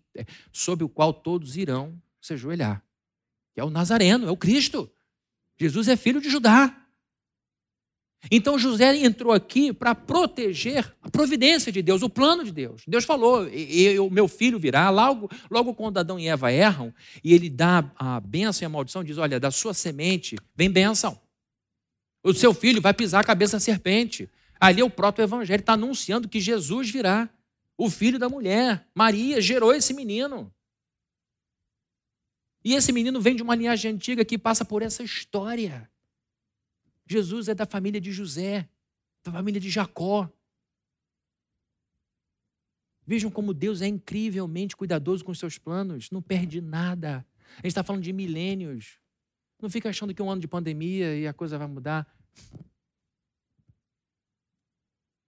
sobre 0.52 0.86
o 0.86 0.90
qual 0.90 1.12
todos 1.12 1.58
irão 1.58 2.00
se 2.22 2.34
ajoelhar. 2.34 2.84
Que 3.52 3.60
é 3.60 3.64
o 3.64 3.72
Nazareno, 3.72 4.28
é 4.28 4.32
o 4.32 4.38
Cristo. 4.38 4.88
Jesus 5.58 5.88
é 5.88 5.98
filho 5.98 6.22
de 6.22 6.30
Judá. 6.30 6.83
Então 8.32 8.58
José 8.58 8.96
entrou 8.98 9.34
aqui 9.34 9.74
para 9.74 9.94
proteger 9.94 10.94
a 11.02 11.10
providência 11.10 11.72
de 11.72 11.82
Deus, 11.82 12.02
o 12.02 12.10
plano 12.10 12.44
de 12.44 12.52
Deus. 12.52 12.82
Deus 12.88 13.04
falou: 13.06 13.46
o 14.02 14.10
meu 14.10 14.28
filho 14.28 14.58
virá. 14.58 14.90
Logo, 14.90 15.30
logo 15.50 15.74
quando 15.74 15.98
Adão 15.98 16.20
e 16.20 16.28
Eva 16.28 16.52
erram, 16.52 16.94
e 17.24 17.34
ele 17.34 17.50
dá 17.50 17.92
a 17.96 18.20
bênção 18.20 18.64
e 18.64 18.68
a 18.68 18.70
maldição, 18.70 19.04
diz: 19.04 19.18
Olha, 19.18 19.40
da 19.40 19.52
sua 19.52 19.74
semente 19.74 20.38
vem 20.56 20.70
bênção. 20.70 21.20
O 22.24 22.34
seu 22.34 22.54
filho 22.54 22.82
vai 22.82 22.94
pisar 22.94 23.20
a 23.20 23.26
cabeça 23.26 23.58
da 23.58 23.60
serpente. 23.60 24.30
Ali 24.60 24.80
é 24.80 24.86
o 24.86 24.90
proto-evangelho, 24.90 25.60
está 25.60 25.74
anunciando 25.74 26.30
que 26.30 26.40
Jesus 26.40 26.90
virá, 26.90 27.30
o 27.78 27.90
filho 27.90 28.18
da 28.18 28.30
mulher. 28.30 28.88
Maria 28.96 29.42
gerou 29.42 29.74
esse 29.74 29.94
menino. 29.94 30.50
E 32.64 32.74
esse 32.74 32.94
menino 32.94 33.20
vem 33.20 33.36
de 33.36 33.44
uma 33.44 33.56
linhagem 33.56 33.92
antiga 33.92 34.24
que 34.24 34.38
passa 34.38 34.64
por 34.64 34.82
essa 34.82 35.04
história. 35.04 35.90
Jesus 37.06 37.48
é 37.48 37.56
da 37.56 37.66
família 37.66 38.00
de 38.00 38.12
José, 38.12 38.70
da 39.24 39.32
família 39.32 39.60
de 39.60 39.70
Jacó. 39.70 40.30
Vejam 43.06 43.30
como 43.30 43.54
Deus 43.54 43.82
é 43.82 43.88
incrivelmente 43.88 44.76
cuidadoso 44.76 45.26
com 45.26 45.34
seus 45.34 45.58
planos, 45.58 46.10
não 46.10 46.22
perde 46.22 46.62
nada. 46.62 47.26
A 47.52 47.56
gente 47.58 47.68
está 47.68 47.84
falando 47.84 48.04
de 48.04 48.14
milênios. 48.14 49.00
Não 49.62 49.70
fica 49.70 49.90
achando 49.90 50.14
que 50.14 50.22
um 50.22 50.30
ano 50.30 50.42
de 50.42 50.48
pandemia 50.48 51.16
e 51.16 51.28
a 51.28 51.34
coisa 51.34 51.58
vai 51.58 51.68
mudar. 51.68 52.08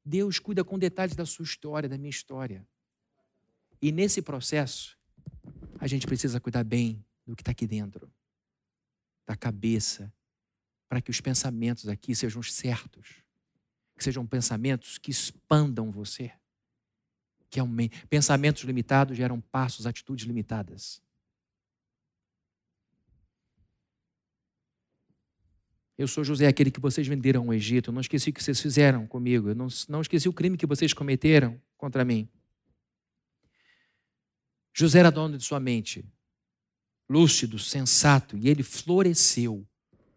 Deus 0.04 0.40
cuida 0.40 0.64
com 0.64 0.78
detalhes 0.78 1.16
da 1.16 1.26
sua 1.26 1.44
história, 1.44 1.90
da 1.90 1.98
minha 1.98 2.10
história. 2.10 2.68
E 3.82 3.92
nesse 3.92 4.22
processo, 4.22 4.98
a 5.80 5.88
gente 5.88 6.06
precisa 6.06 6.40
cuidar 6.40 6.64
bem 6.64 7.04
do 7.26 7.36
que 7.36 7.42
está 7.42 7.52
aqui 7.52 7.66
dentro, 7.66 8.12
da 9.26 9.36
cabeça, 9.36 10.14
para 10.96 11.02
que 11.02 11.12
os 11.12 11.20
pensamentos 11.20 11.90
aqui 11.90 12.16
sejam 12.16 12.42
certos, 12.42 13.16
que 13.98 14.02
sejam 14.02 14.26
pensamentos 14.26 14.98
que 14.98 15.12
expandam 15.12 15.92
você, 15.92 16.32
que 17.50 17.60
aumentem. 17.60 18.00
Pensamentos 18.08 18.64
limitados 18.64 19.18
geram 19.18 19.42
passos, 19.42 19.86
atitudes 19.86 20.26
limitadas. 20.26 21.04
Eu 25.98 26.08
sou 26.08 26.24
José, 26.24 26.48
aquele 26.48 26.72
que 26.72 26.80
vocês 26.80 27.06
venderam 27.06 27.42
ao 27.44 27.54
Egito. 27.54 27.90
Eu 27.90 27.94
não 27.94 28.00
esqueci 28.00 28.30
o 28.30 28.34
que 28.34 28.42
vocês 28.42 28.62
fizeram 28.62 29.06
comigo. 29.06 29.50
Eu 29.50 29.56
não, 29.56 29.68
não 29.90 30.00
esqueci 30.00 30.30
o 30.30 30.34
crime 30.34 30.56
que 30.56 30.66
vocês 30.66 30.94
cometeram 30.94 31.62
contra 31.76 32.06
mim. 32.06 32.30
José 34.74 35.00
era 35.00 35.12
dono 35.12 35.38
de 35.38 35.44
sua 35.44 35.60
mente, 35.60 36.06
lúcido, 37.10 37.60
sensato, 37.60 38.38
e 38.38 38.48
ele 38.48 38.64
floresceu. 38.64 39.68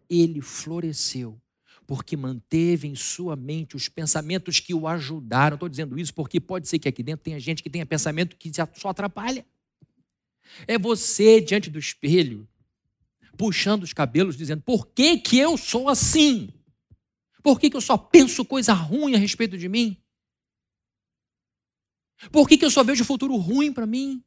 Ele 0.09 0.41
floresceu, 0.41 1.39
porque 1.85 2.17
manteve 2.17 2.87
em 2.87 2.95
sua 2.95 3.35
mente 3.35 3.75
os 3.75 3.87
pensamentos 3.87 4.59
que 4.59 4.73
o 4.73 4.87
ajudaram. 4.87 5.55
Estou 5.55 5.69
dizendo 5.69 5.99
isso 5.99 6.13
porque 6.13 6.39
pode 6.39 6.67
ser 6.67 6.79
que 6.79 6.87
aqui 6.87 7.03
dentro 7.03 7.23
tenha 7.23 7.39
gente 7.39 7.61
que 7.61 7.69
tenha 7.69 7.85
pensamento 7.85 8.35
que 8.35 8.51
só 8.75 8.89
atrapalha. 8.89 9.45
É 10.67 10.77
você 10.77 11.39
diante 11.39 11.69
do 11.69 11.77
espelho, 11.77 12.47
puxando 13.37 13.83
os 13.83 13.93
cabelos, 13.93 14.35
dizendo: 14.35 14.61
por 14.63 14.87
que, 14.87 15.17
que 15.17 15.37
eu 15.37 15.57
sou 15.57 15.89
assim? 15.89 16.49
Por 17.41 17.59
que, 17.59 17.69
que 17.69 17.77
eu 17.77 17.81
só 17.81 17.97
penso 17.97 18.43
coisa 18.43 18.73
ruim 18.73 19.15
a 19.15 19.17
respeito 19.17 19.57
de 19.57 19.69
mim? 19.69 19.97
Por 22.31 22.47
que, 22.49 22.57
que 22.57 22.65
eu 22.65 22.71
só 22.71 22.83
vejo 22.83 23.05
futuro 23.05 23.35
ruim 23.37 23.71
para 23.71 23.85
mim? 23.85 24.23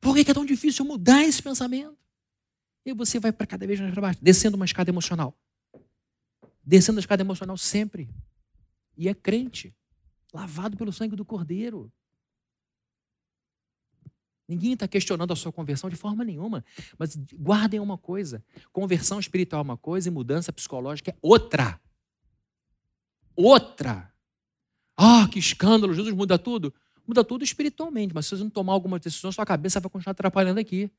Por 0.00 0.14
que, 0.14 0.24
que 0.24 0.30
é 0.30 0.34
tão 0.34 0.44
difícil 0.44 0.84
mudar 0.84 1.22
esse 1.22 1.42
pensamento? 1.42 1.98
E 2.84 2.92
você 2.92 3.18
vai 3.18 3.32
para 3.32 3.46
cada 3.46 3.66
vez 3.66 3.80
mais 3.80 3.92
para 3.92 4.02
baixo, 4.02 4.18
descendo 4.22 4.56
uma 4.56 4.64
escada 4.64 4.90
emocional. 4.90 5.36
Descendo 6.62 6.98
a 6.98 7.00
escada 7.00 7.22
emocional 7.22 7.56
sempre. 7.56 8.08
E 8.96 9.08
é 9.08 9.14
crente, 9.14 9.74
lavado 10.32 10.76
pelo 10.76 10.92
sangue 10.92 11.16
do 11.16 11.24
Cordeiro. 11.24 11.92
Ninguém 14.46 14.74
está 14.74 14.86
questionando 14.86 15.32
a 15.32 15.36
sua 15.36 15.50
conversão 15.50 15.88
de 15.88 15.96
forma 15.96 16.22
nenhuma. 16.22 16.64
Mas 16.98 17.16
guardem 17.34 17.80
uma 17.80 17.96
coisa: 17.96 18.44
conversão 18.72 19.18
espiritual 19.18 19.60
é 19.60 19.64
uma 19.64 19.76
coisa 19.76 20.08
e 20.08 20.12
mudança 20.12 20.52
psicológica 20.52 21.10
é 21.10 21.16
outra. 21.22 21.80
Outra. 23.34 24.12
Ah, 24.96 25.26
que 25.30 25.38
escândalo! 25.38 25.94
Jesus 25.94 26.14
muda 26.14 26.38
tudo. 26.38 26.72
Muda 27.06 27.24
tudo 27.24 27.44
espiritualmente, 27.44 28.14
mas 28.14 28.26
se 28.26 28.36
você 28.36 28.42
não 28.42 28.50
tomar 28.50 28.72
alguma 28.72 28.98
decisão, 28.98 29.30
sua 29.30 29.44
cabeça 29.44 29.80
vai 29.80 29.90
continuar 29.90 30.12
atrapalhando 30.12 30.60
aqui. 30.60 30.90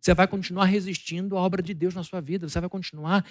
Você 0.00 0.14
vai 0.14 0.28
continuar 0.28 0.66
resistindo 0.66 1.36
à 1.36 1.40
obra 1.40 1.62
de 1.62 1.74
Deus 1.74 1.94
na 1.94 2.02
sua 2.02 2.20
vida. 2.20 2.48
Você 2.48 2.60
vai 2.60 2.68
continuar 2.68 3.24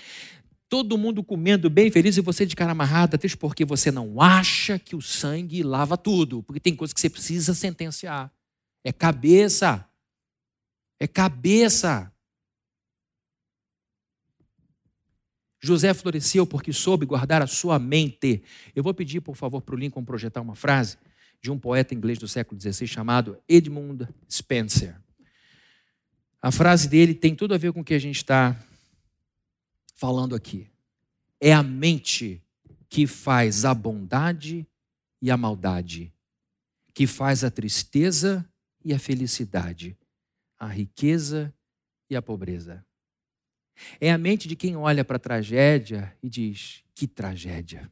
todo 0.70 0.98
mundo 0.98 1.24
comendo 1.24 1.70
bem 1.70 1.92
feliz 1.92 2.18
e 2.18 2.22
você 2.22 2.46
de 2.46 2.56
cara 2.56 2.72
amarrada, 2.72 3.16
até 3.16 3.28
porque 3.36 3.64
você 3.64 3.92
não 3.92 4.20
acha 4.22 4.80
que 4.80 4.96
o 4.96 5.02
sangue 5.02 5.64
lava 5.64 5.98
tudo. 5.98 6.44
Porque 6.44 6.60
tem 6.60 6.76
coisas 6.76 6.94
que 6.94 7.00
você 7.00 7.10
precisa 7.10 7.54
sentenciar. 7.54 8.32
É 8.84 8.92
cabeça. 8.92 9.88
É 11.00 11.08
cabeça. 11.08 12.12
José 15.62 15.94
floresceu 15.94 16.46
porque 16.46 16.72
soube 16.72 17.06
guardar 17.06 17.42
a 17.42 17.48
sua 17.48 17.80
mente. 17.80 18.44
Eu 18.76 18.84
vou 18.84 18.94
pedir, 18.94 19.22
por 19.22 19.36
favor, 19.36 19.62
para 19.62 19.76
o 19.76 19.78
Lincoln 19.78 20.06
projetar 20.06 20.42
uma 20.42 20.56
frase 20.56 20.98
de 21.42 21.52
um 21.52 21.58
poeta 21.58 21.94
inglês 21.94 22.20
do 22.20 22.28
século 22.28 22.60
XVI 22.60 22.88
chamado 22.88 23.38
Edmund 23.48 24.08
Spencer. 24.30 25.05
A 26.46 26.52
frase 26.52 26.88
dele 26.88 27.16
tem 27.16 27.34
tudo 27.34 27.56
a 27.56 27.58
ver 27.58 27.74
com 27.74 27.80
o 27.80 27.84
que 27.84 27.96
a 27.96 28.00
gente 28.00 28.18
está 28.18 28.56
falando 29.96 30.36
aqui. 30.36 30.70
É 31.42 31.52
a 31.52 31.64
mente 31.64 32.40
que 32.88 33.08
faz 33.08 33.66
a 33.66 33.74
bondade 33.74 34.64
e 35.20 35.32
a 35.32 35.38
maldade, 35.38 36.14
que 36.94 37.08
faz 37.08 37.44
a 37.44 37.50
tristeza 37.50 38.48
e 38.84 38.94
a 38.94 39.00
felicidade, 39.00 39.98
a 40.60 40.68
riqueza 40.68 41.52
e 42.12 42.16
a 42.16 42.22
pobreza. 42.22 42.86
É 44.00 44.12
a 44.12 44.18
mente 44.20 44.48
de 44.48 44.56
quem 44.56 44.76
olha 44.76 45.04
para 45.04 45.16
a 45.16 45.20
tragédia 45.20 46.16
e 46.22 46.30
diz: 46.30 46.84
que 46.94 47.08
tragédia. 47.08 47.92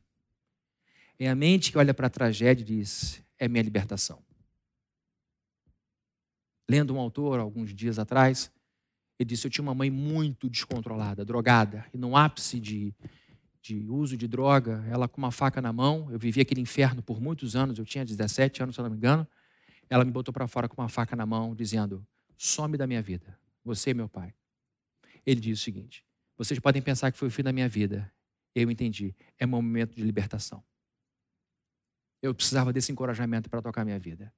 É 1.18 1.28
a 1.28 1.34
mente 1.34 1.72
que 1.72 1.78
olha 1.80 1.92
para 1.92 2.06
a 2.06 2.12
tragédia 2.12 2.62
e 2.62 2.68
diz: 2.68 3.20
é 3.40 3.48
minha 3.48 3.64
libertação. 3.64 4.22
Lendo 6.70 6.94
um 6.94 7.00
autor 7.00 7.40
alguns 7.40 7.74
dias 7.74 8.00
atrás, 8.00 8.52
ele 9.20 9.30
disse: 9.30 9.46
Eu 9.46 9.52
tinha 9.52 9.64
uma 9.64 9.76
mãe 9.76 9.90
muito 9.90 10.50
descontrolada, 10.50 11.26
drogada, 11.26 11.86
e 11.94 11.98
no 11.98 12.16
ápice 12.16 12.60
de, 12.60 12.94
de 13.62 13.90
uso 13.90 14.18
de 14.18 14.28
droga, 14.28 14.84
ela 14.90 15.08
com 15.08 15.18
uma 15.18 15.32
faca 15.32 15.62
na 15.62 15.74
mão. 15.74 16.10
Eu 16.12 16.20
vivi 16.20 16.42
aquele 16.42 16.62
inferno 16.62 17.02
por 17.02 17.22
muitos 17.22 17.56
anos, 17.56 17.78
eu 17.78 17.86
tinha 17.86 18.06
17 18.06 18.64
anos, 18.64 18.76
se 18.76 18.82
não 18.82 18.90
me 18.90 18.98
engano. 18.98 19.28
Ela 19.90 20.06
me 20.06 20.12
botou 20.12 20.34
para 20.34 20.48
fora 20.48 20.68
com 20.68 20.82
uma 20.82 20.90
faca 20.90 21.16
na 21.16 21.26
mão, 21.26 21.56
dizendo: 21.56 22.06
Some 22.38 22.78
da 22.78 22.88
minha 22.88 23.02
vida, 23.02 23.38
você 23.64 23.92
e 23.92 23.94
meu 23.94 24.10
pai. 24.10 24.34
Ele 25.26 25.40
diz 25.40 25.60
o 25.60 25.64
seguinte: 25.64 26.04
Vocês 26.38 26.60
podem 26.60 26.82
pensar 26.82 27.12
que 27.12 27.18
foi 27.18 27.28
o 27.28 27.32
fim 27.32 27.44
da 27.44 27.54
minha 27.54 27.70
vida. 27.70 28.12
Eu 28.56 28.70
entendi. 28.70 29.16
É 29.40 29.46
um 29.46 29.50
momento 29.50 29.96
de 29.96 30.04
libertação. 30.04 30.64
Eu 32.22 32.34
precisava 32.34 32.72
desse 32.72 32.92
encorajamento 32.92 33.50
para 33.50 33.62
tocar 33.62 33.84
minha 33.84 34.00
vida. 34.00 34.34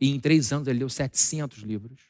E 0.00 0.10
em 0.10 0.20
três 0.20 0.52
anos 0.52 0.68
ele 0.68 0.80
leu 0.80 0.88
700 0.88 1.58
livros. 1.58 2.00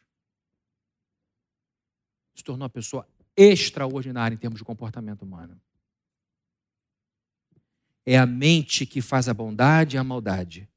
Se 2.35 2.45
tornou 2.45 2.65
uma 2.65 2.71
pessoa 2.71 3.09
extraordinária 3.37 4.35
em 4.35 4.39
termos 4.39 4.59
de 4.59 4.65
comportamento 4.65 5.23
humano. 5.23 5.61
É 8.05 8.17
a 8.17 8.27
mente 8.27 8.87
que 8.87 9.01
faz 9.01 9.29
a 9.29 9.35
bondade 9.35 9.97
e 9.97 9.99
a 9.99 10.05
maldade 10.05 10.69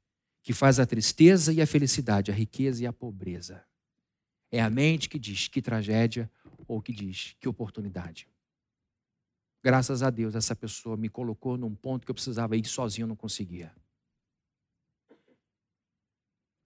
que 0.42 0.52
faz 0.52 0.80
a 0.80 0.86
tristeza 0.86 1.52
e 1.52 1.62
a 1.62 1.66
felicidade, 1.66 2.30
a 2.30 2.34
riqueza 2.34 2.82
e 2.82 2.86
a 2.86 2.92
pobreza. 2.92 3.64
É 4.50 4.60
a 4.60 4.68
mente 4.68 5.08
que 5.08 5.18
diz 5.18 5.46
que 5.48 5.62
tragédia 5.62 6.30
ou 6.66 6.82
que 6.82 6.92
diz 6.92 7.36
que 7.40 7.48
oportunidade. 7.48 8.28
Graças 9.62 10.02
a 10.02 10.10
Deus, 10.10 10.34
essa 10.34 10.56
pessoa 10.56 10.96
me 10.96 11.08
colocou 11.08 11.56
num 11.56 11.74
ponto 11.74 12.04
que 12.04 12.10
eu 12.10 12.14
precisava 12.14 12.56
ir 12.56 12.66
sozinho, 12.66 13.06
não 13.06 13.14
conseguia. 13.14 13.72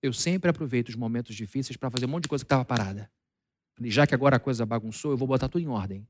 Eu 0.03 0.13
sempre 0.13 0.51
aproveito 0.51 0.89
os 0.89 0.95
momentos 0.95 1.35
difíceis 1.35 1.77
para 1.77 1.91
fazer 1.91 2.07
um 2.07 2.09
monte 2.09 2.25
de 2.25 2.29
coisa 2.29 2.45
que 2.45 2.47
estava 2.47 2.65
parada. 2.65 3.11
E 3.81 3.91
já 3.91 4.07
que 4.07 4.15
agora 4.15 4.37
a 4.37 4.41
coisa 4.41 4.65
bagunçou, 4.65 5.11
eu 5.11 5.17
vou 5.17 5.29
botar 5.29 5.49
tudo 5.49 5.63
em 5.63 5.69
ordem. 5.69 6.07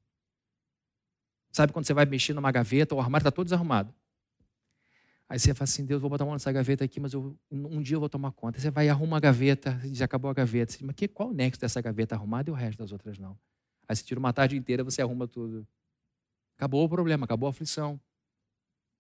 Sabe 1.53 1.73
quando 1.73 1.87
você 1.87 1.95
vai 1.95 2.05
mexer 2.05 2.35
numa 2.35 2.53
gaveta, 2.53 2.95
o 2.95 3.01
armário 3.01 3.23
está 3.23 3.31
todo 3.31 3.47
desarrumado. 3.47 3.95
Aí 5.29 5.39
você 5.39 5.53
fala 5.55 5.65
assim, 5.65 5.85
Deus, 5.85 6.01
vou 6.01 6.09
botar 6.09 6.23
a 6.23 6.27
mão 6.27 6.35
nessa 6.35 6.53
gaveta 6.53 6.85
aqui, 6.85 7.01
mas 7.01 7.13
eu, 7.13 7.37
um 7.51 7.83
dia 7.83 7.97
eu 7.97 8.01
vou 8.01 8.09
tomar 8.09 8.31
conta. 8.31 8.61
Você 8.61 8.71
vai 8.71 8.87
e 8.87 8.89
arruma 8.89 9.17
a 9.17 9.21
gaveta, 9.21 9.81
e 9.85 9.91
diz, 9.91 10.03
acabou 10.03 10.31
a 10.31 10.35
gaveta. 10.35 10.73
Você 10.73 10.79
diz, 10.79 10.87
mas 10.87 10.95
que, 10.95 11.09
qual 11.09 11.31
o 11.31 11.33
nexo 11.33 11.61
dessa 11.61 11.81
gaveta 11.81 12.15
arrumada 12.15 12.49
e 12.49 12.53
o 12.53 12.55
resto 12.55 12.79
das 12.79 12.93
outras 12.93 13.19
não? 13.19 13.37
Aí 13.89 13.97
você 13.97 14.05
tira 14.05 14.21
uma 14.21 14.33
tarde 14.33 14.57
inteira, 14.57 14.85
você 14.85 15.03
arruma 15.03 15.27
tudo. 15.27 15.67
Acabou 16.57 16.85
o 16.85 16.89
problema, 16.89 17.25
acabou 17.25 17.49
a 17.49 17.51
aflição. 17.51 18.01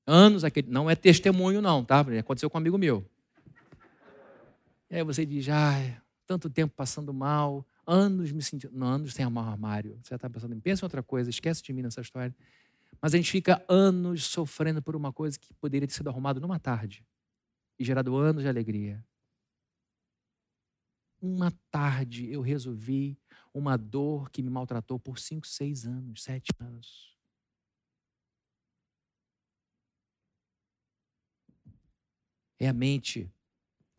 Anos 0.05 0.45
aquele. 0.45 0.69
Não 0.69 0.91
é 0.91 0.95
testemunho, 0.97 1.61
não, 1.63 1.85
tá? 1.85 2.01
Aconteceu 2.01 2.51
com 2.51 2.59
um 2.59 2.61
amigo 2.61 2.79
meu. 2.79 3.09
E 4.91 4.97
aí 4.97 5.03
você 5.05 5.27
diz, 5.27 5.49
ai, 5.49 6.01
tanto 6.27 6.49
tempo 6.49 6.75
passando 6.75 7.13
mal, 7.13 7.67
anos 7.87 8.33
me 8.33 8.43
sentindo. 8.43 8.73
Não, 8.77 8.87
anos 8.87 9.15
sem 9.15 9.25
amar 9.25 9.49
armário. 9.49 9.99
Você 10.03 10.15
está 10.15 10.29
pensando, 10.29 10.61
pensa 10.61 10.85
em 10.85 10.87
outra 10.87 11.03
coisa, 11.03 11.31
esquece 11.31 11.63
de 11.63 11.73
mim 11.73 11.83
nessa 11.83 12.01
história. 12.01 12.35
Mas 13.01 13.15
a 13.15 13.17
gente 13.17 13.31
fica 13.31 13.65
anos 13.69 14.25
sofrendo 14.27 14.83
por 14.83 14.97
uma 14.97 15.13
coisa 15.13 15.39
que 15.39 15.53
poderia 15.55 15.87
ter 15.87 15.95
sido 15.95 16.09
arrumada 16.09 16.41
numa 16.41 16.59
tarde 16.59 17.05
e 17.79 17.85
gerado 17.85 18.17
anos 18.17 18.43
de 18.43 18.49
alegria. 18.49 19.05
Uma 21.21 21.51
tarde 21.71 22.31
eu 22.31 22.41
resolvi 22.41 23.19
uma 23.53 23.77
dor 23.77 24.31
que 24.31 24.43
me 24.43 24.51
maltratou 24.51 24.99
por 24.99 25.19
cinco, 25.19 25.47
seis 25.47 25.87
anos, 25.87 26.23
sete 26.23 26.51
anos. 26.61 27.17
É 32.59 32.69
a 32.69 32.73
mente, 32.73 33.31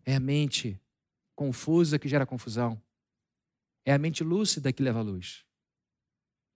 é 0.07 0.15
a 0.15 0.21
mente 0.21 0.79
confusa 1.35 1.99
que 1.99 2.07
gera 2.07 2.25
confusão. 2.25 2.81
É 3.83 3.91
a 3.91 3.97
mente 3.97 4.23
lúcida 4.23 4.71
que 4.71 4.81
leva 4.81 4.99
à 4.99 5.01
luz. 5.01 5.45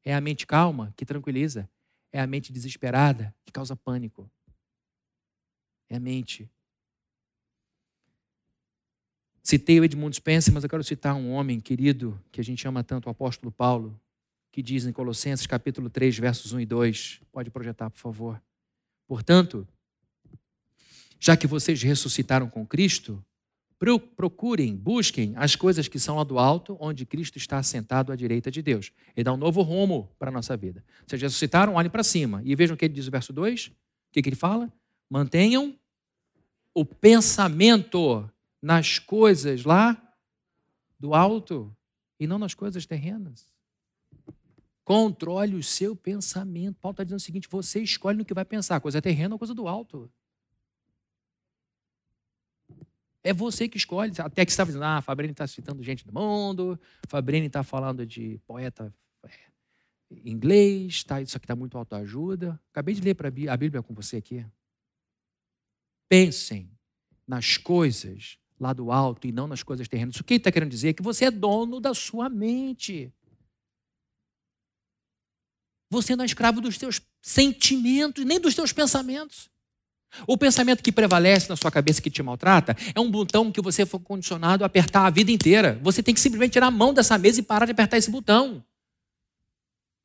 É 0.06 0.16
a 0.16 0.22
mente 0.22 0.48
calma 0.48 0.94
que 0.96 1.06
tranquiliza. 1.06 1.70
É 2.14 2.22
a 2.22 2.26
mente 2.26 2.54
desesperada 2.54 3.36
que 3.46 3.52
causa 3.52 3.76
pânico. 3.76 4.32
É 5.90 5.98
a 5.98 6.00
mente. 6.00 6.50
Citei 9.44 9.82
o 9.82 9.84
Edmund 9.84 10.16
Spencer, 10.16 10.54
mas 10.54 10.64
eu 10.64 10.70
quero 10.70 10.84
citar 10.84 11.14
um 11.14 11.32
homem 11.32 11.60
querido 11.60 12.24
que 12.32 12.40
a 12.40 12.44
gente 12.44 12.66
ama 12.66 12.86
tanto, 12.86 13.08
o 13.08 13.10
apóstolo 13.10 13.52
Paulo, 13.52 14.00
que 14.50 14.64
diz 14.64 14.86
em 14.86 14.94
Colossenses 14.94 15.46
capítulo 15.46 15.90
3, 15.90 16.18
versos 16.20 16.54
1 16.54 16.62
e 16.62 16.66
2. 16.66 17.22
Pode 17.34 17.50
projetar, 17.50 17.90
por 17.90 18.00
favor. 18.00 18.42
Portanto, 19.06 19.68
já 21.20 21.36
que 21.36 21.48
vocês 21.48 21.84
ressuscitaram 21.84 22.50
com 22.50 22.66
Cristo, 22.66 23.22
procurem, 24.16 24.76
busquem 24.76 25.34
as 25.36 25.56
coisas 25.56 25.88
que 25.88 25.98
são 25.98 26.18
lá 26.18 26.24
do 26.24 26.38
alto, 26.38 26.78
onde 26.80 27.04
Cristo 27.06 27.38
está 27.38 27.58
assentado 27.58 28.12
à 28.12 28.16
direita 28.16 28.52
de 28.52 28.62
Deus. 28.62 28.92
Ele 29.16 29.24
dá 29.24 29.34
um 29.34 29.38
novo 29.38 29.62
rumo 29.64 30.14
para 30.20 30.30
a 30.30 30.32
nossa 30.32 30.56
vida. 30.56 30.84
Vocês 31.06 31.22
ressuscitaram, 31.22 31.74
olhem 31.74 31.90
para 31.90 32.04
cima. 32.04 32.42
E 32.46 32.56
vejam 32.56 32.76
o 32.76 32.78
que 32.78 32.86
ele 32.86 32.94
diz 32.94 33.06
no 33.06 33.12
verso 33.12 33.34
2. 33.34 33.68
O 33.68 33.72
que, 34.12 34.22
que 34.22 34.30
ele 34.30 34.36
fala? 34.36 34.72
Mantenham 35.10 35.76
o 36.76 36.86
pensamento 36.86 38.30
nas 38.62 39.00
coisas 39.00 39.64
lá 39.64 40.00
do 41.00 41.16
alto 41.16 41.76
e 42.20 42.28
não 42.28 42.38
nas 42.38 42.54
coisas 42.54 42.86
terrenas. 42.86 43.52
Controle 44.86 45.56
o 45.56 45.64
seu 45.64 45.96
pensamento. 45.96 46.80
Paulo 46.80 46.94
está 46.94 47.04
dizendo 47.04 47.20
o 47.20 47.24
seguinte: 47.24 47.48
você 47.50 47.82
escolhe 47.82 48.20
no 48.20 48.26
que 48.26 48.34
vai 48.34 48.46
pensar, 48.46 48.80
coisa 48.80 49.02
terrena 49.02 49.34
ou 49.34 49.40
coisa 49.40 49.56
do 49.56 49.68
alto. 49.68 50.12
É 53.24 53.34
você 53.34 53.68
que 53.68 53.78
escolhe. 53.78 54.12
Até 54.18 54.46
que 54.46 54.52
você 54.52 54.56
está 54.56 54.64
dizendo, 54.64 54.84
ah, 54.84 55.02
Fabrini 55.02 55.32
está 55.32 55.46
citando 55.46 55.84
gente 55.84 56.06
do 56.06 56.14
mundo, 56.14 56.80
Fabrini 57.08 57.48
está 57.48 57.64
falando 57.64 58.06
de 58.06 58.40
poeta 58.48 58.94
é, 59.24 59.30
inglês, 60.26 61.04
tá, 61.04 61.22
isso 61.22 61.38
aqui 61.38 61.46
está 61.46 61.56
muito 61.56 61.78
autoajuda. 61.78 62.60
Acabei 62.72 62.96
de 62.96 63.02
ler 63.02 63.16
a 63.50 63.58
Bíblia 63.58 63.84
com 63.84 63.94
você 63.94 64.18
aqui. 64.18 64.46
Pensem 66.10 66.70
nas 67.28 67.58
coisas 67.58 68.38
lá 68.60 68.74
do 68.74 68.92
alto 68.92 69.28
e 69.28 69.32
não 69.32 69.48
nas 69.48 69.64
coisas 69.64 69.88
terrenas. 69.88 70.16
O 70.18 70.24
que 70.24 70.34
ele 70.34 70.40
está 70.40 70.52
querendo 70.52 70.70
dizer 70.70 70.90
é 70.90 70.94
que 70.94 71.04
você 71.04 71.26
é 71.26 71.32
dono 71.32 71.80
da 71.80 71.94
sua 71.94 72.28
mente. 72.28 73.14
Você 75.90 76.16
não 76.16 76.24
é 76.24 76.26
escravo 76.26 76.62
dos 76.62 76.78
seus 76.78 77.02
sentimentos, 77.22 78.24
nem 78.26 78.40
dos 78.40 78.56
seus 78.56 78.72
pensamentos. 78.72 79.51
O 80.28 80.38
pensamento 80.38 80.84
que 80.84 80.92
prevalece 80.92 81.50
na 81.50 81.56
sua 81.56 81.72
cabeça 81.72 82.02
que 82.02 82.10
te 82.10 82.22
maltrata 82.22 82.76
é 82.94 83.00
um 83.00 83.10
botão 83.10 83.52
que 83.52 83.62
você 83.62 83.86
foi 83.86 84.00
condicionado 84.00 84.64
a 84.64 84.68
apertar 84.68 85.06
a 85.06 85.10
vida 85.10 85.32
inteira. 85.32 85.80
Você 85.82 86.04
tem 86.04 86.14
que 86.14 86.20
simplesmente 86.20 86.54
tirar 86.54 86.68
a 86.68 86.72
mão 86.72 86.94
dessa 86.94 87.18
mesa 87.18 87.40
e 87.40 87.44
parar 87.44 87.66
de 87.66 87.72
apertar 87.72 87.98
esse 87.98 88.12
botão. 88.12 88.64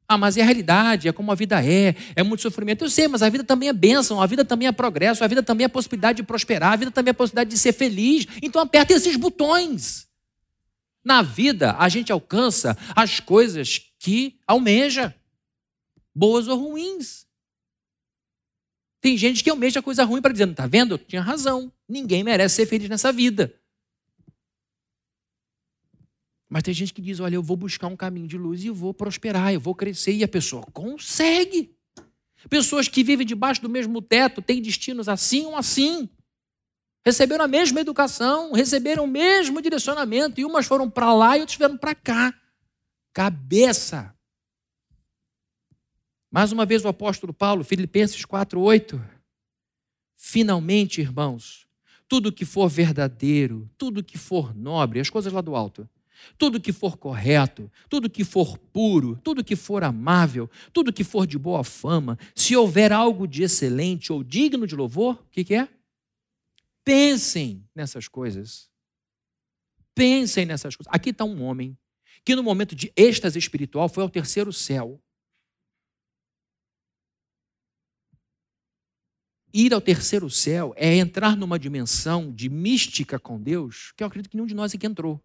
Ah, 0.08 0.16
mas 0.16 0.36
é 0.36 0.42
a 0.42 0.44
realidade, 0.44 1.08
é 1.08 1.12
como 1.12 1.32
a 1.32 1.34
vida 1.34 1.64
é, 1.64 1.96
é 2.14 2.22
muito 2.22 2.40
sofrimento. 2.40 2.84
Eu 2.84 2.90
sei, 2.90 3.08
mas 3.08 3.22
a 3.22 3.28
vida 3.28 3.42
também 3.42 3.68
é 3.68 3.72
bênção, 3.72 4.22
a 4.22 4.26
vida 4.26 4.44
também 4.44 4.68
é 4.68 4.72
progresso, 4.72 5.24
a 5.24 5.26
vida 5.26 5.42
também 5.42 5.64
é 5.64 5.68
possibilidade 5.68 6.18
de 6.18 6.22
prosperar, 6.22 6.74
a 6.74 6.76
vida 6.76 6.90
também 6.92 7.10
é 7.10 7.12
possibilidade 7.12 7.50
de 7.50 7.58
ser 7.58 7.72
feliz. 7.72 8.26
Então 8.40 8.62
aperta 8.62 8.92
esses 8.92 9.16
botões. 9.16 10.06
Na 11.04 11.22
vida, 11.22 11.74
a 11.78 11.88
gente 11.88 12.12
alcança 12.12 12.76
as 12.94 13.18
coisas 13.18 13.80
que 13.98 14.38
almeja, 14.46 15.14
boas 16.14 16.46
ou 16.46 16.56
ruins. 16.56 17.25
Tem 19.06 19.16
gente 19.16 19.44
que 19.44 19.48
almeja 19.48 19.80
coisa 19.80 20.02
ruim 20.02 20.20
para 20.20 20.32
dizer, 20.32 20.46
não 20.46 20.52
está 20.52 20.66
vendo? 20.66 20.94
Eu 20.94 20.98
tinha 20.98 21.22
razão. 21.22 21.72
Ninguém 21.88 22.24
merece 22.24 22.56
ser 22.56 22.66
feliz 22.66 22.88
nessa 22.88 23.12
vida. 23.12 23.54
Mas 26.48 26.64
tem 26.64 26.74
gente 26.74 26.92
que 26.92 27.00
diz: 27.00 27.20
olha, 27.20 27.36
eu 27.36 27.42
vou 27.42 27.56
buscar 27.56 27.86
um 27.86 27.94
caminho 27.94 28.26
de 28.26 28.36
luz 28.36 28.64
e 28.64 28.68
vou 28.68 28.92
prosperar, 28.92 29.54
eu 29.54 29.60
vou 29.60 29.76
crescer. 29.76 30.10
E 30.10 30.24
a 30.24 30.28
pessoa 30.28 30.64
consegue. 30.72 31.72
Pessoas 32.50 32.88
que 32.88 33.04
vivem 33.04 33.24
debaixo 33.24 33.62
do 33.62 33.68
mesmo 33.68 34.02
teto 34.02 34.42
têm 34.42 34.60
destinos 34.60 35.08
assim 35.08 35.46
ou 35.46 35.54
assim. 35.54 36.08
Receberam 37.04 37.44
a 37.44 37.48
mesma 37.48 37.80
educação, 37.80 38.50
receberam 38.50 39.04
o 39.04 39.06
mesmo 39.06 39.62
direcionamento, 39.62 40.40
e 40.40 40.44
umas 40.44 40.66
foram 40.66 40.90
para 40.90 41.14
lá 41.14 41.38
e 41.38 41.42
outras 41.42 41.56
foram 41.56 41.76
para 41.76 41.94
cá. 41.94 42.34
Cabeça. 43.12 44.15
Mais 46.36 46.52
uma 46.52 46.66
vez 46.66 46.84
o 46.84 46.88
apóstolo 46.88 47.32
Paulo, 47.32 47.64
Filipenses 47.64 48.22
4:8. 48.26 49.02
Finalmente, 50.14 51.00
irmãos, 51.00 51.66
tudo 52.06 52.30
que 52.30 52.44
for 52.44 52.68
verdadeiro, 52.68 53.70
tudo 53.78 54.04
que 54.04 54.18
for 54.18 54.54
nobre, 54.54 55.00
as 55.00 55.08
coisas 55.08 55.32
lá 55.32 55.40
do 55.40 55.56
alto, 55.56 55.88
tudo 56.36 56.60
que 56.60 56.74
for 56.74 56.98
correto, 56.98 57.72
tudo 57.88 58.10
que 58.10 58.22
for 58.22 58.58
puro, 58.58 59.18
tudo 59.24 59.42
que 59.42 59.56
for 59.56 59.82
amável, 59.82 60.46
tudo 60.74 60.92
que 60.92 61.02
for 61.02 61.26
de 61.26 61.38
boa 61.38 61.64
fama, 61.64 62.18
se 62.34 62.54
houver 62.54 62.92
algo 62.92 63.26
de 63.26 63.42
excelente 63.42 64.12
ou 64.12 64.22
digno 64.22 64.66
de 64.66 64.76
louvor, 64.76 65.14
o 65.14 65.30
que, 65.30 65.42
que 65.42 65.54
é? 65.54 65.66
Pensem 66.84 67.64
nessas 67.74 68.08
coisas. 68.08 68.68
Pensem 69.94 70.44
nessas 70.44 70.76
coisas. 70.76 70.92
Aqui 70.94 71.08
está 71.08 71.24
um 71.24 71.42
homem 71.42 71.78
que, 72.22 72.36
no 72.36 72.42
momento 72.42 72.76
de 72.76 72.92
êxtase 72.94 73.38
espiritual, 73.38 73.88
foi 73.88 74.02
ao 74.02 74.10
terceiro 74.10 74.52
céu. 74.52 75.00
Ir 79.52 79.72
ao 79.72 79.80
terceiro 79.80 80.28
céu 80.28 80.74
é 80.76 80.96
entrar 80.96 81.36
numa 81.36 81.58
dimensão 81.58 82.32
de 82.32 82.48
mística 82.48 83.18
com 83.18 83.40
Deus 83.40 83.92
que 83.96 84.02
eu 84.02 84.06
acredito 84.06 84.30
que 84.30 84.36
nenhum 84.36 84.46
de 84.46 84.54
nós 84.54 84.74
aqui 84.74 84.86
entrou. 84.86 85.20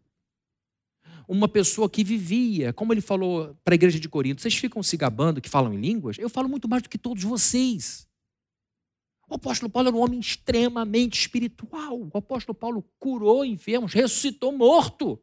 Uma 1.28 1.47
pessoa 1.47 1.89
que 1.89 2.03
vivia, 2.03 2.74
como 2.74 2.93
ele 2.93 3.01
falou 3.01 3.55
para 3.63 3.74
a 3.74 3.76
igreja 3.76 3.99
de 3.99 4.09
Corinto, 4.09 4.41
vocês 4.41 4.55
ficam 4.55 4.84
se 4.84 4.97
gabando 4.97 5.41
que 5.41 5.49
falam 5.49 5.74
em 5.74 5.80
línguas? 5.80 6.17
Eu 6.17 6.30
falo 6.30 6.49
muito 6.49 6.67
mais 6.67 6.84
do 6.84 6.89
que 6.89 6.97
todos 6.97 7.24
vocês. 7.24 8.07
O 9.30 9.36
apóstolo 9.36 9.72
Paulo 9.72 9.88
era 9.88 9.95
um 9.95 10.01
homem 10.01 10.19
extremamente 10.19 11.19
espiritual. 11.19 12.09
O 12.13 12.17
apóstolo 12.17 12.53
Paulo 12.53 12.84
curou 12.99 13.45
enfermos, 13.45 13.93
ressuscitou 13.93 14.51
morto. 14.51 15.22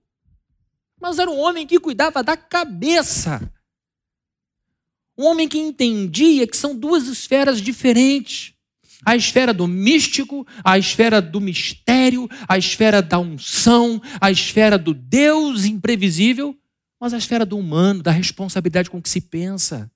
Mas 0.99 1.19
era 1.19 1.31
um 1.31 1.39
homem 1.39 1.67
que 1.67 1.79
cuidava 1.79 2.23
da 2.23 2.37
cabeça. 2.37 3.53
Um 5.17 5.27
homem 5.27 5.47
que 5.47 5.59
entendia 5.59 6.47
que 6.47 6.57
são 6.57 6.75
duas 6.75 7.07
esferas 7.07 7.61
diferentes 7.61 8.58
a 9.05 9.15
esfera 9.15 9.55
do 9.55 9.67
místico, 9.67 10.47
a 10.65 10.79
esfera 10.79 11.23
do 11.23 11.41
mistério, 11.41 12.29
a 12.49 12.59
esfera 12.59 13.01
da 13.01 13.19
unção, 13.19 14.01
a 14.21 14.31
esfera 14.31 14.77
do 14.77 14.93
Deus 14.93 15.65
imprevisível, 15.65 16.57
mas 17.01 17.15
a 17.15 17.19
esfera 17.19 17.47
do 17.47 17.57
humano, 17.57 18.03
da 18.03 18.11
responsabilidade 18.11 18.91
com 18.91 19.01
que 19.01 19.09
se 19.09 19.21
pensa. 19.21 19.91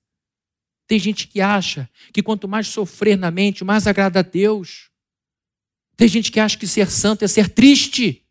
Tem 0.87 0.99
gente 0.99 1.27
que 1.27 1.41
acha 1.41 1.89
que 2.13 2.23
quanto 2.23 2.47
mais 2.47 2.67
sofrer 2.67 3.17
na 3.17 3.31
mente, 3.31 3.63
mais 3.63 3.87
agrada 3.87 4.19
a 4.19 4.23
Deus. 4.23 4.89
Tem 5.95 6.07
gente 6.07 6.31
que 6.31 6.39
acha 6.39 6.57
que 6.57 6.67
ser 6.67 6.89
santo 6.89 7.23
é 7.23 7.27
ser 7.27 7.49
triste. 7.49 8.25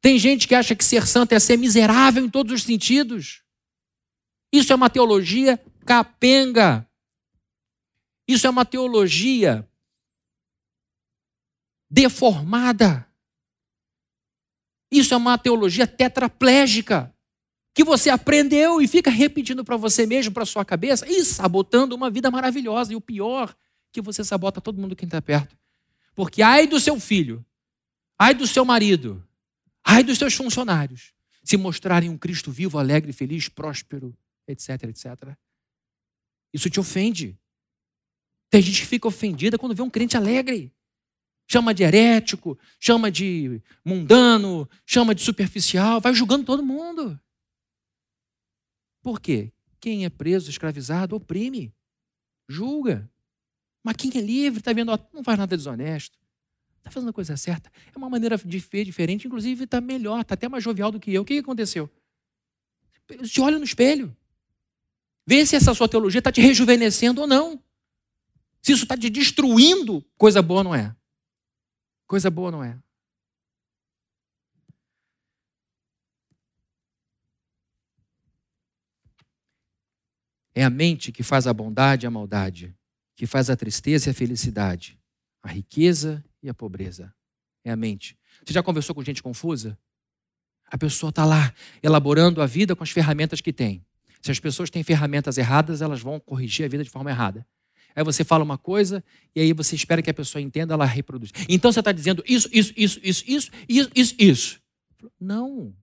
Tem 0.00 0.18
gente 0.18 0.46
que 0.46 0.54
acha 0.54 0.74
que 0.74 0.84
ser 0.84 1.06
santo 1.06 1.32
é 1.32 1.38
ser 1.38 1.56
miserável 1.56 2.24
em 2.24 2.28
todos 2.28 2.52
os 2.52 2.62
sentidos. 2.62 3.42
Isso 4.52 4.72
é 4.72 4.76
uma 4.76 4.90
teologia 4.90 5.60
capenga. 5.84 6.85
Isso 8.26 8.46
é 8.46 8.50
uma 8.50 8.64
teologia 8.64 9.68
deformada. 11.88 13.06
Isso 14.90 15.14
é 15.14 15.16
uma 15.16 15.36
teologia 15.38 15.86
tetraplégica 15.86 17.14
que 17.74 17.84
você 17.84 18.08
aprendeu 18.08 18.80
e 18.80 18.88
fica 18.88 19.10
repetindo 19.10 19.64
para 19.64 19.76
você 19.76 20.06
mesmo, 20.06 20.32
para 20.32 20.46
sua 20.46 20.64
cabeça 20.64 21.06
e 21.06 21.24
sabotando 21.24 21.94
uma 21.94 22.10
vida 22.10 22.30
maravilhosa. 22.30 22.92
E 22.92 22.96
o 22.96 23.00
pior, 23.00 23.54
que 23.92 24.00
você 24.02 24.22
sabota 24.22 24.60
todo 24.60 24.80
mundo 24.80 24.94
que 24.94 25.04
está 25.04 25.22
perto. 25.22 25.56
Porque 26.14 26.42
ai 26.42 26.66
do 26.66 26.78
seu 26.78 27.00
filho, 27.00 27.44
ai 28.18 28.34
do 28.34 28.46
seu 28.46 28.64
marido, 28.64 29.26
ai 29.84 30.02
dos 30.02 30.18
seus 30.18 30.34
funcionários, 30.34 31.14
se 31.42 31.56
mostrarem 31.56 32.10
um 32.10 32.18
Cristo 32.18 32.50
vivo, 32.50 32.78
alegre, 32.78 33.12
feliz, 33.12 33.48
próspero, 33.48 34.16
etc, 34.46 34.84
etc. 34.84 35.36
Isso 36.52 36.68
te 36.68 36.78
ofende. 36.78 37.38
Tem 38.50 38.62
gente 38.62 38.80
que 38.80 38.86
fica 38.86 39.08
ofendida 39.08 39.58
quando 39.58 39.74
vê 39.74 39.82
um 39.82 39.90
crente 39.90 40.16
alegre. 40.16 40.72
Chama 41.48 41.72
de 41.72 41.84
herético, 41.84 42.58
chama 42.80 43.10
de 43.10 43.62
mundano, 43.84 44.68
chama 44.84 45.14
de 45.14 45.22
superficial, 45.22 46.00
vai 46.00 46.12
julgando 46.12 46.44
todo 46.44 46.62
mundo. 46.62 47.18
Por 49.00 49.20
quê? 49.20 49.52
Quem 49.78 50.04
é 50.04 50.10
preso, 50.10 50.50
escravizado, 50.50 51.14
oprime, 51.14 51.72
julga. 52.48 53.08
Mas 53.84 53.94
quem 53.94 54.10
é 54.16 54.20
livre, 54.20 54.58
está 54.58 54.72
vendo, 54.72 54.90
ó, 54.90 54.98
não 55.12 55.22
faz 55.22 55.38
nada 55.38 55.56
desonesto, 55.56 56.18
está 56.78 56.90
fazendo 56.90 57.10
a 57.10 57.12
coisa 57.12 57.36
certa. 57.36 57.70
É 57.94 57.96
uma 57.96 58.10
maneira 58.10 58.36
de 58.36 58.58
ver 58.58 58.84
diferente, 58.84 59.28
inclusive 59.28 59.62
está 59.62 59.80
melhor, 59.80 60.22
está 60.22 60.34
até 60.34 60.48
mais 60.48 60.64
jovial 60.64 60.90
do 60.90 60.98
que 60.98 61.14
eu. 61.14 61.22
O 61.22 61.24
que 61.24 61.38
aconteceu? 61.38 61.88
Se 63.24 63.40
olha 63.40 63.58
no 63.58 63.64
espelho. 63.64 64.16
Vê 65.24 65.46
se 65.46 65.54
essa 65.54 65.72
sua 65.74 65.88
teologia 65.88 66.18
está 66.18 66.32
te 66.32 66.40
rejuvenescendo 66.40 67.20
ou 67.20 67.26
não. 67.28 67.62
Se 68.66 68.72
isso 68.72 68.82
está 68.82 68.96
te 68.96 69.08
destruindo, 69.08 70.04
coisa 70.18 70.42
boa 70.42 70.64
não 70.64 70.74
é. 70.74 70.92
Coisa 72.04 72.28
boa 72.28 72.50
não 72.50 72.64
é. 72.64 72.76
É 80.52 80.64
a 80.64 80.68
mente 80.68 81.12
que 81.12 81.22
faz 81.22 81.46
a 81.46 81.54
bondade 81.54 82.06
e 82.06 82.08
a 82.08 82.10
maldade, 82.10 82.76
que 83.14 83.24
faz 83.24 83.48
a 83.50 83.56
tristeza 83.56 84.08
e 84.08 84.10
a 84.10 84.14
felicidade, 84.14 84.98
a 85.44 85.48
riqueza 85.48 86.24
e 86.42 86.48
a 86.48 86.54
pobreza. 86.54 87.14
É 87.62 87.70
a 87.70 87.76
mente. 87.76 88.18
Você 88.44 88.52
já 88.52 88.64
conversou 88.64 88.96
com 88.96 89.04
gente 89.04 89.22
confusa? 89.22 89.78
A 90.66 90.76
pessoa 90.76 91.10
está 91.10 91.24
lá 91.24 91.54
elaborando 91.80 92.42
a 92.42 92.46
vida 92.46 92.74
com 92.74 92.82
as 92.82 92.90
ferramentas 92.90 93.40
que 93.40 93.52
tem. 93.52 93.86
Se 94.20 94.32
as 94.32 94.40
pessoas 94.40 94.70
têm 94.70 94.82
ferramentas 94.82 95.38
erradas, 95.38 95.82
elas 95.82 96.00
vão 96.00 96.18
corrigir 96.18 96.66
a 96.66 96.68
vida 96.68 96.82
de 96.82 96.90
forma 96.90 97.10
errada. 97.10 97.46
Aí 97.96 98.04
você 98.04 98.22
fala 98.22 98.44
uma 98.44 98.58
coisa 98.58 99.02
e 99.34 99.40
aí 99.40 99.54
você 99.54 99.74
espera 99.74 100.02
que 100.02 100.10
a 100.10 100.14
pessoa 100.14 100.42
entenda, 100.42 100.74
ela 100.74 100.84
reproduz. 100.84 101.32
Então 101.48 101.72
você 101.72 101.80
está 101.80 101.92
dizendo 101.92 102.22
isso, 102.26 102.46
isso, 102.52 102.74
isso, 102.76 103.00
isso, 103.02 103.24
isso, 103.26 103.50
isso, 103.66 103.90
isso, 103.94 104.14
isso. 104.18 104.60
Não. 105.18 105.74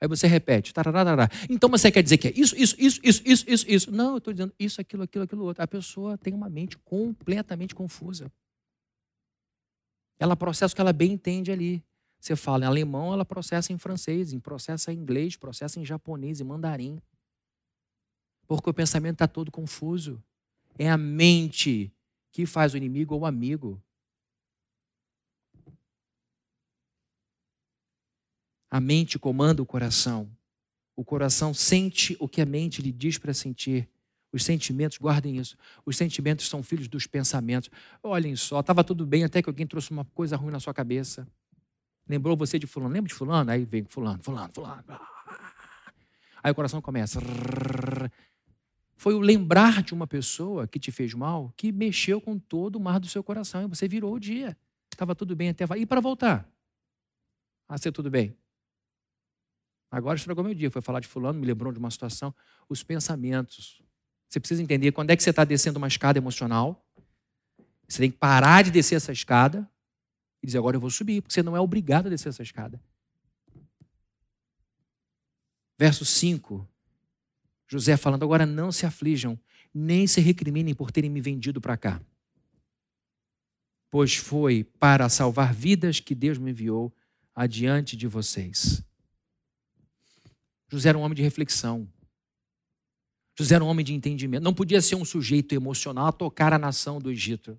Aí 0.00 0.08
você 0.08 0.26
repete. 0.26 0.74
Tararara. 0.74 1.28
Então 1.48 1.70
você 1.70 1.92
quer 1.92 2.02
dizer 2.02 2.18
que 2.18 2.26
é 2.26 2.32
isso, 2.34 2.56
isso, 2.56 2.74
isso, 2.76 3.00
isso, 3.04 3.22
isso, 3.24 3.44
isso, 3.46 3.66
isso. 3.68 3.92
Não, 3.92 4.12
eu 4.12 4.18
estou 4.18 4.32
dizendo 4.32 4.52
isso, 4.58 4.80
aquilo, 4.80 5.04
aquilo, 5.04 5.24
aquilo 5.24 5.44
outro. 5.44 5.62
A 5.62 5.68
pessoa 5.68 6.18
tem 6.18 6.34
uma 6.34 6.50
mente 6.50 6.76
completamente 6.78 7.72
confusa. 7.72 8.32
Ela 10.18 10.34
processa 10.34 10.72
o 10.72 10.74
que 10.74 10.80
ela 10.80 10.92
bem 10.92 11.12
entende 11.12 11.52
ali. 11.52 11.84
Você 12.18 12.34
fala 12.34 12.64
em 12.64 12.68
alemão, 12.68 13.12
ela 13.12 13.24
processa 13.24 13.72
em 13.72 13.78
francês, 13.78 14.32
em 14.32 14.40
processa 14.40 14.92
em 14.92 14.96
inglês, 14.98 15.36
processa 15.36 15.78
em 15.78 15.84
japonês 15.84 16.40
e 16.40 16.44
mandarim. 16.44 17.00
Porque 18.48 18.68
o 18.68 18.74
pensamento 18.74 19.14
está 19.14 19.28
todo 19.28 19.52
confuso. 19.52 20.20
É 20.78 20.88
a 20.88 20.96
mente 20.96 21.92
que 22.32 22.46
faz 22.46 22.74
o 22.74 22.76
inimigo 22.76 23.14
ou 23.14 23.20
o 23.22 23.26
amigo. 23.26 23.82
A 28.70 28.80
mente 28.80 29.18
comanda 29.18 29.62
o 29.62 29.66
coração. 29.66 30.30
O 30.94 31.04
coração 31.04 31.52
sente 31.52 32.16
o 32.20 32.28
que 32.28 32.40
a 32.40 32.46
mente 32.46 32.80
lhe 32.80 32.92
diz 32.92 33.18
para 33.18 33.34
sentir. 33.34 33.88
Os 34.32 34.44
sentimentos, 34.44 34.96
guardem 34.98 35.38
isso. 35.38 35.56
Os 35.84 35.96
sentimentos 35.96 36.48
são 36.48 36.62
filhos 36.62 36.86
dos 36.86 37.06
pensamentos. 37.06 37.68
Olhem 38.02 38.36
só, 38.36 38.60
estava 38.60 38.84
tudo 38.84 39.04
bem 39.04 39.24
até 39.24 39.42
que 39.42 39.48
alguém 39.48 39.66
trouxe 39.66 39.90
uma 39.90 40.04
coisa 40.04 40.36
ruim 40.36 40.52
na 40.52 40.60
sua 40.60 40.72
cabeça. 40.72 41.26
Lembrou 42.08 42.36
você 42.36 42.58
de 42.58 42.66
fulano? 42.66 42.92
Lembra 42.92 43.08
de 43.08 43.14
fulano? 43.14 43.50
Aí 43.50 43.64
vem 43.64 43.84
fulano, 43.84 44.22
fulano, 44.22 44.52
fulano. 44.52 44.84
Aí 46.42 46.52
o 46.52 46.54
coração 46.54 46.80
começa. 46.80 47.20
Foi 49.00 49.14
o 49.14 49.18
lembrar 49.18 49.82
de 49.82 49.94
uma 49.94 50.06
pessoa 50.06 50.68
que 50.68 50.78
te 50.78 50.92
fez 50.92 51.14
mal 51.14 51.54
que 51.56 51.72
mexeu 51.72 52.20
com 52.20 52.38
todo 52.38 52.76
o 52.76 52.80
mar 52.80 53.00
do 53.00 53.08
seu 53.08 53.24
coração 53.24 53.62
e 53.62 53.66
você 53.66 53.88
virou 53.88 54.12
o 54.12 54.20
dia. 54.20 54.54
Estava 54.92 55.14
tudo 55.14 55.34
bem 55.34 55.48
até. 55.48 55.64
E 55.78 55.86
para 55.86 56.02
voltar? 56.02 56.46
Ah, 57.66 57.78
ser 57.78 57.92
tudo 57.92 58.10
bem. 58.10 58.36
Agora 59.90 60.18
estragou 60.18 60.44
meu 60.44 60.52
dia. 60.52 60.70
Foi 60.70 60.82
falar 60.82 61.00
de 61.00 61.08
fulano, 61.08 61.40
me 61.40 61.46
lembrou 61.46 61.72
de 61.72 61.78
uma 61.78 61.90
situação. 61.90 62.34
Os 62.68 62.82
pensamentos. 62.82 63.82
Você 64.28 64.38
precisa 64.38 64.62
entender 64.62 64.92
quando 64.92 65.08
é 65.08 65.16
que 65.16 65.22
você 65.22 65.30
está 65.30 65.44
descendo 65.44 65.78
uma 65.78 65.88
escada 65.88 66.18
emocional. 66.18 66.86
Você 67.88 68.00
tem 68.00 68.10
que 68.10 68.18
parar 68.18 68.62
de 68.64 68.70
descer 68.70 68.96
essa 68.96 69.12
escada 69.12 69.66
e 70.42 70.46
dizer, 70.46 70.58
agora 70.58 70.76
eu 70.76 70.80
vou 70.80 70.90
subir, 70.90 71.22
porque 71.22 71.32
você 71.32 71.42
não 71.42 71.56
é 71.56 71.60
obrigado 71.60 72.08
a 72.08 72.10
descer 72.10 72.28
essa 72.28 72.42
escada. 72.42 72.78
Verso 75.78 76.04
5 76.04 76.68
José 77.70 77.96
falando: 77.96 78.24
agora 78.24 78.44
não 78.44 78.72
se 78.72 78.84
aflijam, 78.84 79.38
nem 79.72 80.06
se 80.06 80.20
recriminem 80.20 80.74
por 80.74 80.90
terem 80.90 81.08
me 81.08 81.20
vendido 81.20 81.60
para 81.60 81.76
cá. 81.76 82.00
Pois 83.88 84.16
foi 84.16 84.64
para 84.64 85.08
salvar 85.08 85.54
vidas 85.54 86.00
que 86.00 86.14
Deus 86.14 86.36
me 86.36 86.50
enviou 86.50 86.92
adiante 87.34 87.96
de 87.96 88.08
vocês. 88.08 88.82
José 90.68 90.88
era 90.88 90.98
um 90.98 91.02
homem 91.02 91.16
de 91.16 91.22
reflexão. 91.22 91.88
José 93.38 93.54
era 93.54 93.64
um 93.64 93.68
homem 93.68 93.84
de 93.84 93.94
entendimento. 93.94 94.42
Não 94.42 94.54
podia 94.54 94.80
ser 94.80 94.96
um 94.96 95.04
sujeito 95.04 95.54
emocional 95.54 96.08
a 96.08 96.12
tocar 96.12 96.52
a 96.52 96.58
nação 96.58 97.00
do 97.00 97.10
Egito. 97.10 97.58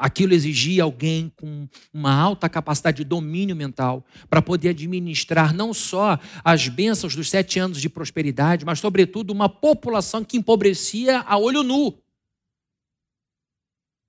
Aquilo 0.00 0.32
exigia 0.32 0.82
alguém 0.82 1.30
com 1.36 1.68
uma 1.92 2.10
alta 2.10 2.48
capacidade 2.48 2.96
de 2.96 3.04
domínio 3.04 3.54
mental 3.54 4.02
para 4.30 4.40
poder 4.40 4.70
administrar 4.70 5.52
não 5.52 5.74
só 5.74 6.18
as 6.42 6.68
bênçãos 6.68 7.14
dos 7.14 7.28
sete 7.28 7.58
anos 7.58 7.82
de 7.82 7.88
prosperidade, 7.90 8.64
mas, 8.64 8.78
sobretudo, 8.78 9.30
uma 9.30 9.46
população 9.46 10.24
que 10.24 10.38
empobrecia 10.38 11.20
a 11.20 11.36
olho 11.36 11.62
nu. 11.62 12.02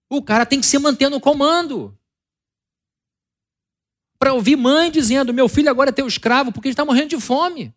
O 0.09 0.21
cara 0.21 0.45
tem 0.45 0.61
que 0.61 0.65
se 0.65 0.79
manter 0.79 1.09
no 1.09 1.19
comando. 1.19 1.93
Para 4.17 4.31
ouvir 4.31 4.55
mãe 4.55 4.89
dizendo: 4.89 5.33
Meu 5.33 5.49
filho 5.49 5.69
agora 5.69 5.89
é 5.89 5.93
teu 5.93 6.07
escravo 6.07 6.53
porque 6.53 6.69
ele 6.69 6.73
está 6.73 6.85
morrendo 6.85 7.09
de 7.09 7.19
fome. 7.19 7.75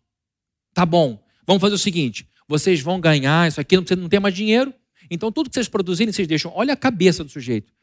Tá 0.73 0.85
bom, 0.85 1.21
vamos 1.45 1.59
fazer 1.59 1.75
o 1.75 1.77
seguinte: 1.77 2.29
vocês 2.47 2.79
vão 2.79 2.97
ganhar 2.97 3.45
isso 3.45 3.59
aqui, 3.59 3.75
não 3.75 4.07
tem 4.07 4.21
mais 4.21 4.33
dinheiro. 4.33 4.73
Então, 5.11 5.33
tudo 5.33 5.49
que 5.49 5.55
vocês 5.55 5.67
produzirem, 5.67 6.13
vocês 6.13 6.29
deixam. 6.29 6.53
Olha 6.55 6.73
a 6.73 6.77
cabeça 6.77 7.21
do 7.21 7.29
sujeito 7.29 7.74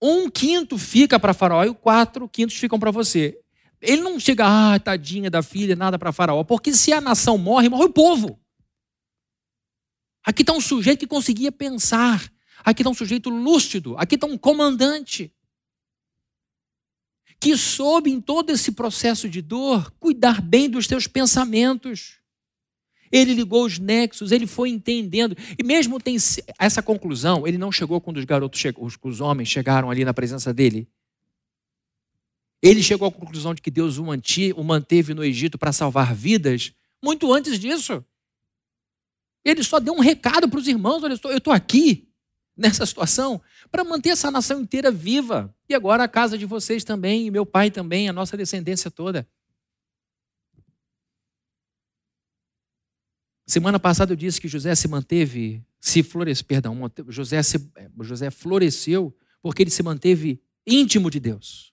um 0.00 0.30
quinto 0.30 0.78
fica 0.78 1.18
para 1.18 1.34
Faraó 1.34 1.64
e 1.64 1.74
quatro 1.74 2.28
quintos 2.28 2.56
ficam 2.56 2.78
para 2.78 2.90
você. 2.90 3.38
Ele 3.80 4.02
não 4.02 4.18
chega, 4.18 4.44
ah, 4.46 4.78
tadinha 4.78 5.30
da 5.30 5.42
filha, 5.42 5.76
nada 5.76 5.98
para 5.98 6.12
Faraó, 6.12 6.42
porque 6.44 6.72
se 6.72 6.92
a 6.92 7.00
nação 7.00 7.38
morre, 7.38 7.68
morre 7.68 7.84
o 7.84 7.92
povo. 7.92 8.38
Aqui 10.24 10.42
está 10.42 10.52
um 10.52 10.60
sujeito 10.60 11.00
que 11.00 11.06
conseguia 11.06 11.52
pensar. 11.52 12.30
Aqui 12.64 12.82
está 12.82 12.90
um 12.90 12.94
sujeito 12.94 13.30
lúcido. 13.30 13.96
Aqui 13.96 14.16
está 14.16 14.26
um 14.26 14.36
comandante 14.36 15.32
que 17.40 17.56
soube, 17.56 18.10
em 18.10 18.20
todo 18.20 18.50
esse 18.50 18.72
processo 18.72 19.28
de 19.28 19.40
dor, 19.40 19.92
cuidar 20.00 20.42
bem 20.42 20.68
dos 20.68 20.86
seus 20.86 21.06
pensamentos. 21.06 22.17
Ele 23.10 23.34
ligou 23.34 23.64
os 23.64 23.78
nexos, 23.78 24.32
ele 24.32 24.46
foi 24.46 24.70
entendendo. 24.70 25.36
E 25.58 25.62
mesmo 25.62 26.00
tem 26.00 26.16
essa 26.58 26.82
conclusão, 26.82 27.46
ele 27.46 27.58
não 27.58 27.72
chegou 27.72 28.00
quando 28.00 28.18
os 28.18 28.24
garotos, 28.24 28.62
os, 29.02 29.20
homens 29.20 29.48
chegaram 29.48 29.90
ali 29.90 30.04
na 30.04 30.14
presença 30.14 30.52
dele. 30.52 30.88
Ele 32.62 32.82
chegou 32.82 33.08
à 33.08 33.12
conclusão 33.12 33.54
de 33.54 33.62
que 33.62 33.70
Deus 33.70 33.98
o, 33.98 34.04
o 34.04 34.64
manteve 34.64 35.14
no 35.14 35.24
Egito 35.24 35.56
para 35.56 35.72
salvar 35.72 36.14
vidas 36.14 36.72
muito 37.02 37.32
antes 37.32 37.58
disso. 37.58 38.04
Ele 39.44 39.62
só 39.62 39.78
deu 39.78 39.94
um 39.94 40.00
recado 40.00 40.48
para 40.48 40.58
os 40.58 40.66
irmãos: 40.66 41.02
olha, 41.02 41.18
eu 41.24 41.38
estou 41.38 41.52
aqui 41.52 42.08
nessa 42.56 42.84
situação 42.84 43.40
para 43.70 43.84
manter 43.84 44.10
essa 44.10 44.30
nação 44.30 44.60
inteira 44.60 44.90
viva. 44.90 45.54
E 45.68 45.74
agora 45.74 46.02
a 46.02 46.08
casa 46.08 46.36
de 46.36 46.44
vocês 46.44 46.82
também, 46.82 47.26
e 47.26 47.30
meu 47.30 47.46
pai 47.46 47.70
também, 47.70 48.08
a 48.08 48.12
nossa 48.12 48.36
descendência 48.36 48.90
toda. 48.90 49.26
Semana 53.48 53.80
passada 53.80 54.12
eu 54.12 54.16
disse 54.16 54.38
que 54.38 54.46
José 54.46 54.74
se 54.74 54.86
manteve, 54.86 55.64
se 55.80 56.02
floresceu, 56.02 56.44
perdão, 56.44 56.78
José, 57.08 57.42
se, 57.42 57.58
José 58.02 58.30
floresceu 58.30 59.16
porque 59.40 59.62
ele 59.62 59.70
se 59.70 59.82
manteve 59.82 60.38
íntimo 60.66 61.10
de 61.10 61.18
Deus. 61.18 61.72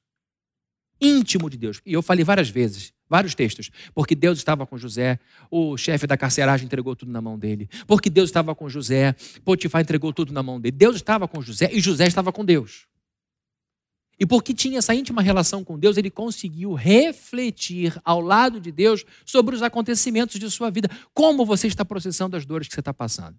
Íntimo 1.02 1.50
de 1.50 1.58
Deus. 1.58 1.82
E 1.86 1.92
eu 1.92 2.02
falei 2.02 2.24
várias 2.24 2.48
vezes, 2.48 2.94
vários 3.10 3.36
textos, 3.36 3.70
porque 3.94 4.16
Deus 4.16 4.38
estava 4.38 4.66
com 4.66 4.78
José, 4.78 5.20
o 5.52 5.76
chefe 5.76 6.08
da 6.08 6.16
carceragem 6.16 6.66
entregou 6.66 6.96
tudo 6.96 7.12
na 7.12 7.22
mão 7.22 7.38
dele. 7.38 7.68
Porque 7.86 8.10
Deus 8.10 8.30
estava 8.30 8.56
com 8.56 8.70
José, 8.70 9.14
Potifar 9.44 9.82
entregou 9.82 10.14
tudo 10.14 10.32
na 10.32 10.42
mão 10.42 10.62
dele. 10.62 10.78
Deus 10.78 10.96
estava 10.96 11.28
com 11.28 11.42
José 11.42 11.70
e 11.74 11.82
José 11.82 12.08
estava 12.08 12.32
com 12.32 12.46
Deus. 12.46 12.88
E 14.20 14.26
porque 14.26 14.54
tinha 14.54 14.78
essa 14.78 14.96
íntima 14.96 15.22
relação 15.22 15.64
com 15.64 15.78
Deus, 15.78 15.98
ele 15.98 16.10
conseguiu 16.10 16.74
refletir 16.74 18.00
ao 18.04 18.22
lado 18.22 18.62
de 18.62 18.72
Deus 18.72 19.04
sobre 19.26 19.56
os 19.56 19.62
acontecimentos 19.62 20.40
de 20.40 20.50
sua 20.50 20.70
vida. 20.70 20.90
Como 21.14 21.46
você 21.46 21.68
está 21.68 21.84
processando 21.84 22.38
as 22.38 22.46
dores 22.46 22.68
que 22.68 22.74
você 22.74 22.80
está 22.80 22.94
passando? 22.94 23.38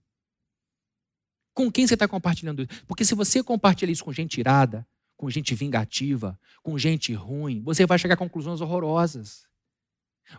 Com 1.55 1.72
quem 1.72 1.87
você 1.87 1.95
está 1.95 2.07
compartilhando 2.07 2.62
isso? 2.62 2.85
Porque 2.87 3.05
se 3.05 3.14
você 3.14 3.43
compartilha 3.43 3.91
isso 3.91 4.05
com 4.05 4.12
gente 4.12 4.39
irada, 4.39 4.87
com 5.16 5.31
gente 5.31 5.55
vingativa, 5.55 6.39
com 6.62 6.79
gente 6.79 7.14
ruim, 7.14 7.62
você 7.62 7.87
vai 7.87 7.99
chegar 7.99 8.14
a 8.14 8.18
conclusões 8.18 8.61
horrorosas. 8.61 9.47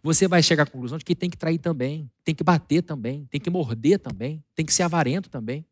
Você 0.03 0.27
vai 0.27 0.43
chegar 0.43 0.63
à 0.63 0.65
conclusão 0.65 0.97
de 0.97 1.05
que 1.05 1.15
tem 1.15 1.29
que 1.29 1.37
trair 1.37 1.57
também, 1.57 2.11
tem 2.23 2.35
que 2.35 2.43
bater 2.43 2.83
também, 2.83 3.25
tem 3.25 3.39
que 3.41 3.49
morder 3.49 3.99
também, 3.99 4.43
tem 4.53 4.65
que 4.65 4.73
ser 4.73 4.83
avarento 4.83 5.29
também. 5.29 5.65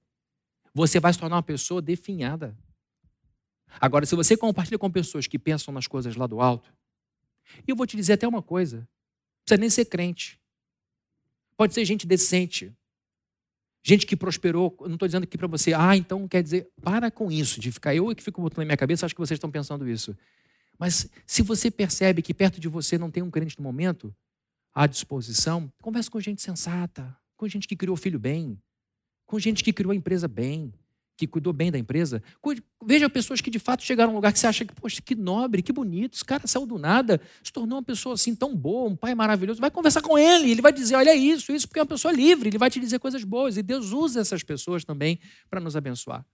Você 0.74 0.99
vai 0.99 1.13
se 1.13 1.20
tornar 1.20 1.36
uma 1.36 1.43
pessoa 1.43 1.82
definhada. 1.82 2.57
Agora, 3.80 4.05
se 4.05 4.15
você 4.15 4.38
compartilha 4.38 4.78
com 4.78 4.89
pessoas 4.89 5.28
que 5.28 5.38
pensam 5.38 5.73
nas 5.73 5.88
coisas 5.88 6.15
lá 6.15 6.28
do 6.28 6.39
alto, 6.39 6.73
e 7.67 7.71
eu 7.71 7.76
vou 7.76 7.86
te 7.86 7.95
dizer 7.95 8.13
até 8.13 8.28
uma 8.28 8.41
coisa: 8.41 8.78
não 8.78 8.88
precisa 9.45 9.59
nem 9.59 9.69
ser 9.69 9.86
crente. 9.86 10.39
Pode 11.57 11.73
ser 11.73 11.86
gente 11.86 12.05
decente. 12.05 12.73
Gente 13.84 14.05
que 14.05 14.15
prosperou. 14.15 14.76
Eu 14.82 14.88
não 14.88 14.95
estou 14.95 15.07
dizendo 15.07 15.23
aqui 15.23 15.38
para 15.38 15.47
você, 15.47 15.73
ah, 15.73 15.95
então 15.95 16.28
quer 16.28 16.41
dizer, 16.41 16.67
para 16.82 17.11
com 17.11 17.32
isso, 17.32 17.59
de 17.59 17.71
ficar 17.71 17.93
eu 17.93 18.13
que 18.15 18.23
fico 18.23 18.41
botando 18.41 18.59
na 18.59 18.65
minha 18.65 18.78
cabeça, 18.78 19.05
acho 19.05 19.13
que 19.13 19.21
vocês 19.21 19.38
estão 19.38 19.51
pensando 19.51 19.88
isso. 19.88 20.17
Mas 20.78 21.07
se 21.26 21.43
você 21.43 21.69
percebe 21.69 22.21
que 22.21 22.34
perto 22.34 22.59
de 22.59 22.67
você 22.67 22.97
não 22.97 23.11
tem 23.11 23.21
um 23.21 23.30
crente 23.30 23.57
no 23.57 23.63
momento, 23.63 24.13
à 24.73 24.88
disposição, 24.88 25.71
converse 25.82 26.09
com 26.09 26.19
gente 26.19 26.41
sensata, 26.41 27.15
com 27.38 27.47
gente 27.47 27.67
que 27.67 27.76
criou 27.76 27.95
filho 27.95 28.19
bem, 28.19 28.59
com 29.26 29.39
gente 29.39 29.63
que 29.63 29.71
criou 29.71 29.91
a 29.91 29.95
empresa 29.95 30.28
bem, 30.28 30.73
que 31.18 31.26
cuidou 31.26 31.53
bem 31.53 31.72
da 31.72 31.78
empresa. 31.78 32.22
Veja 32.84 33.09
pessoas 33.09 33.41
que 33.41 33.49
de 33.49 33.59
fato 33.59 33.84
chegaram 33.84 34.09
a 34.09 34.13
um 34.13 34.16
lugar 34.16 34.34
que 34.34 34.39
você 34.39 34.47
acha 34.47 34.66
que, 34.66 34.74
poxa, 34.74 35.01
que 35.01 35.16
nobre, 35.16 35.61
que 35.61 35.72
bonito, 35.72 36.16
esse 36.16 36.26
cara 36.26 36.45
saiu 36.45 36.66
do 36.66 36.78
nada, 36.78 37.22
se 37.43 37.51
tornou 37.51 37.78
uma 37.78 37.84
pessoa 37.84 38.16
assim 38.16 38.36
tão 38.36 38.55
boa, 38.55 38.89
um 38.89 38.95
pai 38.95 39.16
maravilhoso. 39.16 39.61
Vai 39.61 39.72
conversar 39.72 40.01
com 40.01 40.18
ele, 40.18 40.51
ele 40.51 40.61
vai 40.61 40.74
dizer: 40.74 40.95
olha 40.95 41.16
isso, 41.16 41.51
isso, 41.51 41.68
porque 41.68 41.80
é 41.80 41.84
uma 41.84 41.88
pessoa 41.88 42.11
livre, 42.11 42.49
ele 42.49 42.57
vai 42.57 42.70
te 42.70 42.80
dizer 42.80 42.99
coisas 42.99 43.24
boas. 43.24 43.57
E 43.57 43.63
Deus 43.63 43.91
usa 43.91 44.20
essas 44.20 44.43
pessoas 44.43 44.84
também 44.84 45.20
para 45.49 45.59
nos 45.59 45.76
abençoar. 45.76 46.26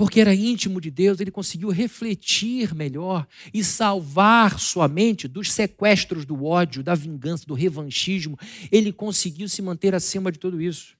Porque 0.00 0.18
era 0.18 0.34
íntimo 0.34 0.80
de 0.80 0.90
Deus, 0.90 1.20
ele 1.20 1.30
conseguiu 1.30 1.68
refletir 1.68 2.74
melhor 2.74 3.26
e 3.52 3.62
salvar 3.62 4.58
sua 4.58 4.88
mente 4.88 5.28
dos 5.28 5.52
sequestros 5.52 6.24
do 6.24 6.42
ódio, 6.42 6.82
da 6.82 6.94
vingança, 6.94 7.44
do 7.44 7.52
revanchismo. 7.52 8.38
Ele 8.72 8.94
conseguiu 8.94 9.46
se 9.46 9.60
manter 9.60 9.94
acima 9.94 10.32
de 10.32 10.38
tudo 10.38 10.58
isso. 10.58 10.96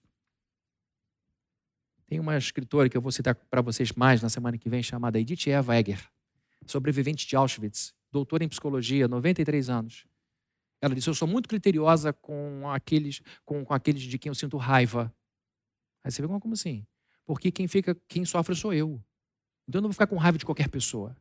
Tem 2.11 2.19
uma 2.19 2.37
escritora 2.37 2.89
que 2.89 2.97
eu 2.97 3.01
vou 3.01 3.13
citar 3.13 3.37
para 3.37 3.63
vocês 3.63 3.93
mais 3.93 4.21
na 4.21 4.29
semana 4.29 4.59
que 4.59 4.69
vem, 4.69 4.83
chamada 4.83 5.21
Edith 5.21 5.49
Eva 5.49 5.79
Egger, 5.79 6.11
sobrevivente 6.67 7.25
de 7.25 7.37
Auschwitz, 7.37 7.95
doutora 8.11 8.43
em 8.43 8.49
psicologia, 8.49 9.07
93 9.07 9.71
anos. 9.71 10.09
Ela 10.83 10.93
disse: 10.93 11.09
Eu 11.09 11.15
sou 11.15 11.29
muito 11.29 11.49
criteriosa 11.49 12.13
com 12.13 12.69
aqueles, 12.69 13.23
com, 13.45 13.65
com 13.65 13.73
aqueles 13.73 14.03
de 14.03 14.19
quem 14.19 14.29
eu 14.29 14.35
sinto 14.35 14.57
raiva. 14.57 15.15
Aí 16.03 16.11
você 16.11 16.21
vê 16.21 16.27
como 16.27 16.53
assim? 16.53 16.85
Porque 17.25 17.53
quem 17.53 17.69
fica, 17.69 17.97
quem 18.09 18.25
sofre 18.25 18.57
sou 18.57 18.75
eu. 18.75 19.01
Então 19.69 19.79
eu 19.79 19.83
não 19.83 19.89
vou 19.89 19.93
ficar 19.95 20.09
com 20.09 20.17
raiva 20.17 20.37
de 20.37 20.45
qualquer 20.45 20.69
pessoa. 20.69 21.17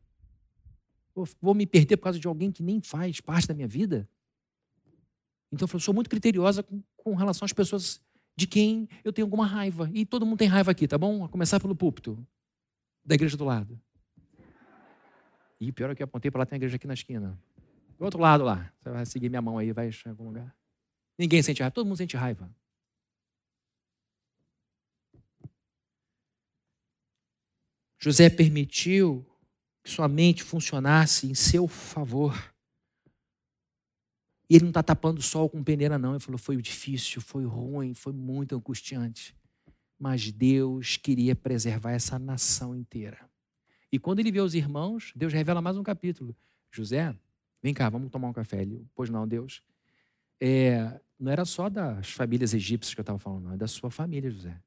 Vou, 1.40 1.54
me 1.54 1.68
perder 1.68 1.98
por 1.98 2.04
causa 2.04 2.18
de 2.18 2.26
alguém 2.26 2.50
que 2.50 2.64
nem 2.64 2.80
faz 2.80 3.20
parte 3.20 3.46
da 3.46 3.54
minha 3.54 3.68
vida. 3.68 4.10
Então 5.52 5.68
eu 5.72 5.78
sou 5.78 5.94
muito 5.94 6.10
criteriosa 6.10 6.64
com, 6.64 6.82
com 6.96 7.14
relação 7.14 7.46
às 7.46 7.52
pessoas 7.52 8.00
de 8.40 8.46
quem 8.46 8.88
eu 9.04 9.12
tenho 9.12 9.26
alguma 9.26 9.44
raiva. 9.44 9.90
E 9.92 10.06
todo 10.06 10.24
mundo 10.24 10.38
tem 10.38 10.48
raiva 10.48 10.70
aqui, 10.70 10.88
tá 10.88 10.96
bom? 10.96 11.22
A 11.22 11.28
começar 11.28 11.60
pelo 11.60 11.76
púlpito 11.76 12.26
da 13.04 13.14
igreja 13.14 13.36
do 13.36 13.44
lado. 13.44 13.78
E 15.60 15.70
pior 15.70 15.90
é 15.90 15.94
que 15.94 16.02
eu 16.02 16.04
apontei 16.04 16.30
para 16.30 16.38
lá, 16.38 16.46
tem 16.46 16.56
a 16.56 16.58
igreja 16.58 16.76
aqui 16.76 16.86
na 16.86 16.94
esquina. 16.94 17.38
Do 17.98 18.04
outro 18.06 18.18
lado 18.18 18.42
lá. 18.42 18.72
Você 18.80 18.90
vai 18.90 19.04
seguir 19.04 19.28
minha 19.28 19.42
mão 19.42 19.58
aí, 19.58 19.72
vai 19.72 19.90
em 19.90 20.08
algum 20.08 20.24
lugar. 20.24 20.56
Ninguém 21.18 21.42
sente 21.42 21.60
raiva, 21.60 21.70
todo 21.70 21.86
mundo 21.86 21.98
sente 21.98 22.16
raiva. 22.16 22.50
José 27.98 28.30
permitiu 28.30 29.26
que 29.84 29.90
sua 29.90 30.08
mente 30.08 30.42
funcionasse 30.42 31.26
em 31.26 31.34
seu 31.34 31.68
favor. 31.68 32.49
E 34.50 34.56
ele 34.56 34.64
não 34.64 34.70
está 34.70 34.82
tapando 34.82 35.20
o 35.20 35.22
sol 35.22 35.48
com 35.48 35.62
peneira, 35.62 35.96
não. 35.96 36.10
Ele 36.10 36.20
falou: 36.20 36.36
foi 36.36 36.60
difícil, 36.60 37.22
foi 37.22 37.44
ruim, 37.44 37.94
foi 37.94 38.12
muito 38.12 38.56
angustiante. 38.56 39.32
Mas 39.96 40.32
Deus 40.32 40.96
queria 40.96 41.36
preservar 41.36 41.92
essa 41.92 42.18
nação 42.18 42.74
inteira. 42.74 43.18
E 43.92 43.98
quando 43.98 44.18
ele 44.18 44.32
vê 44.32 44.40
os 44.40 44.54
irmãos, 44.54 45.12
Deus 45.14 45.32
revela 45.32 45.62
mais 45.62 45.76
um 45.76 45.84
capítulo. 45.84 46.36
José, 46.72 47.14
vem 47.62 47.72
cá, 47.72 47.88
vamos 47.88 48.10
tomar 48.10 48.28
um 48.28 48.32
café. 48.32 48.62
Ele, 48.62 48.84
pois 48.94 49.08
não, 49.08 49.26
Deus. 49.28 49.62
É, 50.40 51.00
não 51.18 51.30
era 51.30 51.44
só 51.44 51.68
das 51.68 52.10
famílias 52.10 52.52
egípcias 52.52 52.94
que 52.94 53.00
eu 53.00 53.02
estava 53.02 53.18
falando, 53.18 53.44
não, 53.44 53.52
é 53.52 53.56
da 53.56 53.68
sua 53.68 53.90
família, 53.90 54.30
José. 54.30 54.58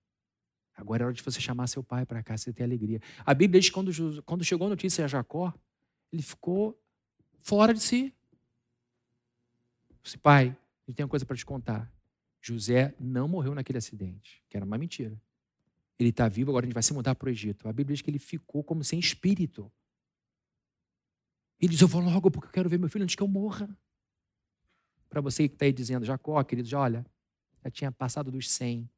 Agora 0.75 1.03
é 1.03 1.05
hora 1.07 1.13
de 1.13 1.21
você 1.21 1.41
chamar 1.41 1.67
seu 1.67 1.83
pai 1.83 2.05
para 2.05 2.23
cá, 2.23 2.37
você 2.37 2.53
ter 2.53 2.63
alegria. 2.63 3.01
A 3.25 3.33
Bíblia 3.33 3.59
diz 3.59 3.69
que 3.69 3.73
quando, 3.73 4.23
quando 4.23 4.43
chegou 4.43 4.67
a 4.67 4.69
notícia 4.69 5.03
a 5.03 5.07
Jacó, 5.07 5.53
ele 6.11 6.21
ficou 6.21 6.79
fora 7.41 7.73
de 7.73 7.81
si. 7.81 8.13
Disse, 10.03 10.17
pai, 10.17 10.55
eu 10.87 10.93
tenho 10.93 11.05
uma 11.05 11.09
coisa 11.09 11.25
para 11.25 11.35
te 11.35 11.45
contar. 11.45 11.91
José 12.41 12.93
não 12.99 13.27
morreu 13.27 13.55
naquele 13.55 13.77
acidente, 13.77 14.43
que 14.49 14.57
era 14.57 14.65
uma 14.65 14.77
mentira. 14.77 15.19
Ele 15.97 16.09
está 16.09 16.27
vivo, 16.27 16.51
agora 16.51 16.65
a 16.65 16.67
gente 16.67 16.73
vai 16.73 16.83
se 16.83 16.93
mudar 16.93 17.15
para 17.15 17.27
o 17.27 17.29
Egito. 17.29 17.67
A 17.67 17.73
Bíblia 17.73 17.95
diz 17.95 18.01
que 18.01 18.09
ele 18.09 18.19
ficou 18.19 18.63
como 18.63 18.83
sem 18.83 18.99
espírito. 18.99 19.71
Ele 21.59 21.71
diz: 21.71 21.81
Eu 21.81 21.87
vou 21.87 22.01
logo 22.01 22.29
porque 22.29 22.47
eu 22.47 22.51
quero 22.51 22.67
ver 22.69 22.77
meu 22.77 22.89
filho 22.89 23.03
antes 23.03 23.15
que 23.15 23.23
eu 23.23 23.27
morra. 23.27 23.69
Para 25.07 25.21
você 25.21 25.47
que 25.47 25.55
está 25.55 25.65
aí 25.65 25.71
dizendo, 25.71 26.05
Jacó, 26.05 26.43
queridos, 26.43 26.73
olha, 26.73 27.05
já 27.63 27.71
tinha 27.71 27.91
passado 27.91 28.31
dos 28.31 28.49
100, 28.49 28.89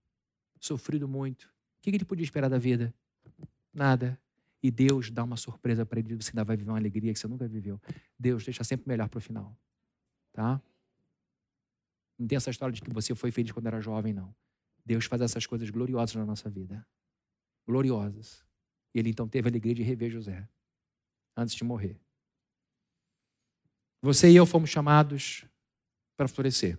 sofrido 0.60 1.08
muito. 1.08 1.44
O 1.44 1.82
que 1.82 1.90
ele 1.92 2.06
podia 2.06 2.24
esperar 2.24 2.50
da 2.50 2.58
vida? 2.58 2.94
Nada. 3.72 4.20
E 4.64 4.72
Deus 4.72 5.12
dá 5.12 5.24
uma 5.24 5.38
surpresa 5.38 5.86
para 5.86 6.00
ele, 6.00 6.16
você 6.16 6.32
ainda 6.32 6.44
vai 6.44 6.58
viver 6.58 6.72
uma 6.72 6.78
alegria 6.80 7.14
que 7.14 7.20
você 7.20 7.28
nunca 7.28 7.48
viveu. 7.48 7.80
Deus 8.18 8.44
deixa 8.44 8.64
sempre 8.64 8.88
melhor 8.88 9.08
para 9.10 9.20
o 9.20 9.22
final. 9.22 9.56
Tá? 10.34 10.60
Não 12.18 12.28
tem 12.28 12.36
essa 12.36 12.50
história 12.50 12.74
de 12.74 12.82
que 12.82 12.92
você 12.92 13.14
foi 13.14 13.32
feliz 13.32 13.52
quando 13.52 13.68
era 13.68 13.82
jovem, 13.82 14.14
não. 14.14 14.34
Deus 14.86 15.06
faz 15.06 15.22
essas 15.22 15.46
coisas 15.46 15.70
gloriosas 15.70 16.16
na 16.16 16.26
nossa 16.26 16.50
vida. 16.50 16.86
Gloriosas. 17.68 18.46
E 18.94 19.00
ele 19.00 19.10
então 19.10 19.28
teve 19.28 19.48
a 19.48 19.52
alegria 19.52 19.74
de 19.74 19.84
rever 19.84 20.12
José 20.12 20.48
antes 21.36 21.56
de 21.56 21.64
morrer. 21.64 22.00
Você 24.02 24.30
e 24.30 24.36
eu 24.36 24.46
fomos 24.46 24.70
chamados 24.70 25.46
para 26.16 26.28
florescer. 26.28 26.78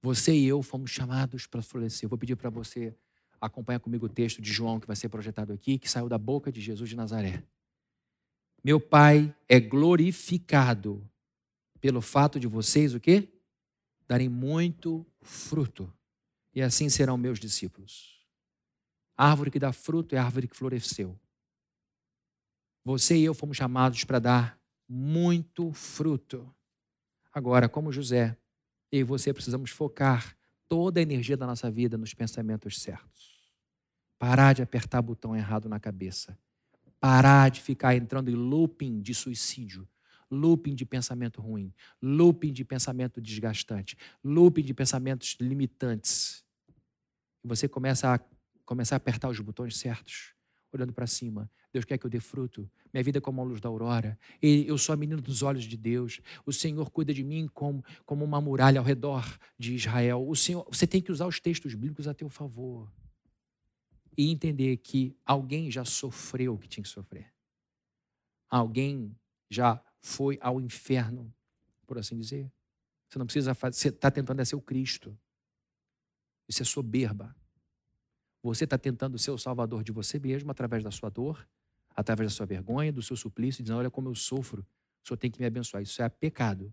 Você 0.00 0.32
e 0.32 0.46
eu 0.46 0.62
fomos 0.62 0.90
chamados 0.90 1.46
para 1.46 1.60
florescer. 1.60 2.04
Eu 2.06 2.08
vou 2.08 2.18
pedir 2.18 2.36
para 2.36 2.48
você 2.48 2.96
acompanhar 3.40 3.80
comigo 3.80 4.06
o 4.06 4.08
texto 4.08 4.40
de 4.40 4.52
João 4.52 4.80
que 4.80 4.86
vai 4.86 4.96
ser 4.96 5.08
projetado 5.08 5.52
aqui, 5.52 5.78
que 5.78 5.90
saiu 5.90 6.08
da 6.08 6.16
boca 6.16 6.50
de 6.50 6.60
Jesus 6.60 6.88
de 6.88 6.96
Nazaré. 6.96 7.42
Meu 8.62 8.80
Pai 8.80 9.34
é 9.48 9.58
glorificado 9.58 11.06
pelo 11.80 12.00
fato 12.00 12.38
de 12.38 12.46
vocês 12.46 12.94
o 12.94 13.00
quê? 13.00 13.28
Darem 14.06 14.28
muito 14.28 15.06
fruto. 15.22 15.92
E 16.54 16.60
assim 16.60 16.88
serão 16.88 17.16
meus 17.16 17.38
discípulos. 17.38 18.20
A 19.16 19.30
árvore 19.30 19.50
que 19.50 19.58
dá 19.58 19.72
fruto 19.72 20.14
é 20.14 20.18
a 20.18 20.24
árvore 20.24 20.48
que 20.48 20.56
floresceu. 20.56 21.18
Você 22.84 23.16
e 23.16 23.24
eu 23.24 23.34
fomos 23.34 23.56
chamados 23.56 24.04
para 24.04 24.18
dar 24.18 24.60
muito 24.88 25.72
fruto. 25.72 26.52
Agora, 27.32 27.68
como 27.68 27.92
José, 27.92 28.36
eu 28.90 29.00
e 29.00 29.04
você 29.04 29.32
precisamos 29.32 29.70
focar 29.70 30.36
toda 30.68 30.98
a 30.98 31.02
energia 31.02 31.36
da 31.36 31.46
nossa 31.46 31.70
vida 31.70 31.96
nos 31.96 32.14
pensamentos 32.14 32.80
certos. 32.80 33.52
Parar 34.18 34.52
de 34.52 34.62
apertar 34.62 35.00
botão 35.02 35.36
errado 35.36 35.68
na 35.68 35.78
cabeça. 35.78 36.36
Parar 36.98 37.50
de 37.50 37.60
ficar 37.60 37.94
entrando 37.94 38.30
em 38.30 38.34
looping 38.34 39.00
de 39.00 39.14
suicídio 39.14 39.88
looping 40.30 40.74
de 40.74 40.86
pensamento 40.86 41.40
ruim, 41.40 41.74
looping 42.00 42.52
de 42.52 42.64
pensamento 42.64 43.20
desgastante, 43.20 43.96
looping 44.22 44.62
de 44.62 44.72
pensamentos 44.72 45.36
limitantes. 45.40 46.44
Você 47.42 47.68
começa 47.68 48.14
a 48.14 48.20
começar 48.64 48.96
a 48.96 48.98
apertar 48.98 49.28
os 49.28 49.40
botões 49.40 49.76
certos, 49.76 50.34
olhando 50.72 50.92
para 50.92 51.06
cima. 51.06 51.50
Deus 51.72 51.84
quer 51.84 51.98
que 51.98 52.06
eu 52.06 52.10
dê 52.10 52.20
fruto. 52.20 52.70
Minha 52.92 53.02
vida 53.02 53.18
é 53.18 53.20
como 53.20 53.40
a 53.40 53.44
luz 53.44 53.60
da 53.60 53.68
aurora. 53.68 54.18
Eu 54.42 54.76
sou 54.76 54.92
a 54.92 54.96
menina 54.96 55.20
dos 55.20 55.42
olhos 55.42 55.64
de 55.64 55.76
Deus. 55.76 56.20
O 56.44 56.52
Senhor 56.52 56.90
cuida 56.90 57.14
de 57.14 57.22
mim 57.22 57.48
como, 57.52 57.84
como 58.04 58.24
uma 58.24 58.40
muralha 58.40 58.80
ao 58.80 58.84
redor 58.84 59.38
de 59.58 59.74
Israel. 59.74 60.28
O 60.28 60.34
Senhor, 60.34 60.66
você 60.70 60.86
tem 60.86 61.00
que 61.00 61.12
usar 61.12 61.26
os 61.26 61.38
textos 61.38 61.74
bíblicos 61.74 62.08
a 62.08 62.14
teu 62.14 62.28
favor. 62.28 62.92
E 64.16 64.30
entender 64.30 64.76
que 64.78 65.16
alguém 65.24 65.70
já 65.70 65.84
sofreu 65.84 66.54
o 66.54 66.58
que 66.58 66.68
tinha 66.68 66.82
que 66.82 66.88
sofrer. 66.88 67.32
Alguém 68.48 69.16
já 69.48 69.80
foi 70.00 70.38
ao 70.40 70.60
inferno, 70.60 71.32
por 71.86 71.98
assim 71.98 72.16
dizer. 72.16 72.50
Você 73.08 73.18
não 73.18 73.26
precisa 73.26 73.54
fazer, 73.54 73.76
você 73.76 73.88
está 73.88 74.10
tentando 74.10 74.44
ser 74.44 74.56
o 74.56 74.60
Cristo. 74.60 75.16
Isso 76.48 76.62
é 76.62 76.64
soberba. 76.64 77.34
Você 78.42 78.64
está 78.64 78.78
tentando 78.78 79.18
ser 79.18 79.30
o 79.30 79.38
salvador 79.38 79.84
de 79.84 79.92
você 79.92 80.18
mesmo 80.18 80.50
através 80.50 80.82
da 80.82 80.90
sua 80.90 81.10
dor, 81.10 81.46
através 81.94 82.30
da 82.30 82.34
sua 82.34 82.46
vergonha, 82.46 82.92
do 82.92 83.02
seu 83.02 83.16
suplício, 83.16 83.62
dizendo: 83.62 83.78
Olha 83.78 83.90
como 83.90 84.08
eu 84.08 84.14
sofro, 84.14 84.66
o 85.04 85.08
Senhor 85.08 85.18
tem 85.18 85.30
que 85.30 85.40
me 85.40 85.46
abençoar. 85.46 85.82
Isso 85.82 86.00
é 86.02 86.08
pecado. 86.08 86.72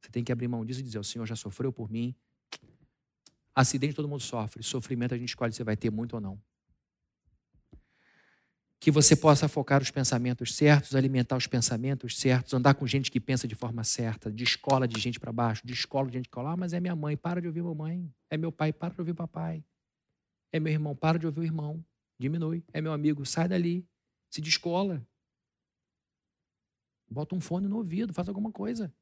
Você 0.00 0.10
tem 0.10 0.24
que 0.24 0.32
abrir 0.32 0.48
mão 0.48 0.64
disso 0.64 0.80
e 0.80 0.82
dizer: 0.82 0.98
O 0.98 1.04
Senhor 1.04 1.26
já 1.26 1.36
sofreu 1.36 1.72
por 1.72 1.90
mim. 1.90 2.14
Acidente 3.54 3.94
todo 3.94 4.08
mundo 4.08 4.20
sofre, 4.20 4.64
sofrimento 4.64 5.14
a 5.14 5.18
gente 5.18 5.28
escolhe 5.28 5.52
se 5.52 5.62
vai 5.62 5.76
ter 5.76 5.90
muito 5.90 6.14
ou 6.14 6.20
não 6.20 6.42
que 8.84 8.90
você 8.90 9.16
possa 9.16 9.48
focar 9.48 9.80
os 9.80 9.90
pensamentos 9.90 10.54
certos, 10.54 10.94
alimentar 10.94 11.38
os 11.38 11.46
pensamentos 11.46 12.18
certos, 12.18 12.52
andar 12.52 12.74
com 12.74 12.86
gente 12.86 13.10
que 13.10 13.18
pensa 13.18 13.48
de 13.48 13.54
forma 13.54 13.82
certa, 13.82 14.30
de 14.30 14.44
escola 14.44 14.86
de 14.86 15.00
gente 15.00 15.18
para 15.18 15.32
baixo, 15.32 15.66
de 15.66 15.72
escola 15.72 16.06
de 16.06 16.18
gente 16.18 16.28
que 16.28 16.34
fala, 16.34 16.52
ah, 16.52 16.56
mas 16.58 16.74
é 16.74 16.80
minha 16.80 16.94
mãe, 16.94 17.16
para 17.16 17.40
de 17.40 17.46
ouvir 17.46 17.62
mamãe. 17.62 18.12
É 18.28 18.36
meu 18.36 18.52
pai, 18.52 18.74
para 18.74 18.92
de 18.92 19.00
ouvir 19.00 19.14
papai. 19.14 19.64
É 20.52 20.60
meu 20.60 20.70
irmão, 20.70 20.94
para 20.94 21.18
de 21.18 21.24
ouvir 21.24 21.40
o 21.40 21.44
irmão. 21.44 21.82
Diminui. 22.18 22.62
É 22.74 22.82
meu 22.82 22.92
amigo, 22.92 23.24
sai 23.24 23.48
dali. 23.48 23.88
Se 24.28 24.42
descola. 24.42 25.02
Bota 27.10 27.34
um 27.34 27.40
fone 27.40 27.66
no 27.66 27.78
ouvido, 27.78 28.12
faz 28.12 28.28
alguma 28.28 28.52
coisa. 28.52 28.92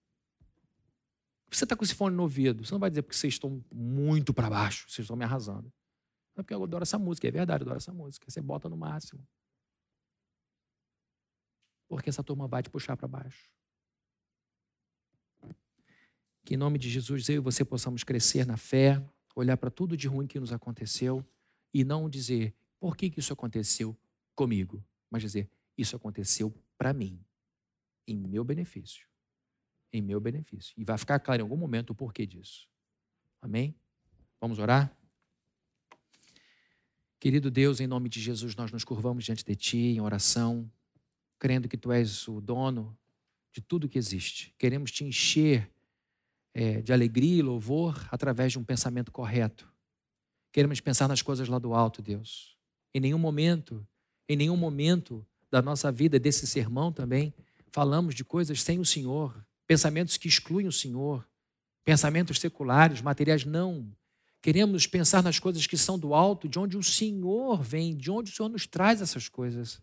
Você 1.50 1.64
está 1.64 1.74
com 1.74 1.82
esse 1.82 1.96
fone 1.96 2.14
no 2.14 2.22
ouvido, 2.22 2.64
você 2.64 2.72
não 2.72 2.78
vai 2.78 2.88
dizer 2.88 3.02
porque 3.02 3.16
vocês 3.16 3.34
estão 3.34 3.60
muito 3.74 4.32
para 4.32 4.48
baixo, 4.48 4.88
vocês 4.88 5.04
estão 5.04 5.16
me 5.16 5.24
arrasando. 5.24 5.72
É 6.36 6.42
porque 6.44 6.54
eu 6.54 6.62
adoro 6.62 6.84
essa 6.84 7.00
música, 7.00 7.26
é 7.26 7.32
verdade, 7.32 7.62
eu 7.62 7.66
adoro 7.66 7.78
essa 7.78 7.92
música. 7.92 8.30
Você 8.30 8.40
bota 8.40 8.68
no 8.68 8.76
máximo 8.76 9.26
porque 11.92 12.08
essa 12.08 12.24
turma 12.24 12.48
vai 12.48 12.62
te 12.62 12.70
puxar 12.70 12.96
para 12.96 13.06
baixo. 13.06 13.50
Que 16.42 16.54
em 16.54 16.56
nome 16.56 16.78
de 16.78 16.88
Jesus 16.88 17.28
eu 17.28 17.34
e 17.36 17.38
você 17.38 17.66
possamos 17.66 18.02
crescer 18.02 18.46
na 18.46 18.56
fé, 18.56 19.06
olhar 19.36 19.58
para 19.58 19.70
tudo 19.70 19.94
de 19.94 20.08
ruim 20.08 20.26
que 20.26 20.40
nos 20.40 20.54
aconteceu 20.54 21.22
e 21.70 21.84
não 21.84 22.08
dizer 22.08 22.54
por 22.80 22.96
que, 22.96 23.10
que 23.10 23.20
isso 23.20 23.34
aconteceu 23.34 23.94
comigo, 24.34 24.82
mas 25.10 25.20
dizer 25.20 25.50
isso 25.76 25.94
aconteceu 25.94 26.50
para 26.78 26.94
mim, 26.94 27.22
em 28.06 28.16
meu 28.16 28.42
benefício. 28.42 29.06
Em 29.92 30.00
meu 30.00 30.18
benefício. 30.18 30.72
E 30.78 30.84
vai 30.84 30.96
ficar 30.96 31.18
claro 31.20 31.40
em 31.40 31.42
algum 31.42 31.58
momento 31.58 31.90
o 31.90 31.94
porquê 31.94 32.24
disso. 32.24 32.70
Amém? 33.42 33.76
Vamos 34.40 34.58
orar? 34.58 34.96
Querido 37.20 37.50
Deus, 37.50 37.80
em 37.80 37.86
nome 37.86 38.08
de 38.08 38.18
Jesus, 38.18 38.56
nós 38.56 38.72
nos 38.72 38.82
curvamos 38.82 39.26
diante 39.26 39.44
de 39.44 39.54
Ti 39.54 39.76
em 39.76 40.00
oração 40.00 40.72
crendo 41.42 41.68
que 41.68 41.76
tu 41.76 41.90
és 41.90 42.28
o 42.28 42.40
dono 42.40 42.96
de 43.52 43.60
tudo 43.60 43.88
que 43.88 43.98
existe. 43.98 44.54
Queremos 44.56 44.92
te 44.92 45.02
encher 45.02 45.68
é, 46.54 46.80
de 46.80 46.92
alegria 46.92 47.40
e 47.40 47.42
louvor 47.42 48.06
através 48.12 48.52
de 48.52 48.60
um 48.60 48.64
pensamento 48.64 49.10
correto. 49.10 49.68
Queremos 50.52 50.78
pensar 50.78 51.08
nas 51.08 51.20
coisas 51.20 51.48
lá 51.48 51.58
do 51.58 51.74
alto, 51.74 52.00
Deus. 52.00 52.56
Em 52.94 53.00
nenhum 53.00 53.18
momento, 53.18 53.84
em 54.28 54.36
nenhum 54.36 54.56
momento 54.56 55.26
da 55.50 55.60
nossa 55.60 55.90
vida, 55.90 56.16
desse 56.16 56.46
sermão 56.46 56.92
também, 56.92 57.34
falamos 57.72 58.14
de 58.14 58.24
coisas 58.24 58.62
sem 58.62 58.78
o 58.78 58.84
Senhor, 58.84 59.44
pensamentos 59.66 60.16
que 60.16 60.28
excluem 60.28 60.68
o 60.68 60.72
Senhor, 60.72 61.28
pensamentos 61.84 62.38
seculares, 62.38 63.02
materiais, 63.02 63.44
não. 63.44 63.92
Queremos 64.40 64.86
pensar 64.86 65.24
nas 65.24 65.40
coisas 65.40 65.66
que 65.66 65.76
são 65.76 65.98
do 65.98 66.14
alto, 66.14 66.48
de 66.48 66.60
onde 66.60 66.76
o 66.76 66.84
Senhor 66.84 67.60
vem, 67.64 67.96
de 67.96 68.12
onde 68.12 68.30
o 68.30 68.32
Senhor 68.32 68.48
nos 68.48 68.64
traz 68.64 69.02
essas 69.02 69.28
coisas. 69.28 69.82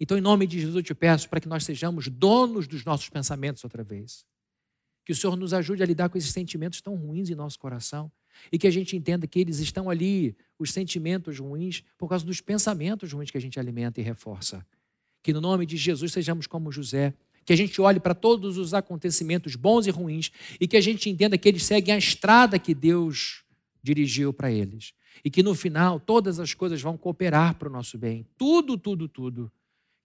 Então, 0.00 0.18
em 0.18 0.20
nome 0.20 0.46
de 0.46 0.58
Jesus, 0.58 0.76
eu 0.76 0.82
te 0.82 0.94
peço 0.94 1.28
para 1.28 1.40
que 1.40 1.48
nós 1.48 1.64
sejamos 1.64 2.08
donos 2.08 2.66
dos 2.66 2.84
nossos 2.84 3.08
pensamentos 3.08 3.62
outra 3.62 3.82
vez. 3.82 4.24
Que 5.04 5.12
o 5.12 5.14
Senhor 5.14 5.36
nos 5.36 5.52
ajude 5.52 5.82
a 5.82 5.86
lidar 5.86 6.08
com 6.08 6.18
esses 6.18 6.30
sentimentos 6.30 6.80
tão 6.80 6.96
ruins 6.96 7.30
em 7.30 7.34
nosso 7.34 7.58
coração 7.58 8.10
e 8.50 8.58
que 8.58 8.66
a 8.66 8.70
gente 8.70 8.96
entenda 8.96 9.26
que 9.26 9.38
eles 9.38 9.58
estão 9.58 9.88
ali, 9.88 10.36
os 10.58 10.72
sentimentos 10.72 11.38
ruins, 11.38 11.82
por 11.96 12.08
causa 12.08 12.24
dos 12.24 12.40
pensamentos 12.40 13.12
ruins 13.12 13.30
que 13.30 13.38
a 13.38 13.40
gente 13.40 13.60
alimenta 13.60 14.00
e 14.00 14.04
reforça. 14.04 14.66
Que 15.22 15.32
no 15.32 15.40
nome 15.40 15.66
de 15.66 15.76
Jesus 15.76 16.12
sejamos 16.12 16.46
como 16.46 16.72
José, 16.72 17.14
que 17.44 17.52
a 17.52 17.56
gente 17.56 17.80
olhe 17.80 18.00
para 18.00 18.14
todos 18.14 18.56
os 18.56 18.74
acontecimentos 18.74 19.54
bons 19.54 19.86
e 19.86 19.90
ruins 19.90 20.32
e 20.58 20.66
que 20.66 20.76
a 20.76 20.80
gente 20.80 21.08
entenda 21.08 21.38
que 21.38 21.48
eles 21.48 21.64
seguem 21.64 21.94
a 21.94 21.98
estrada 21.98 22.58
que 22.58 22.74
Deus 22.74 23.44
dirigiu 23.82 24.32
para 24.32 24.50
eles. 24.50 24.92
E 25.24 25.30
que 25.30 25.42
no 25.42 25.54
final 25.54 26.00
todas 26.00 26.40
as 26.40 26.54
coisas 26.54 26.80
vão 26.80 26.96
cooperar 26.96 27.54
para 27.56 27.68
o 27.68 27.72
nosso 27.72 27.96
bem. 27.96 28.26
Tudo, 28.36 28.76
tudo, 28.76 29.06
tudo. 29.06 29.52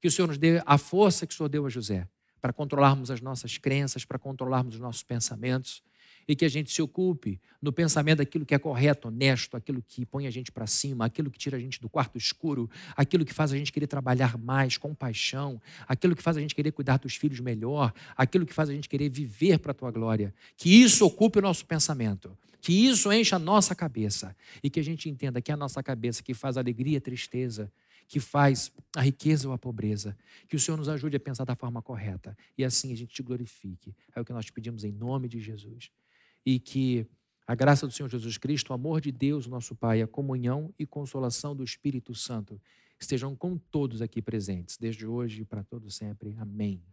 Que 0.02 0.08
o 0.08 0.12
Senhor 0.12 0.28
nos 0.28 0.38
dê 0.38 0.62
a 0.66 0.78
força 0.78 1.28
que 1.28 1.34
o 1.34 1.38
Senhor 1.38 1.50
deu 1.50 1.66
a 1.66 1.70
José 1.70 2.08
para 2.42 2.54
controlarmos 2.54 3.12
as 3.12 3.22
nossas 3.22 3.58
crenças, 3.58 4.06
para 4.06 4.18
controlarmos 4.18 4.76
os 4.76 4.80
nossos 4.80 5.04
pensamentos 5.04 5.84
e 6.30 6.36
que 6.36 6.46
a 6.46 6.50
gente 6.50 6.72
se 6.72 6.80
ocupe 6.80 7.42
no 7.60 7.74
pensamento 7.74 8.20
daquilo 8.20 8.46
que 8.46 8.54
é 8.54 8.60
correto, 8.60 9.08
honesto, 9.08 9.58
aquilo 9.58 9.84
que 9.86 10.06
põe 10.06 10.28
a 10.28 10.30
gente 10.30 10.52
para 10.52 10.68
cima, 10.68 11.04
aquilo 11.04 11.32
que 11.32 11.40
tira 11.40 11.58
a 11.58 11.60
gente 11.60 11.82
do 11.82 11.90
quarto 11.90 12.20
escuro, 12.20 12.70
aquilo 12.96 13.26
que 13.26 13.34
faz 13.34 13.52
a 13.52 13.58
gente 13.58 13.74
querer 13.74 13.88
trabalhar 13.88 14.38
mais 14.38 14.78
com 14.78 14.94
paixão, 14.94 15.60
aquilo 15.88 16.16
que 16.16 16.22
faz 16.22 16.38
a 16.38 16.40
gente 16.40 16.54
querer 16.54 16.72
cuidar 16.72 17.00
dos 17.00 17.16
filhos 17.16 17.40
melhor, 17.40 17.92
aquilo 18.16 18.46
que 18.46 18.54
faz 18.54 18.70
a 18.70 18.74
gente 18.74 18.88
querer 18.88 19.10
viver 19.10 19.58
para 19.58 19.72
a 19.72 19.74
tua 19.74 19.90
glória. 19.90 20.32
Que 20.56 20.70
isso 20.70 21.04
ocupe 21.04 21.40
o 21.40 21.42
nosso 21.42 21.66
pensamento, 21.66 22.38
que 22.62 22.74
isso 22.74 23.12
encha 23.12 23.38
a 23.38 23.40
nossa 23.40 23.74
cabeça 23.74 24.36
e 24.62 24.70
que 24.70 24.80
a 24.80 24.84
gente 24.84 25.10
entenda 25.10 25.42
que 25.42 25.50
é 25.50 25.56
a 25.56 25.58
nossa 25.58 25.82
cabeça 25.82 26.22
que 26.22 26.36
faz 26.36 26.58
alegria 26.58 26.98
e 26.98 27.02
tristeza, 27.02 27.72
que 28.10 28.20
faz 28.20 28.72
a 28.96 29.02
riqueza 29.02 29.48
ou 29.48 29.54
a 29.54 29.58
pobreza. 29.58 30.18
Que 30.48 30.56
o 30.56 30.60
Senhor 30.60 30.76
nos 30.76 30.90
ajude 30.90 31.16
a 31.16 31.20
pensar 31.20 31.46
da 31.46 31.56
forma 31.56 31.80
correta 31.80 32.36
e 32.58 32.66
assim 32.66 32.92
a 32.92 32.96
gente 32.96 33.14
te 33.14 33.22
glorifique. 33.22 33.96
É 34.16 34.20
o 34.20 34.26
que 34.26 34.34
nós 34.34 34.50
pedimos 34.50 34.84
em 34.84 34.92
nome 34.92 35.30
de 35.30 35.40
Jesus 35.40 35.92
e 36.44 36.60
que 36.60 37.08
a 37.46 37.54
graça 37.54 37.86
do 37.86 37.94
Senhor 37.94 38.10
Jesus 38.10 38.38
Cristo, 38.38 38.72
o 38.72 38.74
amor 38.74 39.00
de 39.00 39.12
Deus, 39.12 39.46
nosso 39.46 39.76
Pai, 39.76 40.02
a 40.02 40.08
comunhão 40.08 40.74
e 40.78 40.88
consolação 40.88 41.56
do 41.56 41.64
Espírito 41.64 42.16
Santo 42.16 42.60
estejam 43.00 43.36
com 43.36 43.58
todos 43.58 44.02
aqui 44.02 44.22
presentes, 44.24 44.76
desde 44.78 45.06
hoje 45.06 45.44
e 45.44 45.46
para 45.46 45.64
todo 45.64 45.90
sempre. 45.92 46.36
Amém. 46.40 46.84